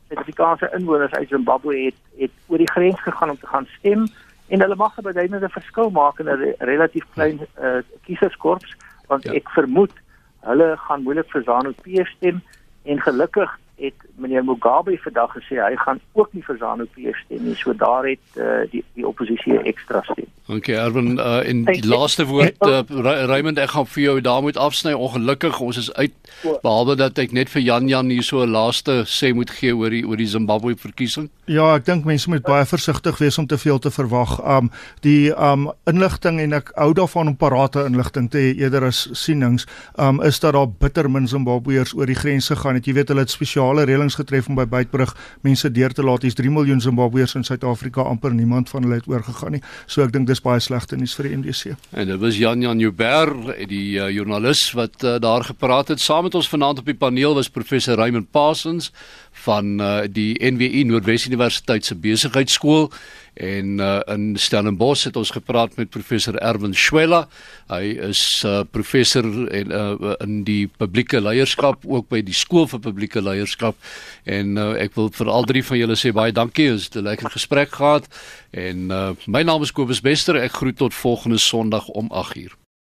Suid-Afrikaanse 0.07 0.71
inwoners 0.77 1.11
uit 1.11 1.29
Zimbabwe 1.29 1.77
het 1.85 1.99
het 2.17 2.31
oor 2.47 2.57
die 2.57 2.71
grens 2.71 3.01
gegaan 3.01 3.29
om 3.29 3.39
te 3.39 3.47
gaan 3.47 3.67
stem 3.77 4.07
en 4.47 4.61
hulle 4.61 4.75
mag 4.75 4.97
'n 4.97 5.07
beduidende 5.07 5.49
verskil 5.49 5.89
maak 5.89 6.19
in 6.19 6.29
'n 6.29 6.55
relatief 6.59 7.05
klein 7.13 7.39
uh, 7.61 7.77
kieserskorps 8.03 8.75
want 9.07 9.23
ja. 9.23 9.33
ek 9.33 9.49
vermoed 9.49 9.93
hulle 10.39 10.77
gaan 10.77 11.03
moeilik 11.03 11.29
vir 11.31 11.43
ZANU-PF 11.43 12.09
stem 12.17 12.41
en 12.83 13.01
gelukkig 13.01 13.59
het 13.75 13.93
meneer 14.15 14.43
Mugabe 14.43 14.97
vandag 15.03 15.33
gesê 15.35 15.59
hy 15.59 15.75
gaan 15.75 15.99
ook 16.13 16.33
nie 16.33 16.43
vir 16.43 16.57
ZANU-PF 16.57 17.17
stem 17.25 17.43
nie. 17.43 17.55
So 17.59 17.73
daar 17.75 18.07
het 18.07 18.39
uh, 18.39 18.63
die 18.71 18.83
die 18.95 19.07
oppositie 19.07 19.59
ekstra 19.67 20.01
stem. 20.07 20.29
Dankie 20.47 20.75
Erwin 20.77 21.17
uh, 21.17 21.41
in 21.49 21.63
die 21.65 21.87
laaste 21.87 22.25
woord 22.29 22.61
uh, 22.67 22.83
Raymond 23.27 23.59
ek 23.59 23.73
gaan 23.73 23.87
vir 23.89 24.03
jou 24.03 24.15
daar 24.21 24.43
moet 24.45 24.57
afsny. 24.57 24.93
Ongelukkig 24.93 25.59
ons 25.59 25.79
is 25.81 25.91
uit 25.93 26.13
behalwe 26.63 26.95
dat 26.95 27.19
ek 27.19 27.35
net 27.35 27.51
vir 27.51 27.65
Jan 27.65 27.89
Jan 27.91 28.11
hier 28.13 28.23
so 28.23 28.43
'n 28.45 28.53
laaste 28.53 29.03
sê 29.09 29.33
moet 29.33 29.49
gee 29.49 29.75
oor 29.75 29.89
die 29.89 30.05
oor 30.07 30.17
die 30.17 30.29
Zimbabwe 30.29 30.75
verkiesing. 30.77 31.29
Ja, 31.45 31.75
ek 31.75 31.85
dink 31.85 32.05
mense 32.05 32.29
moet 32.29 32.45
baie 32.45 32.65
versigtig 32.65 33.17
wees 33.19 33.37
om 33.37 33.47
te 33.47 33.57
veel 33.57 33.79
te 33.79 33.91
verwag. 33.91 34.39
Um 34.45 34.71
die 35.01 35.33
um 35.35 35.71
inligting 35.85 36.39
en 36.39 36.53
ek 36.53 36.71
hou 36.75 36.93
daarvan 36.93 37.27
om 37.27 37.35
parate 37.35 37.83
inligting 37.85 38.29
te 38.31 38.37
hê 38.37 38.55
eerder 38.55 38.85
as 38.85 39.09
sienings. 39.11 39.67
Um 39.97 40.21
is 40.21 40.39
dat 40.39 40.53
daar 40.53 40.69
bitter 40.69 41.09
min 41.09 41.27
Zimbabweërs 41.27 41.93
oor 41.93 42.05
die 42.05 42.15
grens 42.15 42.47
gegaan 42.47 42.75
het. 42.75 42.85
Jy 42.85 42.93
weet 42.93 43.09
hulle 43.09 43.25
het 43.25 43.33
spesiaal 43.33 43.64
spesiale 43.65 43.85
reëlings 43.85 44.15
getref 44.15 44.47
om 44.47 44.55
by 44.55 44.65
Beitbrug 44.65 45.13
mense 45.41 45.69
deur 45.71 45.93
te 45.93 46.03
laat. 46.03 46.21
Hier's 46.21 46.35
3 46.37 46.51
miljoen 46.51 46.81
Zimbabweërs 46.81 47.35
in 47.35 47.43
Suid-Afrika, 47.43 48.01
amper 48.01 48.33
niemand 48.33 48.69
van 48.69 48.83
hulle 48.83 48.99
het 48.99 49.07
oorgegaan 49.07 49.57
nie. 49.57 49.61
So 49.87 50.03
ek 50.03 50.13
dink 50.13 50.27
dis 50.27 50.41
baie 50.41 50.59
slegte 50.59 50.95
nuus 50.97 51.15
vir 51.15 51.29
die 51.29 51.37
MDC. 51.37 51.75
En 51.95 52.07
dit 52.07 52.19
was 52.19 52.37
Jan 52.37 52.61
Jan 52.61 52.79
Jouber, 52.79 53.33
die 53.67 53.97
uh, 53.97 54.09
joernalis 54.09 54.71
wat 54.77 55.03
uh, 55.03 55.17
daar 55.19 55.43
gepraat 55.43 55.89
het. 55.89 55.99
Saam 55.99 56.27
met 56.27 56.35
ons 56.35 56.49
vanaand 56.49 56.79
op 56.79 56.85
die 56.85 56.97
paneel 56.97 57.35
was 57.35 57.49
professor 57.49 57.97
Raymond 57.97 58.29
Parsons 58.31 58.91
van 59.45 59.79
uh, 59.81 60.05
die 60.09 60.35
NWU 60.39 60.85
Noordwes 60.85 61.25
Universiteit 61.25 61.85
se 61.85 61.95
besigheidskool 61.95 62.91
en 63.35 63.79
uh, 63.79 63.99
in 64.13 64.35
Stellenbosch 64.39 65.03
het 65.09 65.15
ons 65.19 65.31
gepraat 65.35 65.75
met 65.75 65.89
professor 65.89 66.35
Erwin 66.39 66.73
Schwella. 66.73 67.25
Hy 67.67 67.95
is 68.07 68.43
uh, 68.47 68.63
professor 68.71 69.27
en 69.47 69.71
uh, 69.75 70.15
in 70.23 70.43
die 70.47 70.67
publieke 70.67 71.21
leierskap 71.21 71.83
ook 71.83 72.07
by 72.09 72.23
die 72.23 72.35
skool 72.35 72.67
vir 72.71 72.83
publieke 72.87 73.23
leierskap 73.23 73.75
en 74.23 74.55
uh, 74.57 74.71
ek 74.79 74.95
wil 74.95 75.11
vir 75.11 75.31
al 75.31 75.47
drie 75.51 75.63
van 75.67 75.81
julle 75.83 75.99
sê 75.99 76.15
baie 76.15 76.35
dankie. 76.35 76.71
Ons 76.71 76.87
het 76.87 76.99
'n 77.01 77.07
lekker 77.11 77.31
gesprek 77.35 77.75
gehad 77.75 78.07
en 78.51 78.91
uh, 78.91 79.11
my 79.27 79.43
naam 79.43 79.61
is 79.61 79.71
Kobus 79.71 80.01
Bester. 80.01 80.39
Ek 80.39 80.61
groet 80.61 80.77
tot 80.77 80.93
volgende 80.93 81.37
Sondag 81.37 81.87
om 81.87 82.11
8:00. 82.11 82.64